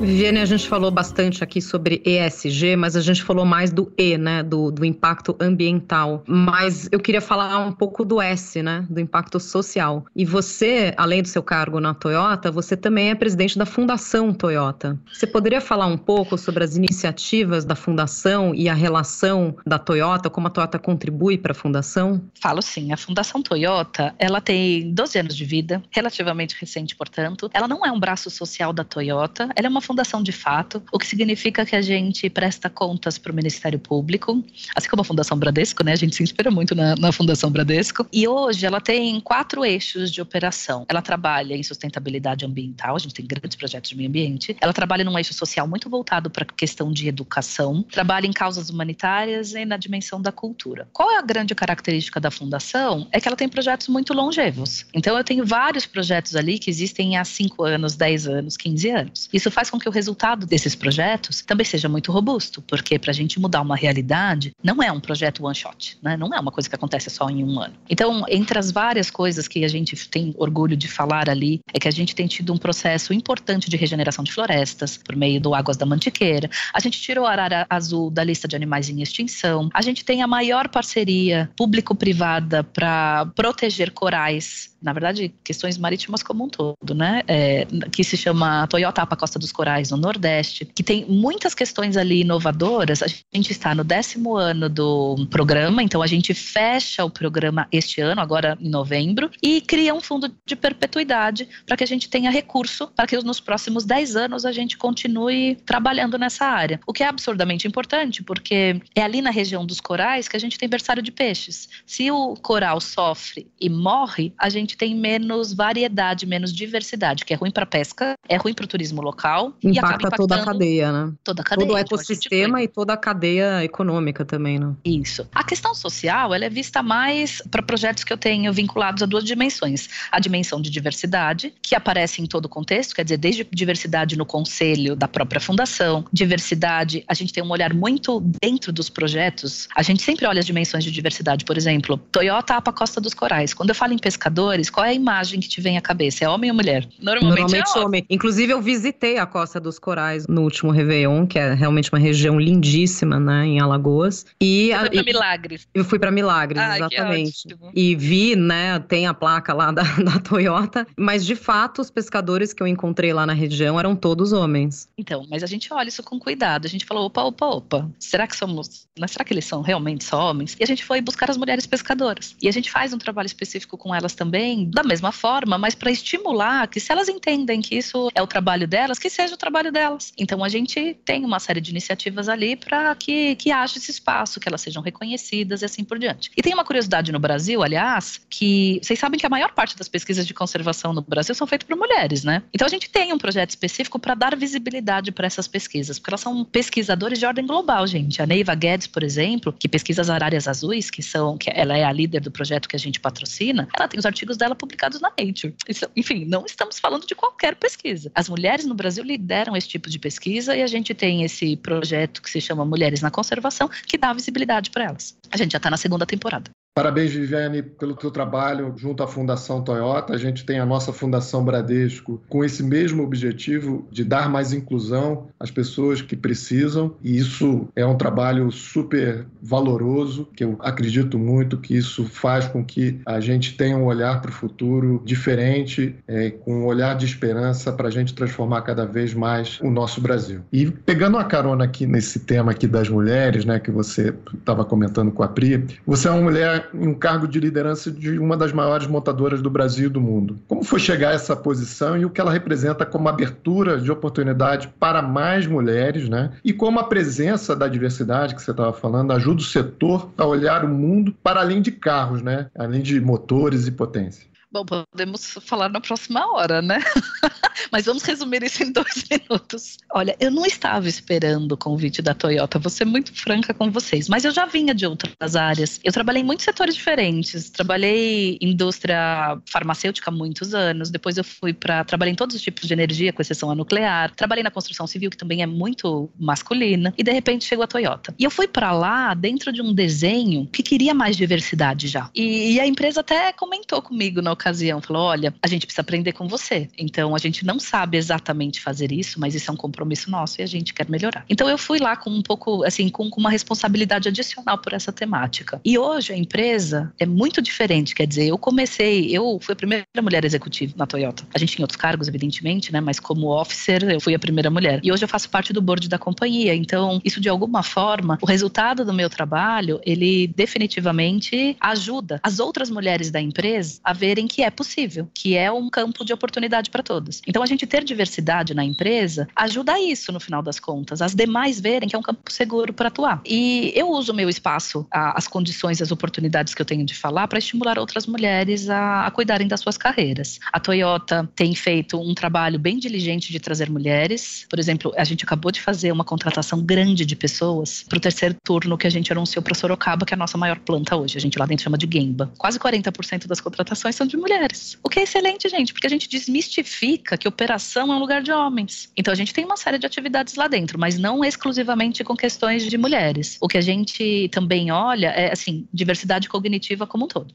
Viviane, 0.00 0.38
a 0.38 0.44
gente 0.44 0.68
falou 0.68 0.92
bastante 0.92 1.42
aqui 1.42 1.60
sobre 1.60 2.00
ESG, 2.04 2.76
mas 2.76 2.94
a 2.94 3.00
gente 3.00 3.20
falou 3.20 3.44
mais 3.44 3.72
do 3.72 3.92
E, 3.98 4.16
né, 4.16 4.44
do, 4.44 4.70
do 4.70 4.84
impacto 4.84 5.36
ambiental. 5.40 6.22
Mas 6.24 6.88
eu 6.92 7.00
queria 7.00 7.20
falar 7.20 7.58
um 7.58 7.72
pouco 7.72 8.04
do 8.04 8.22
S, 8.22 8.62
né, 8.62 8.86
do 8.88 9.00
impacto 9.00 9.40
social. 9.40 10.06
E 10.14 10.24
você, 10.24 10.94
além 10.96 11.20
do 11.20 11.26
seu 11.26 11.42
cargo 11.42 11.80
na 11.80 11.94
Toyota, 11.94 12.48
você 12.48 12.76
também 12.76 13.10
é 13.10 13.14
presidente 13.16 13.58
da 13.58 13.66
Fundação 13.66 14.32
Toyota. 14.32 14.96
Você 15.12 15.26
poderia 15.26 15.60
falar 15.60 15.86
um 15.86 15.98
pouco 15.98 16.38
sobre 16.38 16.62
as 16.62 16.76
iniciativas 16.76 17.64
da 17.64 17.74
Fundação 17.74 18.54
e 18.54 18.68
a 18.68 18.74
relação 18.74 19.56
da 19.66 19.80
Toyota, 19.80 20.30
como 20.30 20.46
a 20.46 20.50
Toyota 20.50 20.78
contribui 20.78 21.36
para 21.36 21.50
a 21.50 21.56
Fundação? 21.56 22.22
Falo 22.40 22.62
sim. 22.62 22.92
A 22.92 22.96
Fundação 22.96 23.42
Toyota, 23.42 24.14
ela 24.16 24.40
tem 24.40 24.94
12 24.94 25.18
anos 25.18 25.36
de 25.36 25.44
vida, 25.44 25.82
relativamente 25.90 26.54
recente, 26.58 26.94
portanto. 26.94 27.50
Ela 27.52 27.66
não 27.66 27.84
é 27.84 27.90
um 27.90 27.98
braço 27.98 28.30
social 28.30 28.72
da 28.72 28.84
Toyota, 28.84 29.48
ela 29.56 29.66
é 29.66 29.70
uma 29.70 29.87
fundação 29.88 30.22
de 30.22 30.32
fato, 30.32 30.82
o 30.92 30.98
que 30.98 31.06
significa 31.06 31.64
que 31.64 31.74
a 31.74 31.80
gente 31.80 32.28
presta 32.28 32.68
contas 32.68 33.16
para 33.16 33.32
o 33.32 33.34
Ministério 33.34 33.78
Público, 33.78 34.44
assim 34.76 34.88
como 34.88 35.00
a 35.00 35.04
Fundação 35.04 35.38
Bradesco, 35.38 35.82
né? 35.82 35.92
A 35.92 35.96
gente 35.96 36.14
se 36.14 36.22
inspira 36.22 36.50
muito 36.50 36.74
na, 36.74 36.94
na 36.94 37.10
Fundação 37.10 37.50
Bradesco. 37.50 38.06
E 38.12 38.28
hoje 38.28 38.66
ela 38.66 38.82
tem 38.82 39.18
quatro 39.20 39.64
eixos 39.64 40.12
de 40.12 40.20
operação. 40.20 40.84
Ela 40.88 41.00
trabalha 41.00 41.54
em 41.54 41.62
sustentabilidade 41.62 42.44
ambiental, 42.44 42.96
a 42.96 42.98
gente 42.98 43.14
tem 43.14 43.26
grandes 43.26 43.56
projetos 43.56 43.88
de 43.88 43.96
meio 43.96 44.10
ambiente. 44.10 44.54
Ela 44.60 44.74
trabalha 44.74 45.04
num 45.04 45.16
eixo 45.18 45.32
social 45.32 45.66
muito 45.66 45.88
voltado 45.88 46.28
para 46.28 46.44
a 46.44 46.46
questão 46.46 46.92
de 46.92 47.08
educação, 47.08 47.82
trabalha 47.82 48.26
em 48.26 48.32
causas 48.32 48.68
humanitárias 48.68 49.54
e 49.54 49.64
na 49.64 49.78
dimensão 49.78 50.20
da 50.20 50.30
cultura. 50.30 50.86
Qual 50.92 51.10
é 51.10 51.18
a 51.18 51.22
grande 51.22 51.54
característica 51.54 52.20
da 52.20 52.30
fundação? 52.30 53.08
É 53.10 53.18
que 53.20 53.26
ela 53.26 53.36
tem 53.36 53.48
projetos 53.48 53.88
muito 53.88 54.12
longevos. 54.12 54.84
Então 54.92 55.16
eu 55.16 55.24
tenho 55.24 55.46
vários 55.46 55.86
projetos 55.86 56.36
ali 56.36 56.58
que 56.58 56.68
existem 56.68 57.16
há 57.16 57.24
5 57.24 57.64
anos, 57.64 57.96
10 57.96 58.26
anos, 58.26 58.56
15 58.56 58.90
anos. 58.90 59.28
Isso 59.32 59.50
faz 59.50 59.70
com 59.70 59.77
com 59.78 59.82
que 59.82 59.88
o 59.88 59.92
resultado 59.92 60.44
desses 60.44 60.74
projetos 60.74 61.40
também 61.42 61.64
seja 61.64 61.88
muito 61.88 62.10
robusto, 62.10 62.60
porque 62.60 62.98
para 62.98 63.12
a 63.12 63.14
gente 63.14 63.38
mudar 63.38 63.62
uma 63.62 63.76
realidade, 63.76 64.52
não 64.62 64.82
é 64.82 64.90
um 64.90 64.98
projeto 64.98 65.44
one 65.44 65.54
shot, 65.54 65.96
né? 66.02 66.16
não 66.16 66.34
é 66.34 66.40
uma 66.40 66.50
coisa 66.50 66.68
que 66.68 66.74
acontece 66.74 67.08
só 67.08 67.30
em 67.30 67.44
um 67.44 67.60
ano. 67.60 67.74
Então, 67.88 68.24
entre 68.28 68.58
as 68.58 68.72
várias 68.72 69.10
coisas 69.10 69.46
que 69.46 69.64
a 69.64 69.68
gente 69.68 69.96
tem 70.08 70.34
orgulho 70.36 70.76
de 70.76 70.88
falar 70.88 71.30
ali, 71.30 71.60
é 71.72 71.78
que 71.78 71.86
a 71.86 71.92
gente 71.92 72.14
tem 72.14 72.26
tido 72.26 72.52
um 72.52 72.58
processo 72.58 73.12
importante 73.12 73.70
de 73.70 73.76
regeneração 73.76 74.24
de 74.24 74.32
florestas 74.32 74.96
por 74.96 75.14
meio 75.14 75.40
do 75.40 75.54
Águas 75.54 75.76
da 75.76 75.86
Mantiqueira. 75.86 76.50
A 76.74 76.80
gente 76.80 77.00
tirou 77.00 77.24
a 77.24 77.30
arara 77.30 77.66
azul 77.70 78.10
da 78.10 78.24
lista 78.24 78.48
de 78.48 78.56
animais 78.56 78.88
em 78.88 79.00
extinção. 79.00 79.68
A 79.72 79.80
gente 79.80 80.04
tem 80.04 80.22
a 80.22 80.26
maior 80.26 80.68
parceria 80.68 81.48
público-privada 81.56 82.64
para 82.64 83.26
proteger 83.36 83.92
corais 83.92 84.76
na 84.80 84.92
verdade, 84.92 85.34
questões 85.42 85.76
marítimas 85.76 86.22
como 86.22 86.44
um 86.44 86.48
todo, 86.48 86.94
né? 86.94 87.22
É, 87.26 87.66
que 87.90 88.04
se 88.04 88.16
chama 88.16 88.66
Toyota 88.68 89.02
Apa 89.02 89.16
Costa 89.16 89.38
dos 89.38 89.50
Corais, 89.50 89.67
no 89.90 89.96
Nordeste, 89.96 90.64
que 90.64 90.82
tem 90.82 91.04
muitas 91.06 91.54
questões 91.54 91.96
ali 91.96 92.20
inovadoras. 92.20 93.02
A 93.02 93.06
gente 93.06 93.52
está 93.52 93.74
no 93.74 93.84
décimo 93.84 94.36
ano 94.36 94.68
do 94.68 95.26
programa, 95.30 95.82
então 95.82 96.02
a 96.02 96.06
gente 96.06 96.34
fecha 96.34 97.04
o 97.04 97.10
programa 97.10 97.68
este 97.70 98.00
ano, 98.00 98.20
agora 98.20 98.56
em 98.60 98.68
novembro, 98.68 99.30
e 99.42 99.60
cria 99.60 99.94
um 99.94 100.00
fundo 100.00 100.32
de 100.46 100.56
perpetuidade 100.56 101.48
para 101.66 101.76
que 101.76 101.84
a 101.84 101.86
gente 101.86 102.08
tenha 102.08 102.30
recurso 102.30 102.88
para 102.94 103.06
que 103.06 103.16
nos 103.22 103.40
próximos 103.40 103.84
dez 103.84 104.16
anos 104.16 104.44
a 104.44 104.52
gente 104.52 104.76
continue 104.76 105.56
trabalhando 105.66 106.18
nessa 106.18 106.46
área. 106.46 106.80
O 106.86 106.92
que 106.92 107.02
é 107.02 107.06
absurdamente 107.06 107.66
importante, 107.66 108.22
porque 108.22 108.80
é 108.94 109.02
ali 109.02 109.20
na 109.20 109.30
região 109.30 109.64
dos 109.64 109.80
corais 109.80 110.28
que 110.28 110.36
a 110.36 110.40
gente 110.40 110.58
tem 110.58 110.68
berçário 110.68 111.02
de 111.02 111.10
peixes. 111.10 111.68
Se 111.86 112.10
o 112.10 112.34
coral 112.34 112.80
sofre 112.80 113.48
e 113.60 113.68
morre, 113.68 114.32
a 114.38 114.48
gente 114.48 114.76
tem 114.76 114.94
menos 114.94 115.52
variedade, 115.52 116.26
menos 116.26 116.52
diversidade, 116.52 117.24
que 117.24 117.32
é 117.32 117.36
ruim 117.36 117.50
para 117.50 117.66
pesca, 117.66 118.14
é 118.28 118.36
ruim 118.36 118.54
para 118.54 118.64
o 118.64 118.68
turismo 118.68 119.02
local 119.02 119.54
Impacta 119.62 120.10
toda 120.10 120.36
a 120.36 120.44
cadeia, 120.44 120.92
né? 120.92 121.12
Toda 121.24 121.42
a 121.42 121.44
cadeia. 121.44 121.66
Todo 121.66 121.74
o 121.74 121.78
ecossistema 121.78 122.62
e 122.62 122.68
toda 122.68 122.92
a 122.92 122.96
cadeia 122.96 123.64
econômica 123.64 124.24
também, 124.24 124.58
né? 124.58 124.74
Isso. 124.84 125.26
A 125.34 125.44
questão 125.44 125.74
social, 125.74 126.34
ela 126.34 126.44
é 126.44 126.50
vista 126.50 126.82
mais 126.82 127.42
para 127.50 127.62
projetos 127.62 128.04
que 128.04 128.12
eu 128.12 128.16
tenho 128.16 128.52
vinculados 128.52 129.02
a 129.02 129.06
duas 129.06 129.24
dimensões. 129.24 129.88
A 130.10 130.20
dimensão 130.20 130.60
de 130.60 130.70
diversidade, 130.70 131.52
que 131.62 131.74
aparece 131.74 132.22
em 132.22 132.26
todo 132.26 132.46
o 132.46 132.48
contexto, 132.48 132.94
quer 132.94 133.04
dizer, 133.04 133.16
desde 133.16 133.46
diversidade 133.52 134.16
no 134.16 134.24
conselho 134.24 134.94
da 134.94 135.08
própria 135.08 135.40
fundação, 135.40 136.04
diversidade, 136.12 137.04
a 137.08 137.14
gente 137.14 137.32
tem 137.32 137.42
um 137.42 137.50
olhar 137.50 137.74
muito 137.74 138.22
dentro 138.40 138.72
dos 138.72 138.88
projetos. 138.88 139.68
A 139.74 139.82
gente 139.82 140.02
sempre 140.02 140.26
olha 140.26 140.40
as 140.40 140.46
dimensões 140.46 140.84
de 140.84 140.90
diversidade, 140.90 141.44
por 141.44 141.56
exemplo, 141.56 141.98
Toyota 142.12 142.54
Apa 142.54 142.72
Costa 142.72 143.00
dos 143.00 143.14
Corais. 143.14 143.52
Quando 143.54 143.70
eu 143.70 143.74
falo 143.74 143.92
em 143.92 143.98
pescadores, 143.98 144.70
qual 144.70 144.86
é 144.86 144.90
a 144.90 144.94
imagem 144.94 145.40
que 145.40 145.48
te 145.48 145.60
vem 145.60 145.76
à 145.76 145.80
cabeça? 145.80 146.24
É 146.24 146.28
homem 146.28 146.50
ou 146.50 146.56
mulher? 146.56 146.88
Normalmente, 147.00 147.40
Normalmente 147.40 147.68
é 147.68 147.72
homem. 147.72 147.86
homem. 147.86 148.06
Inclusive, 148.08 148.52
eu 148.52 148.60
visitei 148.62 149.18
a 149.18 149.26
Costa 149.26 149.47
Fossa 149.48 149.58
dos 149.58 149.78
Corais 149.78 150.26
no 150.28 150.42
último 150.42 150.70
Réveillon, 150.70 151.26
que 151.26 151.38
é 151.38 151.54
realmente 151.54 151.90
uma 151.90 151.98
região 151.98 152.38
lindíssima, 152.38 153.18
né, 153.18 153.46
em 153.46 153.60
Alagoas. 153.60 154.26
E 154.38 154.68
Você 154.68 154.78
foi 154.78 154.90
pra 154.90 155.02
Milagres. 155.02 155.68
Eu 155.72 155.84
fui 155.84 155.98
para 155.98 156.10
Milagres, 156.10 156.62
Ai, 156.62 156.78
exatamente. 156.78 157.56
E 157.74 157.96
vi, 157.96 158.36
né, 158.36 158.78
tem 158.80 159.06
a 159.06 159.14
placa 159.14 159.54
lá 159.54 159.72
da, 159.72 159.82
da 160.04 160.18
Toyota, 160.18 160.86
mas 160.98 161.24
de 161.24 161.34
fato 161.34 161.80
os 161.80 161.90
pescadores 161.90 162.52
que 162.52 162.62
eu 162.62 162.66
encontrei 162.66 163.10
lá 163.14 163.24
na 163.24 163.32
região 163.32 163.80
eram 163.80 163.96
todos 163.96 164.34
homens. 164.34 164.86
Então, 164.98 165.26
mas 165.30 165.42
a 165.42 165.46
gente 165.46 165.72
olha 165.72 165.88
isso 165.88 166.02
com 166.02 166.18
cuidado. 166.18 166.66
A 166.66 166.68
gente 166.68 166.84
falou, 166.84 167.06
opa, 167.06 167.22
opa, 167.22 167.46
opa, 167.46 167.90
será 167.98 168.26
que 168.26 168.36
somos, 168.36 168.86
né, 168.98 169.06
será 169.06 169.24
que 169.24 169.32
eles 169.32 169.46
são 169.46 169.62
realmente 169.62 170.04
só 170.04 170.30
homens? 170.30 170.56
E 170.60 170.62
a 170.62 170.66
gente 170.66 170.84
foi 170.84 171.00
buscar 171.00 171.30
as 171.30 171.38
mulheres 171.38 171.64
pescadoras. 171.64 172.36
E 172.42 172.48
a 172.48 172.52
gente 172.52 172.70
faz 172.70 172.92
um 172.92 172.98
trabalho 172.98 173.26
específico 173.26 173.78
com 173.78 173.94
elas 173.94 174.14
também, 174.14 174.68
da 174.68 174.82
mesma 174.82 175.10
forma, 175.10 175.56
mas 175.56 175.74
para 175.74 175.90
estimular 175.90 176.68
que 176.68 176.78
se 176.78 176.92
elas 176.92 177.08
entendem 177.08 177.62
que 177.62 177.74
isso 177.78 178.10
é 178.14 178.20
o 178.20 178.26
trabalho 178.26 178.68
delas, 178.68 178.98
que 178.98 179.08
seja 179.08 179.37
trabalho 179.38 179.72
delas. 179.72 180.12
Então 180.18 180.44
a 180.44 180.48
gente 180.48 180.94
tem 181.04 181.24
uma 181.24 181.38
série 181.38 181.60
de 181.60 181.70
iniciativas 181.70 182.28
ali 182.28 182.56
para 182.56 182.94
que, 182.94 183.36
que 183.36 183.50
haja 183.50 183.78
esse 183.78 183.90
espaço, 183.90 184.40
que 184.40 184.48
elas 184.48 184.60
sejam 184.60 184.82
reconhecidas 184.82 185.62
e 185.62 185.64
assim 185.64 185.84
por 185.84 185.98
diante. 185.98 186.30
E 186.36 186.42
tem 186.42 186.54
uma 186.54 186.64
curiosidade 186.64 187.12
no 187.12 187.18
Brasil, 187.18 187.62
aliás, 187.62 188.20
que 188.28 188.80
vocês 188.82 188.98
sabem 188.98 189.18
que 189.18 189.26
a 189.26 189.30
maior 189.30 189.52
parte 189.52 189.76
das 189.76 189.88
pesquisas 189.88 190.26
de 190.26 190.34
conservação 190.34 190.92
no 190.92 191.02
Brasil 191.02 191.34
são 191.34 191.46
feitas 191.46 191.66
por 191.66 191.76
mulheres, 191.76 192.24
né? 192.24 192.42
Então 192.52 192.66
a 192.66 192.70
gente 192.70 192.90
tem 192.90 193.12
um 193.12 193.18
projeto 193.18 193.50
específico 193.50 193.98
para 193.98 194.14
dar 194.14 194.36
visibilidade 194.36 195.12
para 195.12 195.26
essas 195.26 195.46
pesquisas, 195.46 195.98
porque 195.98 196.10
elas 196.10 196.20
são 196.20 196.44
pesquisadores 196.44 197.18
de 197.18 197.26
ordem 197.26 197.46
global, 197.46 197.86
gente. 197.86 198.20
A 198.20 198.26
Neiva 198.26 198.54
Guedes, 198.54 198.86
por 198.86 199.02
exemplo, 199.02 199.52
que 199.52 199.68
pesquisa 199.68 200.02
as 200.02 200.10
arárias 200.10 200.48
azuis, 200.48 200.90
que 200.90 201.02
são, 201.02 201.36
que 201.36 201.50
ela 201.50 201.76
é 201.76 201.84
a 201.84 201.92
líder 201.92 202.20
do 202.20 202.30
projeto 202.30 202.68
que 202.68 202.76
a 202.76 202.78
gente 202.78 203.00
patrocina, 203.00 203.68
ela 203.76 203.88
tem 203.88 203.98
os 203.98 204.06
artigos 204.06 204.36
dela 204.36 204.54
publicados 204.54 205.00
na 205.00 205.10
Nature. 205.10 205.54
Enfim, 205.96 206.24
não 206.24 206.44
estamos 206.44 206.78
falando 206.78 207.06
de 207.06 207.14
qualquer 207.14 207.56
pesquisa. 207.56 208.10
As 208.14 208.28
mulheres 208.28 208.66
no 208.66 208.74
Brasil 208.74 209.04
lideram 209.18 209.56
esse 209.56 209.68
tipo 209.68 209.90
de 209.90 209.98
pesquisa 209.98 210.56
e 210.56 210.62
a 210.62 210.66
gente 210.66 210.94
tem 210.94 211.24
esse 211.24 211.56
projeto 211.56 212.22
que 212.22 212.30
se 212.30 212.40
chama 212.40 212.64
Mulheres 212.64 213.02
na 213.02 213.10
Conservação, 213.10 213.68
que 213.68 213.98
dá 213.98 214.12
visibilidade 214.12 214.70
para 214.70 214.84
elas. 214.84 215.16
A 215.30 215.36
gente 215.36 215.52
já 215.52 215.58
está 215.58 215.68
na 215.68 215.76
segunda 215.76 216.06
temporada. 216.06 216.50
Parabéns, 216.78 217.12
Viviane, 217.12 217.60
pelo 217.60 217.96
teu 217.96 218.08
trabalho 218.08 218.72
junto 218.76 219.02
à 219.02 219.08
Fundação 219.08 219.60
Toyota. 219.60 220.14
A 220.14 220.16
gente 220.16 220.46
tem 220.46 220.60
a 220.60 220.64
nossa 220.64 220.92
Fundação 220.92 221.44
Bradesco 221.44 222.22
com 222.28 222.44
esse 222.44 222.62
mesmo 222.62 223.02
objetivo 223.02 223.84
de 223.90 224.04
dar 224.04 224.30
mais 224.30 224.52
inclusão 224.52 225.26
às 225.40 225.50
pessoas 225.50 226.00
que 226.00 226.14
precisam, 226.14 226.94
e 227.02 227.18
isso 227.18 227.66
é 227.74 227.84
um 227.84 227.96
trabalho 227.96 228.48
super 228.52 229.26
valoroso, 229.42 230.28
que 230.36 230.44
eu 230.44 230.56
acredito 230.60 231.18
muito 231.18 231.58
que 231.58 231.76
isso 231.76 232.04
faz 232.04 232.46
com 232.46 232.64
que 232.64 233.00
a 233.04 233.18
gente 233.18 233.56
tenha 233.56 233.76
um 233.76 233.86
olhar 233.86 234.20
para 234.20 234.30
o 234.30 234.34
futuro 234.34 235.02
diferente, 235.04 235.96
é, 236.06 236.30
com 236.30 236.60
um 236.60 236.64
olhar 236.64 236.96
de 236.96 237.06
esperança 237.06 237.72
para 237.72 237.88
a 237.88 237.90
gente 237.90 238.14
transformar 238.14 238.62
cada 238.62 238.86
vez 238.86 239.12
mais 239.12 239.58
o 239.60 239.68
nosso 239.68 240.00
Brasil. 240.00 240.42
E 240.52 240.70
pegando 240.70 241.18
a 241.18 241.24
carona 241.24 241.64
aqui 241.64 241.88
nesse 241.88 242.20
tema 242.20 242.52
aqui 242.52 242.68
das 242.68 242.88
mulheres, 242.88 243.44
né, 243.44 243.58
que 243.58 243.72
você 243.72 244.14
estava 244.32 244.64
comentando 244.64 245.10
com 245.10 245.24
a 245.24 245.28
Pri, 245.28 245.66
você 245.84 246.06
é 246.06 246.12
uma 246.12 246.22
mulher 246.22 246.67
em 246.74 246.86
um 246.86 246.94
cargo 246.94 247.26
de 247.26 247.40
liderança 247.40 247.90
de 247.90 248.18
uma 248.18 248.36
das 248.36 248.52
maiores 248.52 248.86
montadoras 248.86 249.40
do 249.40 249.50
Brasil 249.50 249.86
e 249.86 249.92
do 249.92 250.00
mundo. 250.00 250.38
Como 250.46 250.62
foi 250.62 250.78
chegar 250.78 251.10
a 251.10 251.14
essa 251.14 251.36
posição 251.36 251.96
e 251.96 252.04
o 252.04 252.10
que 252.10 252.20
ela 252.20 252.32
representa 252.32 252.84
como 252.84 253.08
abertura 253.08 253.80
de 253.80 253.90
oportunidade 253.90 254.68
para 254.78 255.02
mais 255.02 255.46
mulheres, 255.46 256.08
né? 256.08 256.30
E 256.44 256.52
como 256.52 256.78
a 256.80 256.84
presença 256.84 257.54
da 257.54 257.68
diversidade 257.68 258.34
que 258.34 258.42
você 258.42 258.50
estava 258.50 258.72
falando 258.72 259.12
ajuda 259.12 259.40
o 259.40 259.44
setor 259.44 260.10
a 260.16 260.24
olhar 260.24 260.64
o 260.64 260.68
mundo 260.68 261.14
para 261.22 261.40
além 261.40 261.60
de 261.60 261.72
carros, 261.72 262.22
né? 262.22 262.46
Além 262.56 262.82
de 262.82 263.00
motores 263.00 263.66
e 263.66 263.72
potência. 263.72 264.28
Bom, 264.50 264.64
podemos 264.64 265.36
falar 265.42 265.68
na 265.68 265.80
próxima 265.80 266.26
hora, 266.32 266.62
né? 266.62 266.78
Mas 267.70 267.84
vamos 267.84 268.02
resumir 268.02 268.42
isso 268.42 268.62
em 268.62 268.72
dois 268.72 269.04
minutos. 269.10 269.76
Olha, 269.92 270.16
eu 270.18 270.30
não 270.30 270.46
estava 270.46 270.88
esperando 270.88 271.52
o 271.52 271.56
convite 271.56 272.00
da 272.00 272.14
Toyota, 272.14 272.58
vou 272.58 272.70
ser 272.70 272.86
muito 272.86 273.12
franca 273.12 273.52
com 273.52 273.70
vocês, 273.70 274.08
mas 274.08 274.24
eu 274.24 274.30
já 274.30 274.46
vinha 274.46 274.74
de 274.74 274.86
outras 274.86 275.36
áreas. 275.36 275.78
Eu 275.84 275.92
trabalhei 275.92 276.22
em 276.22 276.24
muitos 276.24 276.44
setores 276.44 276.74
diferentes. 276.74 277.50
Trabalhei 277.50 278.38
em 278.40 278.50
indústria 278.50 279.38
farmacêutica 279.50 280.10
há 280.10 280.12
muitos 280.12 280.54
anos, 280.54 280.90
depois 280.90 281.18
eu 281.18 281.24
fui 281.24 281.52
para. 281.52 281.84
Trabalhei 281.84 282.12
em 282.12 282.16
todos 282.16 282.34
os 282.34 282.42
tipos 282.42 282.66
de 282.66 282.72
energia, 282.72 283.12
com 283.12 283.20
exceção 283.20 283.50
a 283.50 283.54
nuclear. 283.54 284.14
Trabalhei 284.14 284.42
na 284.42 284.50
construção 284.50 284.86
civil, 284.86 285.10
que 285.10 285.16
também 285.16 285.42
é 285.42 285.46
muito 285.46 286.10
masculina, 286.18 286.94
e 286.96 287.02
de 287.02 287.12
repente 287.12 287.44
chegou 287.44 287.64
a 287.64 287.66
Toyota. 287.66 288.14
E 288.18 288.24
eu 288.24 288.30
fui 288.30 288.48
para 288.48 288.72
lá 288.72 289.12
dentro 289.14 289.52
de 289.52 289.60
um 289.60 289.74
desenho 289.74 290.46
que 290.46 290.62
queria 290.62 290.94
mais 290.94 291.16
diversidade 291.16 291.86
já. 291.86 292.10
E, 292.14 292.54
e 292.54 292.60
a 292.60 292.66
empresa 292.66 293.00
até 293.00 293.32
comentou 293.32 293.82
comigo 293.82 294.22
na 294.22 294.37
ocasião, 294.38 294.80
falou: 294.80 295.02
olha, 295.02 295.34
a 295.42 295.48
gente 295.48 295.66
precisa 295.66 295.82
aprender 295.82 296.12
com 296.12 296.28
você. 296.28 296.68
Então 296.78 297.14
a 297.14 297.18
gente 297.18 297.44
não 297.44 297.58
sabe 297.58 297.98
exatamente 297.98 298.60
fazer 298.60 298.92
isso, 298.92 299.20
mas 299.20 299.34
isso 299.34 299.50
é 299.50 299.54
um 299.54 299.56
compromisso 299.56 300.10
nosso 300.10 300.40
e 300.40 300.42
a 300.42 300.46
gente 300.46 300.72
quer 300.72 300.88
melhorar. 300.88 301.24
Então 301.28 301.48
eu 301.48 301.58
fui 301.58 301.78
lá 301.78 301.96
com 301.96 302.10
um 302.10 302.22
pouco, 302.22 302.64
assim, 302.64 302.88
com, 302.88 303.10
com 303.10 303.20
uma 303.20 303.30
responsabilidade 303.30 304.08
adicional 304.08 304.58
por 304.58 304.72
essa 304.72 304.92
temática. 304.92 305.60
E 305.64 305.76
hoje 305.76 306.12
a 306.12 306.16
empresa 306.16 306.92
é 306.98 307.04
muito 307.04 307.42
diferente, 307.42 307.94
quer 307.94 308.06
dizer, 308.06 308.28
eu 308.28 308.38
comecei, 308.38 309.10
eu 309.10 309.38
fui 309.42 309.52
a 309.52 309.56
primeira 309.56 309.86
mulher 310.00 310.24
executiva 310.24 310.74
na 310.76 310.86
Toyota. 310.86 311.26
A 311.34 311.38
gente 311.38 311.56
tinha 311.56 311.64
outros 311.64 311.76
cargos, 311.76 312.08
evidentemente, 312.08 312.72
né? 312.72 312.80
Mas 312.80 313.00
como 313.00 313.28
officer, 313.28 313.82
eu 313.84 314.00
fui 314.00 314.14
a 314.14 314.18
primeira 314.18 314.50
mulher. 314.50 314.80
E 314.82 314.92
hoje 314.92 315.04
eu 315.04 315.08
faço 315.08 315.28
parte 315.28 315.52
do 315.52 315.60
board 315.60 315.88
da 315.88 315.98
companhia. 315.98 316.54
Então, 316.54 317.00
isso 317.04 317.20
de 317.20 317.28
alguma 317.28 317.62
forma, 317.62 318.18
o 318.22 318.26
resultado 318.26 318.84
do 318.84 318.94
meu 318.94 319.10
trabalho, 319.10 319.80
ele 319.84 320.28
definitivamente 320.28 321.56
ajuda 321.60 322.20
as 322.22 322.38
outras 322.38 322.70
mulheres 322.70 323.10
da 323.10 323.20
empresa 323.20 323.80
a 323.82 323.92
verem 323.92 324.27
que 324.28 324.42
é 324.42 324.50
possível, 324.50 325.08
que 325.14 325.36
é 325.36 325.50
um 325.50 325.68
campo 325.68 326.04
de 326.04 326.12
oportunidade 326.12 326.70
para 326.70 326.82
todos. 326.82 327.22
Então 327.26 327.42
a 327.42 327.46
gente 327.46 327.66
ter 327.66 327.82
diversidade 327.82 328.54
na 328.54 328.64
empresa 328.64 329.26
ajuda 329.34 329.72
a 329.72 329.80
isso 329.80 330.12
no 330.12 330.20
final 330.20 330.42
das 330.42 330.60
contas, 330.60 331.02
as 331.02 331.14
demais 331.14 331.60
verem 331.60 331.88
que 331.88 331.96
é 331.96 331.98
um 331.98 332.02
campo 332.02 332.30
seguro 332.30 332.72
para 332.72 332.88
atuar. 332.88 333.20
E 333.24 333.72
eu 333.74 333.90
uso 333.90 334.12
o 334.12 334.14
meu 334.14 334.28
espaço, 334.28 334.86
as 334.90 335.26
condições, 335.26 335.80
as 335.80 335.90
oportunidades 335.90 336.54
que 336.54 336.62
eu 336.62 336.66
tenho 336.66 336.84
de 336.84 336.94
falar 336.94 337.26
para 337.26 337.38
estimular 337.38 337.78
outras 337.78 338.06
mulheres 338.06 338.68
a, 338.68 339.06
a 339.06 339.10
cuidarem 339.10 339.48
das 339.48 339.60
suas 339.60 339.78
carreiras. 339.78 340.38
A 340.52 340.60
Toyota 340.60 341.28
tem 341.34 341.54
feito 341.54 341.98
um 341.98 342.14
trabalho 342.14 342.58
bem 342.58 342.78
diligente 342.78 343.32
de 343.32 343.40
trazer 343.40 343.70
mulheres. 343.70 344.46
Por 344.48 344.58
exemplo, 344.58 344.92
a 344.96 345.04
gente 345.04 345.24
acabou 345.24 345.50
de 345.50 345.60
fazer 345.60 345.90
uma 345.92 346.04
contratação 346.04 346.60
grande 346.62 347.04
de 347.04 347.16
pessoas 347.16 347.84
para 347.88 347.96
o 347.96 348.00
terceiro 348.00 348.36
turno 348.44 348.76
que 348.76 348.86
a 348.86 348.90
gente 348.90 349.10
anunciou 349.12 349.42
para 349.42 349.54
Sorocaba, 349.54 350.04
que 350.04 350.12
é 350.12 350.16
a 350.16 350.18
nossa 350.18 350.36
maior 350.36 350.58
planta 350.58 350.96
hoje. 350.96 351.16
A 351.16 351.20
gente 351.20 351.38
lá 351.38 351.46
dentro 351.46 351.64
chama 351.64 351.78
de 351.78 351.88
Gemba. 351.90 352.30
Quase 352.36 352.58
40% 352.58 353.26
das 353.26 353.40
contratações 353.40 353.94
são 353.94 354.06
de 354.06 354.16
mulheres. 354.18 354.78
O 354.82 354.88
que 354.88 355.00
é 355.00 355.02
excelente, 355.02 355.48
gente, 355.48 355.72
porque 355.72 355.86
a 355.86 355.90
gente 355.90 356.08
desmistifica 356.08 357.16
que 357.16 357.28
operação 357.28 357.92
é 357.92 357.96
um 357.96 357.98
lugar 357.98 358.22
de 358.22 358.32
homens. 358.32 358.90
Então 358.96 359.12
a 359.12 359.16
gente 359.16 359.32
tem 359.32 359.44
uma 359.44 359.56
série 359.56 359.78
de 359.78 359.86
atividades 359.86 360.34
lá 360.34 360.48
dentro, 360.48 360.78
mas 360.78 360.98
não 360.98 361.24
exclusivamente 361.24 362.04
com 362.04 362.16
questões 362.16 362.64
de 362.64 362.76
mulheres. 362.76 363.38
O 363.40 363.48
que 363.48 363.58
a 363.58 363.62
gente 363.62 364.28
também 364.32 364.70
olha 364.70 365.08
é, 365.08 365.32
assim, 365.32 365.66
diversidade 365.72 366.28
cognitiva 366.28 366.86
como 366.86 367.04
um 367.04 367.08
todo. 367.08 367.34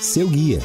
Seu 0.00 0.28
guia. 0.28 0.60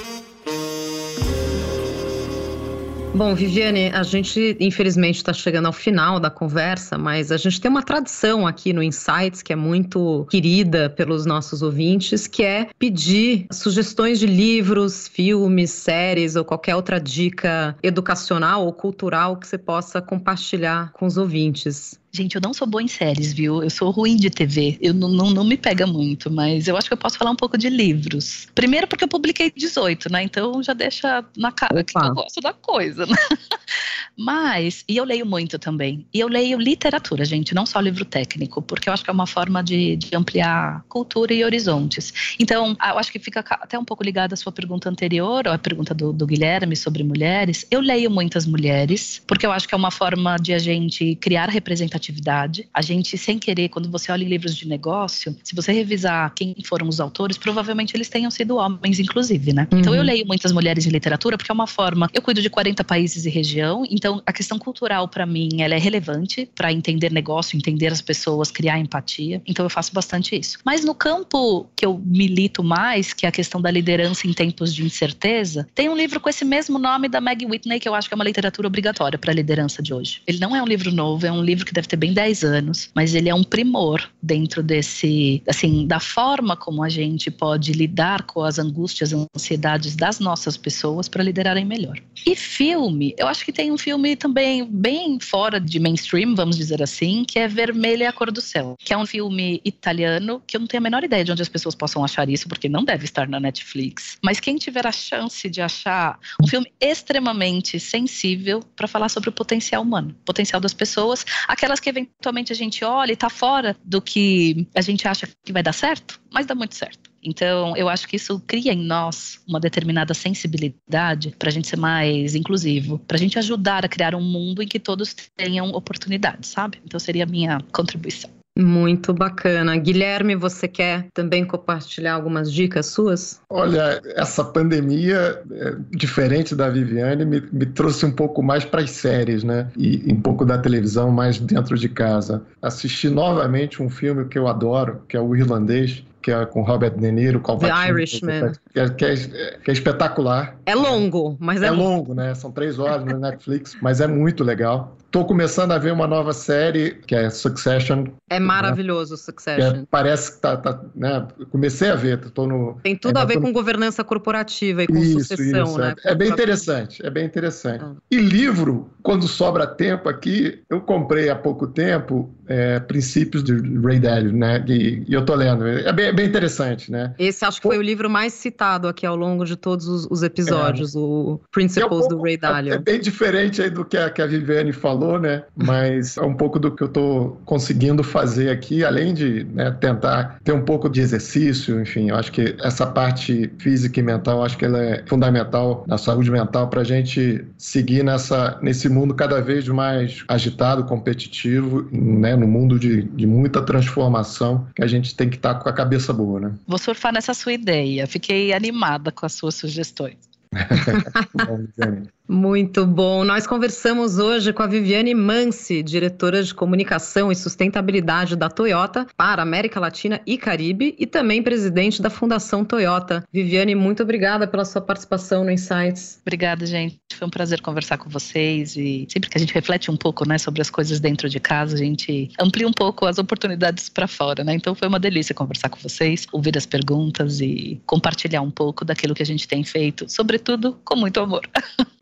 Bom, 3.16 3.34
Viviane, 3.34 3.90
a 3.90 4.04
gente 4.04 4.56
infelizmente 4.60 5.18
está 5.18 5.34
chegando 5.34 5.66
ao 5.66 5.74
final 5.74 6.20
da 6.20 6.30
conversa, 6.30 6.98
mas 6.98 7.32
a 7.32 7.38
gente 7.38 7.60
tem 7.60 7.70
uma 7.70 7.82
tradição 7.82 8.46
aqui 8.46 8.72
no 8.72 8.84
Insights 8.84 9.42
que 9.42 9.52
é 9.52 9.56
muito 9.56 10.28
querida 10.30 10.90
pelos 10.90 11.26
nossos 11.26 11.62
ouvintes, 11.62 12.28
que 12.28 12.44
é 12.44 12.70
pedir 12.78 13.48
sugestões 13.52 14.20
de 14.20 14.28
livros, 14.28 15.08
filmes, 15.08 15.72
séries 15.72 16.36
ou 16.36 16.46
qualquer 16.46 16.76
outra 16.76 17.00
dica 17.00 17.76
educacional 17.82 18.66
ou 18.66 18.72
cultural 18.72 19.36
que 19.36 19.48
você 19.48 19.58
possa 19.58 20.02
compartilhar 20.02 20.92
com 20.94 21.06
os 21.06 21.18
ouvintes. 21.18 22.00
Gente, 22.12 22.36
eu 22.36 22.42
não 22.42 22.54
sou 22.54 22.68
boa 22.68 22.82
em 22.82 22.88
séries, 22.88 23.34
viu? 23.34 23.62
Eu 23.62 23.70
sou 23.70 23.92
ruim 23.92 24.16
de 24.16 24.32
TV. 24.32 24.80
Eu 24.82 24.94
não, 24.96 25.10
não, 25.10 25.30
não, 25.30 25.44
me 25.44 25.56
pega 25.56 25.86
muito, 25.86 26.32
mas 26.32 26.68
eu 26.68 26.76
acho 26.76 26.88
que 26.88 26.94
eu 26.94 26.98
posso 26.98 27.18
falar 27.18 27.30
um 27.30 27.36
pouco 27.36 27.56
de 27.56 27.70
livros. 27.70 28.48
Primeiro 28.56 28.88
porque 28.88 29.04
eu 29.04 29.08
publiquei 29.08 29.52
18, 29.56 30.12
né? 30.12 30.24
Então 30.24 30.62
já 30.64 30.74
deixa 30.74 31.24
na 31.38 31.52
cara 31.52 31.84
que 31.84 31.96
eu 31.96 32.14
gosto 32.16 32.42
da 32.42 32.52
coisa, 32.52 33.06
né? 33.06 33.16
Mas, 34.18 34.84
e 34.88 34.98
eu 34.98 35.06
leio 35.06 35.26
muito 35.26 35.58
também. 35.58 36.06
E 36.14 36.20
eu 36.20 36.28
leio 36.28 36.58
literatura, 36.58 37.24
gente, 37.24 37.56
não 37.56 37.66
só 37.66 37.80
livro 37.80 38.04
técnico, 38.04 38.62
porque 38.62 38.90
eu 38.90 38.94
acho 38.94 39.02
que 39.02 39.10
é 39.10 39.14
uma 39.14 39.28
forma 39.28 39.64
de, 39.64 39.96
de 39.96 40.14
ampliar 40.14 40.84
cultura 40.90 41.34
e 41.34 41.46
horizontes. 41.46 42.36
Então, 42.38 42.76
eu 42.82 43.00
acho 43.00 43.14
que 43.14 43.20
fica 43.20 43.40
até 43.40 43.80
um 43.80 43.86
pouco 43.86 44.04
ligada 44.04 44.34
à 44.34 44.38
sua 44.38 44.52
pergunta 44.52 44.90
anterior, 44.90 45.48
ou 45.48 45.54
à 45.54 45.58
pergunta 45.58 45.94
do, 45.94 46.12
do 46.12 46.28
Guilherme 46.28 46.76
sobre 46.76 47.02
mulheres. 47.02 47.66
Eu 47.72 47.80
leio 47.80 48.12
muitas 48.12 48.46
mulheres, 48.46 49.22
porque 49.26 49.46
eu 49.46 49.54
acho 49.54 49.66
que 49.68 49.74
é 49.74 49.78
uma 49.78 49.92
forma 49.92 50.36
de 50.36 50.54
a 50.54 50.60
gente 50.60 51.16
criar 51.16 51.48
representatividade 51.48 51.99
representatividade. 52.00 52.68
A 52.74 52.82
gente, 52.82 53.18
sem 53.18 53.38
querer, 53.38 53.70
quando 53.70 53.90
você 53.90 54.12
olha 54.12 54.24
em 54.24 54.28
livros 54.28 54.56
de 54.56 54.68
negócio, 54.68 55.36
se 55.44 55.54
você 55.54 55.72
revisar 55.72 56.34
quem 56.34 56.56
foram 56.64 56.88
os 56.88 57.00
autores, 57.00 57.38
provavelmente 57.38 57.96
eles 57.96 58.10
tenham 58.10 58.32
sido 58.32 58.56
homens, 58.56 59.00
inclusive, 59.00 59.54
né? 59.54 59.68
Uhum. 59.72 59.80
Então 59.80 59.94
eu 59.94 60.02
leio 60.02 60.26
muitas 60.26 60.52
mulheres 60.52 60.86
em 60.86 60.90
literatura 60.90 61.38
porque 61.38 61.52
é 61.52 61.54
uma 61.54 61.68
forma. 61.68 62.10
Eu 62.14 62.22
cuido 62.22 62.42
de 62.42 62.50
40 62.50 62.84
países 62.84 63.26
e 63.26 63.30
região 63.30 63.86
Então, 63.90 64.22
a 64.26 64.32
questão 64.32 64.58
cultural 64.58 65.08
para 65.08 65.26
mim, 65.26 65.62
ela 65.62 65.76
é 65.76 65.78
relevante 65.78 66.50
para 66.56 66.72
entender 66.72 67.12
negócio, 67.12 67.58
entender 67.58 67.92
as 67.92 68.02
pessoas, 68.02 68.50
criar 68.50 68.80
empatia. 68.80 69.42
Então, 69.46 69.66
eu 69.66 69.70
faço 69.70 69.94
bastante 69.94 70.38
isso. 70.38 70.58
Mas 70.66 70.86
no 70.86 70.96
campo 70.96 71.68
que 71.76 71.86
eu 71.86 72.02
milito 72.06 72.64
mais, 72.64 73.14
que 73.14 73.26
é 73.26 73.30
a 73.30 73.32
questão 73.32 73.62
da 73.62 73.70
liderança 73.70 74.28
em 74.28 74.34
tempos 74.34 74.74
de 74.74 74.84
incerteza, 74.84 75.68
tem 75.76 75.90
um 75.90 75.96
livro 75.96 76.20
com 76.20 76.30
esse 76.30 76.46
mesmo 76.46 76.80
nome 76.80 77.10
da 77.10 77.20
Meg 77.20 77.46
Whitney 77.46 77.80
que 77.80 77.90
eu 77.90 77.96
acho 77.96 78.08
que 78.08 78.14
é 78.14 78.18
uma 78.18 78.24
literatura 78.24 78.68
obrigatória 78.68 79.18
para 79.18 79.32
a 79.32 79.36
liderança 79.36 79.82
de 79.82 79.94
hoje. 79.94 80.22
Ele 80.26 80.40
não 80.40 80.56
é 80.56 80.62
um 80.62 80.66
livro 80.66 80.92
novo, 80.92 81.26
é 81.26 81.32
um 81.32 81.44
livro 81.44 81.66
que 81.66 81.74
deve 81.74 81.88
ter 81.90 81.98
bem 81.98 82.14
10 82.14 82.44
anos, 82.44 82.90
mas 82.96 83.14
ele 83.14 83.30
é 83.30 83.36
um 83.36 83.44
primor 83.44 84.10
dentro 84.22 84.62
desse, 84.64 85.42
assim, 85.48 85.86
da 85.86 86.00
forma 86.00 86.56
como 86.56 86.84
a 86.84 86.90
gente 86.90 87.30
pode 87.32 87.72
lidar 87.72 88.24
com 88.24 88.44
as 88.44 88.60
angústias, 88.60 89.14
ansiedades 89.36 89.96
das 89.96 90.20
nossas 90.20 90.56
pessoas 90.58 91.10
para 91.10 91.24
liderarem 91.24 91.66
melhor. 91.66 92.00
E 92.26 92.36
filme, 92.36 93.14
eu 93.18 93.28
acho 93.28 93.44
que 93.44 93.52
tem 93.52 93.72
um 93.72 93.78
filme 93.78 94.16
também 94.16 94.66
bem 94.66 95.20
fora 95.20 95.60
de 95.60 95.80
mainstream, 95.80 96.36
vamos 96.36 96.58
dizer 96.58 96.82
assim, 96.82 97.24
que 97.26 97.40
é 97.40 97.48
Vermelha 97.48 98.06
é 98.06 98.08
a 98.08 98.14
Cor 98.14 98.32
do 98.32 98.42
Céu, 98.42 98.76
que 98.80 98.94
é 98.94 98.98
um 98.98 99.06
filme 99.06 99.62
italiano 99.66 100.42
que 100.46 100.56
eu 100.56 100.60
não 100.60 100.68
tenho 100.68 100.82
a 100.82 100.84
menor 100.84 101.04
ideia 101.04 101.24
de 101.24 101.32
onde 101.32 101.42
as 101.42 101.50
pessoas 101.50 101.76
possam 101.76 102.04
achar 102.04 102.30
isso, 102.30 102.48
porque 102.48 102.70
não 102.70 102.84
deve 102.84 103.06
estar 103.06 103.28
na 103.28 103.40
Netflix. 103.40 104.18
Mas 104.24 104.40
quem 104.40 104.58
tiver 104.58 104.86
a 104.86 104.92
chance 104.92 105.50
de 105.50 105.62
achar 105.62 106.20
um 106.42 106.48
filme 106.48 106.72
extremamente 106.80 107.80
sensível 107.80 108.62
para 108.76 108.88
falar 108.88 109.10
sobre 109.10 109.30
o 109.30 109.32
potencial 109.32 109.82
humano, 109.82 110.16
potencial 110.26 110.62
das 110.62 110.74
pessoas, 110.74 111.26
aquelas 111.48 111.79
que 111.82 111.90
eventualmente 111.90 112.52
a 112.52 112.56
gente 112.56 112.84
olha 112.84 113.12
e 113.12 113.14
está 113.14 113.30
fora 113.30 113.76
do 113.84 114.02
que 114.02 114.68
a 114.76 114.82
gente 114.82 115.08
acha 115.08 115.28
que 115.44 115.54
vai 115.54 115.64
dar 115.64 115.74
certo, 115.74 116.22
mas 116.32 116.46
dá 116.46 116.56
muito 116.56 116.76
certo. 116.76 117.10
Então, 117.22 117.76
eu 117.76 117.90
acho 117.90 118.08
que 118.08 118.16
isso 118.16 118.40
cria 118.48 118.72
em 118.72 118.86
nós 118.86 119.42
uma 119.48 119.60
determinada 119.60 120.14
sensibilidade 120.14 121.36
para 121.38 121.50
a 121.50 121.52
gente 121.52 121.68
ser 121.68 121.78
mais 121.78 122.34
inclusivo, 122.34 122.98
para 123.00 123.18
a 123.18 123.20
gente 123.20 123.38
ajudar 123.38 123.84
a 123.84 123.90
criar 123.90 124.16
um 124.16 124.22
mundo 124.22 124.62
em 124.64 124.68
que 124.68 124.80
todos 124.80 125.14
tenham 125.36 125.70
oportunidades, 125.72 126.50
sabe? 126.50 126.80
Então, 126.86 127.00
seria 127.00 127.24
a 127.24 127.28
minha 127.28 127.60
contribuição. 127.74 128.39
Muito 128.60 129.14
bacana. 129.14 129.78
Guilherme, 129.78 130.36
você 130.36 130.68
quer 130.68 131.08
também 131.14 131.46
compartilhar 131.46 132.14
algumas 132.14 132.52
dicas 132.52 132.88
suas? 132.88 133.40
Olha, 133.50 134.02
essa 134.16 134.44
pandemia, 134.44 135.42
é, 135.50 135.76
diferente 135.92 136.54
da 136.54 136.70
Viviane, 136.70 137.24
me, 137.24 137.42
me 137.54 137.66
trouxe 137.66 138.06
um 138.06 138.12
pouco 138.12 138.44
mais 138.44 138.66
para 138.66 138.82
as 138.82 138.92
séries, 138.92 139.46
né? 139.46 139.70
E 139.78 140.12
um 140.12 140.20
pouco 140.20 140.44
da 140.44 140.58
televisão 140.58 141.10
mais 141.10 141.40
dentro 141.40 141.78
de 141.78 141.88
casa. 141.88 142.44
Assisti 142.62 143.10
novamente 143.10 143.82
um 143.82 143.90
filme 143.90 144.26
que 144.26 144.38
eu 144.38 144.48
adoro, 144.48 145.02
que 145.08 145.16
é 145.16 145.22
o 145.22 145.34
Irlandês, 145.34 146.04
que 146.22 146.32
é 146.32 146.46
com 146.46 146.62
Robert 146.62 146.92
De 146.92 147.12
Niro, 147.12 147.42
The 147.42 147.90
Irishman. 147.90 148.52
Que 148.74 148.80
é, 148.80 148.90
que, 148.90 149.06
é, 149.06 149.16
que 149.64 149.72
é, 149.72 149.74
espetacular. 149.74 150.56
É 150.66 150.76
longo, 150.76 151.38
mas 151.40 151.62
é, 151.62 151.68
é 151.68 151.72
longo, 151.72 152.14
né? 152.14 152.36
São 152.36 152.52
três 152.52 152.78
horas 152.80 153.06
no 153.06 153.18
Netflix, 153.18 153.76
mas 153.82 154.02
é 154.02 154.08
muito 154.08 154.44
legal. 154.44 154.98
Tô 155.12 155.26
começando 155.26 155.72
a 155.72 155.80
ver 155.80 155.92
uma 155.92 156.06
nova 156.06 156.34
série, 156.34 156.92
que 157.08 157.16
é 157.16 157.32
Succession. 157.32 158.06
É 158.30 158.40
maravilhoso 158.40 159.14
né? 159.14 159.18
Succession. 159.18 159.82
É, 159.82 159.84
parece 159.90 160.34
que 160.34 160.42
tá, 160.42 160.56
tá, 160.56 160.80
né? 160.94 161.28
Comecei 161.50 161.90
a 161.90 161.96
ver, 161.96 162.20
tô 162.30 162.46
no... 162.46 162.80
Tem 162.84 162.96
tudo 162.96 163.18
a 163.18 163.26
ver 163.26 163.36
no... 163.36 163.42
com 163.42 163.52
governança 163.52 164.04
corporativa 164.04 164.84
e 164.84 164.88
com 164.88 164.98
isso, 164.98 165.22
sucessão, 165.22 165.64
isso, 165.64 165.78
né? 165.80 165.96
É, 166.06 166.12
é 166.12 166.16
bem 166.16 166.30
interessante, 166.30 167.04
é 167.04 167.10
bem 167.10 167.26
interessante. 167.26 167.84
Ah. 167.84 167.96
E 168.12 168.18
livro, 168.18 168.92
quando 169.02 169.28
sobra 169.28 169.66
tempo 169.66 170.08
aqui, 170.08 170.62
eu 170.70 170.80
comprei 170.82 171.30
há 171.30 171.36
pouco 171.36 171.66
tempo 171.66 172.30
é, 172.50 172.80
Princípios 172.80 173.44
de 173.44 173.54
Ray 173.80 174.00
Dalio, 174.00 174.34
né? 174.34 174.64
E, 174.68 175.04
e, 175.08 175.14
eu 175.14 175.24
tô 175.24 175.36
lendo. 175.36 175.68
É 175.68 175.94
bem, 175.94 176.09
é 176.10 176.14
bem 176.14 176.26
interessante, 176.26 176.92
né? 176.92 177.14
Esse 177.18 177.46
acho 177.46 177.62
que 177.62 177.68
foi 177.68 177.78
o 177.78 177.82
livro 177.82 178.10
mais 178.10 178.34
citado 178.34 178.88
aqui 178.88 179.06
ao 179.06 179.16
longo 179.16 179.46
de 179.46 179.56
todos 179.56 179.88
os, 179.88 180.08
os 180.10 180.24
episódios, 180.24 180.96
é. 180.96 181.00
o 181.00 181.40
Principles 181.52 181.86
um 181.86 182.00
pouco, 182.00 182.16
do 182.16 182.22
Ray 182.22 182.38
Dalio. 182.38 182.74
É, 182.74 182.78
bem 182.78 183.00
diferente 183.00 183.62
aí 183.62 183.70
do 183.70 183.86
que 183.86 183.98
a, 183.98 184.10
que 184.10 184.22
a 184.22 184.26
Viviane 184.26 184.74
falou, 184.74 185.20
né? 185.20 185.44
Mas 185.56 186.18
é 186.18 186.22
um 186.22 186.34
pouco 186.34 186.60
do 186.60 186.72
que 186.72 186.84
eu 186.84 186.88
tô 186.88 187.38
conseguindo 187.46 188.04
fazer 188.04 188.50
aqui, 188.50 188.84
além 188.84 189.14
de 189.14 189.44
né, 189.54 189.72
tentar 189.72 190.40
ter 190.44 190.52
um 190.52 190.64
pouco 190.64 190.90
de 190.90 191.00
exercício, 191.02 191.80
enfim, 191.80 192.10
eu 192.10 192.16
acho 192.16 192.32
que 192.32 192.56
essa 192.62 192.88
parte 192.88 193.52
física 193.60 194.00
e 194.00 194.04
mental, 194.04 194.44
acho 194.44 194.58
que 194.58 194.66
ela 194.66 194.84
é 194.84 195.04
fundamental 195.06 195.84
na 195.88 195.98
saúde 195.98 196.32
mental 196.32 196.68
para 196.70 196.82
a 196.82 196.84
gente 196.84 197.46
seguir 197.58 198.04
nessa, 198.04 198.58
nesse 198.62 198.90
mundo 198.90 199.14
cada 199.14 199.42
vez 199.42 199.68
mais 199.68 200.24
agitado, 200.28 200.84
competitivo, 200.86 201.88
né? 201.92 202.36
no 202.36 202.48
mundo 202.48 202.80
de, 202.80 203.04
de 203.04 203.28
muita 203.28 203.62
transformação, 203.62 204.68
que 204.76 204.84
a 204.84 204.88
gente 204.88 205.16
tem 205.16 205.30
que 205.30 205.36
estar 205.36 205.56
tá 205.56 205.60
com 205.60 205.70
a 205.70 205.74
cabeça 205.74 205.99
boa, 206.14 206.40
né? 206.40 206.54
Vou 206.68 206.78
surfar 206.78 207.14
nessa 207.14 207.34
sua 207.34 207.54
ideia. 207.54 208.08
Fiquei 208.08 208.54
animada 208.54 209.12
com 209.12 209.26
as 209.26 209.34
suas 209.34 209.56
sugestões. 209.56 210.18
Muito 212.30 212.86
bom. 212.86 213.24
Nós 213.24 213.48
conversamos 213.48 214.20
hoje 214.20 214.54
com 214.54 214.62
a 214.62 214.68
Viviane 214.68 215.16
Mansi, 215.16 215.82
diretora 215.82 216.44
de 216.44 216.54
comunicação 216.54 217.32
e 217.32 217.36
sustentabilidade 217.36 218.36
da 218.36 218.48
Toyota 218.50 219.08
para 219.18 219.42
América 219.42 219.80
Latina 219.80 220.22
e 220.28 220.38
Caribe 220.38 220.96
e 221.00 221.08
também 221.08 221.42
presidente 221.42 222.04
da 222.04 222.10
Fundação 222.12 222.64
Toyota. 222.64 223.24
Viviane, 223.34 223.74
muito 223.74 224.04
obrigada 224.04 224.46
pela 224.48 224.64
sua 224.64 224.80
participação 224.80 225.44
no 225.44 225.50
Insights. 225.50 226.20
Obrigada, 226.22 226.68
gente. 226.68 227.00
Foi 227.14 227.28
um 227.28 227.32
prazer 227.32 227.62
conversar 227.62 227.98
com 227.98 228.08
vocês 228.12 228.78
e 228.78 229.08
sempre 229.10 229.28
que 229.28 229.38
a 229.38 229.40
gente 229.42 229.54
reflete 229.54 229.90
um 229.90 229.98
pouco, 229.98 230.28
né, 230.28 230.38
sobre 230.38 230.62
as 230.62 230.70
coisas 230.70 231.00
dentro 231.00 231.28
de 231.28 231.40
casa, 231.40 231.74
a 231.74 231.80
gente 231.80 232.30
amplia 232.40 232.68
um 232.68 232.74
pouco 232.74 233.08
as 233.08 233.18
oportunidades 233.18 233.90
para 233.90 234.08
fora, 234.08 234.44
né? 234.44 234.54
Então 234.54 234.76
foi 234.76 234.88
uma 234.88 235.00
delícia 235.00 235.34
conversar 235.34 235.70
com 235.70 235.80
vocês, 235.80 236.28
ouvir 236.32 236.56
as 236.56 236.68
perguntas 236.68 237.42
e 237.42 237.82
compartilhar 237.88 238.42
um 238.42 238.52
pouco 238.52 238.86
daquilo 238.86 239.16
que 239.16 239.24
a 239.24 239.26
gente 239.26 239.48
tem 239.48 239.64
feito, 239.64 240.08
sobretudo 240.40 240.80
com 240.84 240.96
muito 240.96 241.20
amor. 241.20 241.42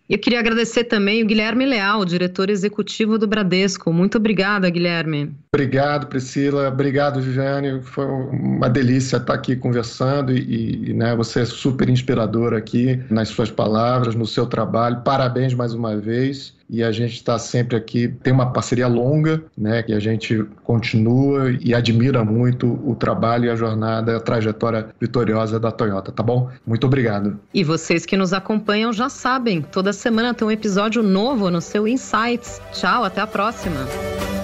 Eu 0.09 0.17
queria 0.17 0.39
agradecer 0.39 0.85
também 0.85 1.21
o 1.21 1.25
Guilherme 1.25 1.65
Leal, 1.65 2.05
diretor 2.05 2.49
executivo 2.49 3.17
do 3.17 3.27
Bradesco. 3.27 3.91
Muito 3.91 4.17
obrigada, 4.17 4.69
Guilherme. 4.69 5.35
Obrigado, 5.53 6.07
Priscila. 6.07 6.69
Obrigado, 6.69 7.19
Viviane. 7.19 7.81
Foi 7.81 8.05
uma 8.05 8.69
delícia 8.69 9.17
estar 9.17 9.33
aqui 9.33 9.57
conversando 9.57 10.31
e, 10.31 10.91
e 10.91 10.93
né, 10.93 11.13
você 11.13 11.41
é 11.41 11.45
super 11.45 11.89
inspiradora 11.89 12.57
aqui 12.57 13.03
nas 13.09 13.27
suas 13.27 13.51
palavras, 13.51 14.15
no 14.15 14.25
seu 14.25 14.45
trabalho. 14.45 15.01
Parabéns 15.01 15.53
mais 15.53 15.73
uma 15.73 15.97
vez 15.97 16.55
e 16.69 16.83
a 16.83 16.91
gente 16.91 17.15
está 17.15 17.39
sempre 17.39 17.75
aqui, 17.75 18.07
tem 18.07 18.33
uma 18.33 18.51
parceria 18.51 18.87
longa, 18.87 19.43
né, 19.57 19.83
que 19.83 19.93
a 19.93 19.99
gente 19.99 20.43
continua 20.63 21.51
e 21.59 21.73
admira 21.73 22.23
muito 22.23 22.79
o 22.85 22.95
trabalho 22.95 23.45
e 23.45 23.49
a 23.49 23.55
jornada, 23.55 24.17
a 24.17 24.19
trajetória 24.19 24.87
vitoriosa 24.99 25.59
da 25.59 25.71
Toyota, 25.71 26.11
tá 26.11 26.23
bom? 26.23 26.49
Muito 26.65 26.85
obrigado. 26.85 27.39
E 27.53 27.63
vocês 27.63 28.05
que 28.05 28.17
nos 28.17 28.33
acompanham 28.33 28.91
já 28.91 29.09
sabem, 29.09 29.61
toda 29.61 29.93
semana 29.93 30.33
tem 30.33 30.47
um 30.47 30.51
episódio 30.51 31.01
novo 31.01 31.49
no 31.49 31.61
seu 31.61 31.87
Insights. 31.87 32.61
Tchau, 32.73 33.03
até 33.03 33.21
a 33.21 33.27
próxima. 33.27 34.36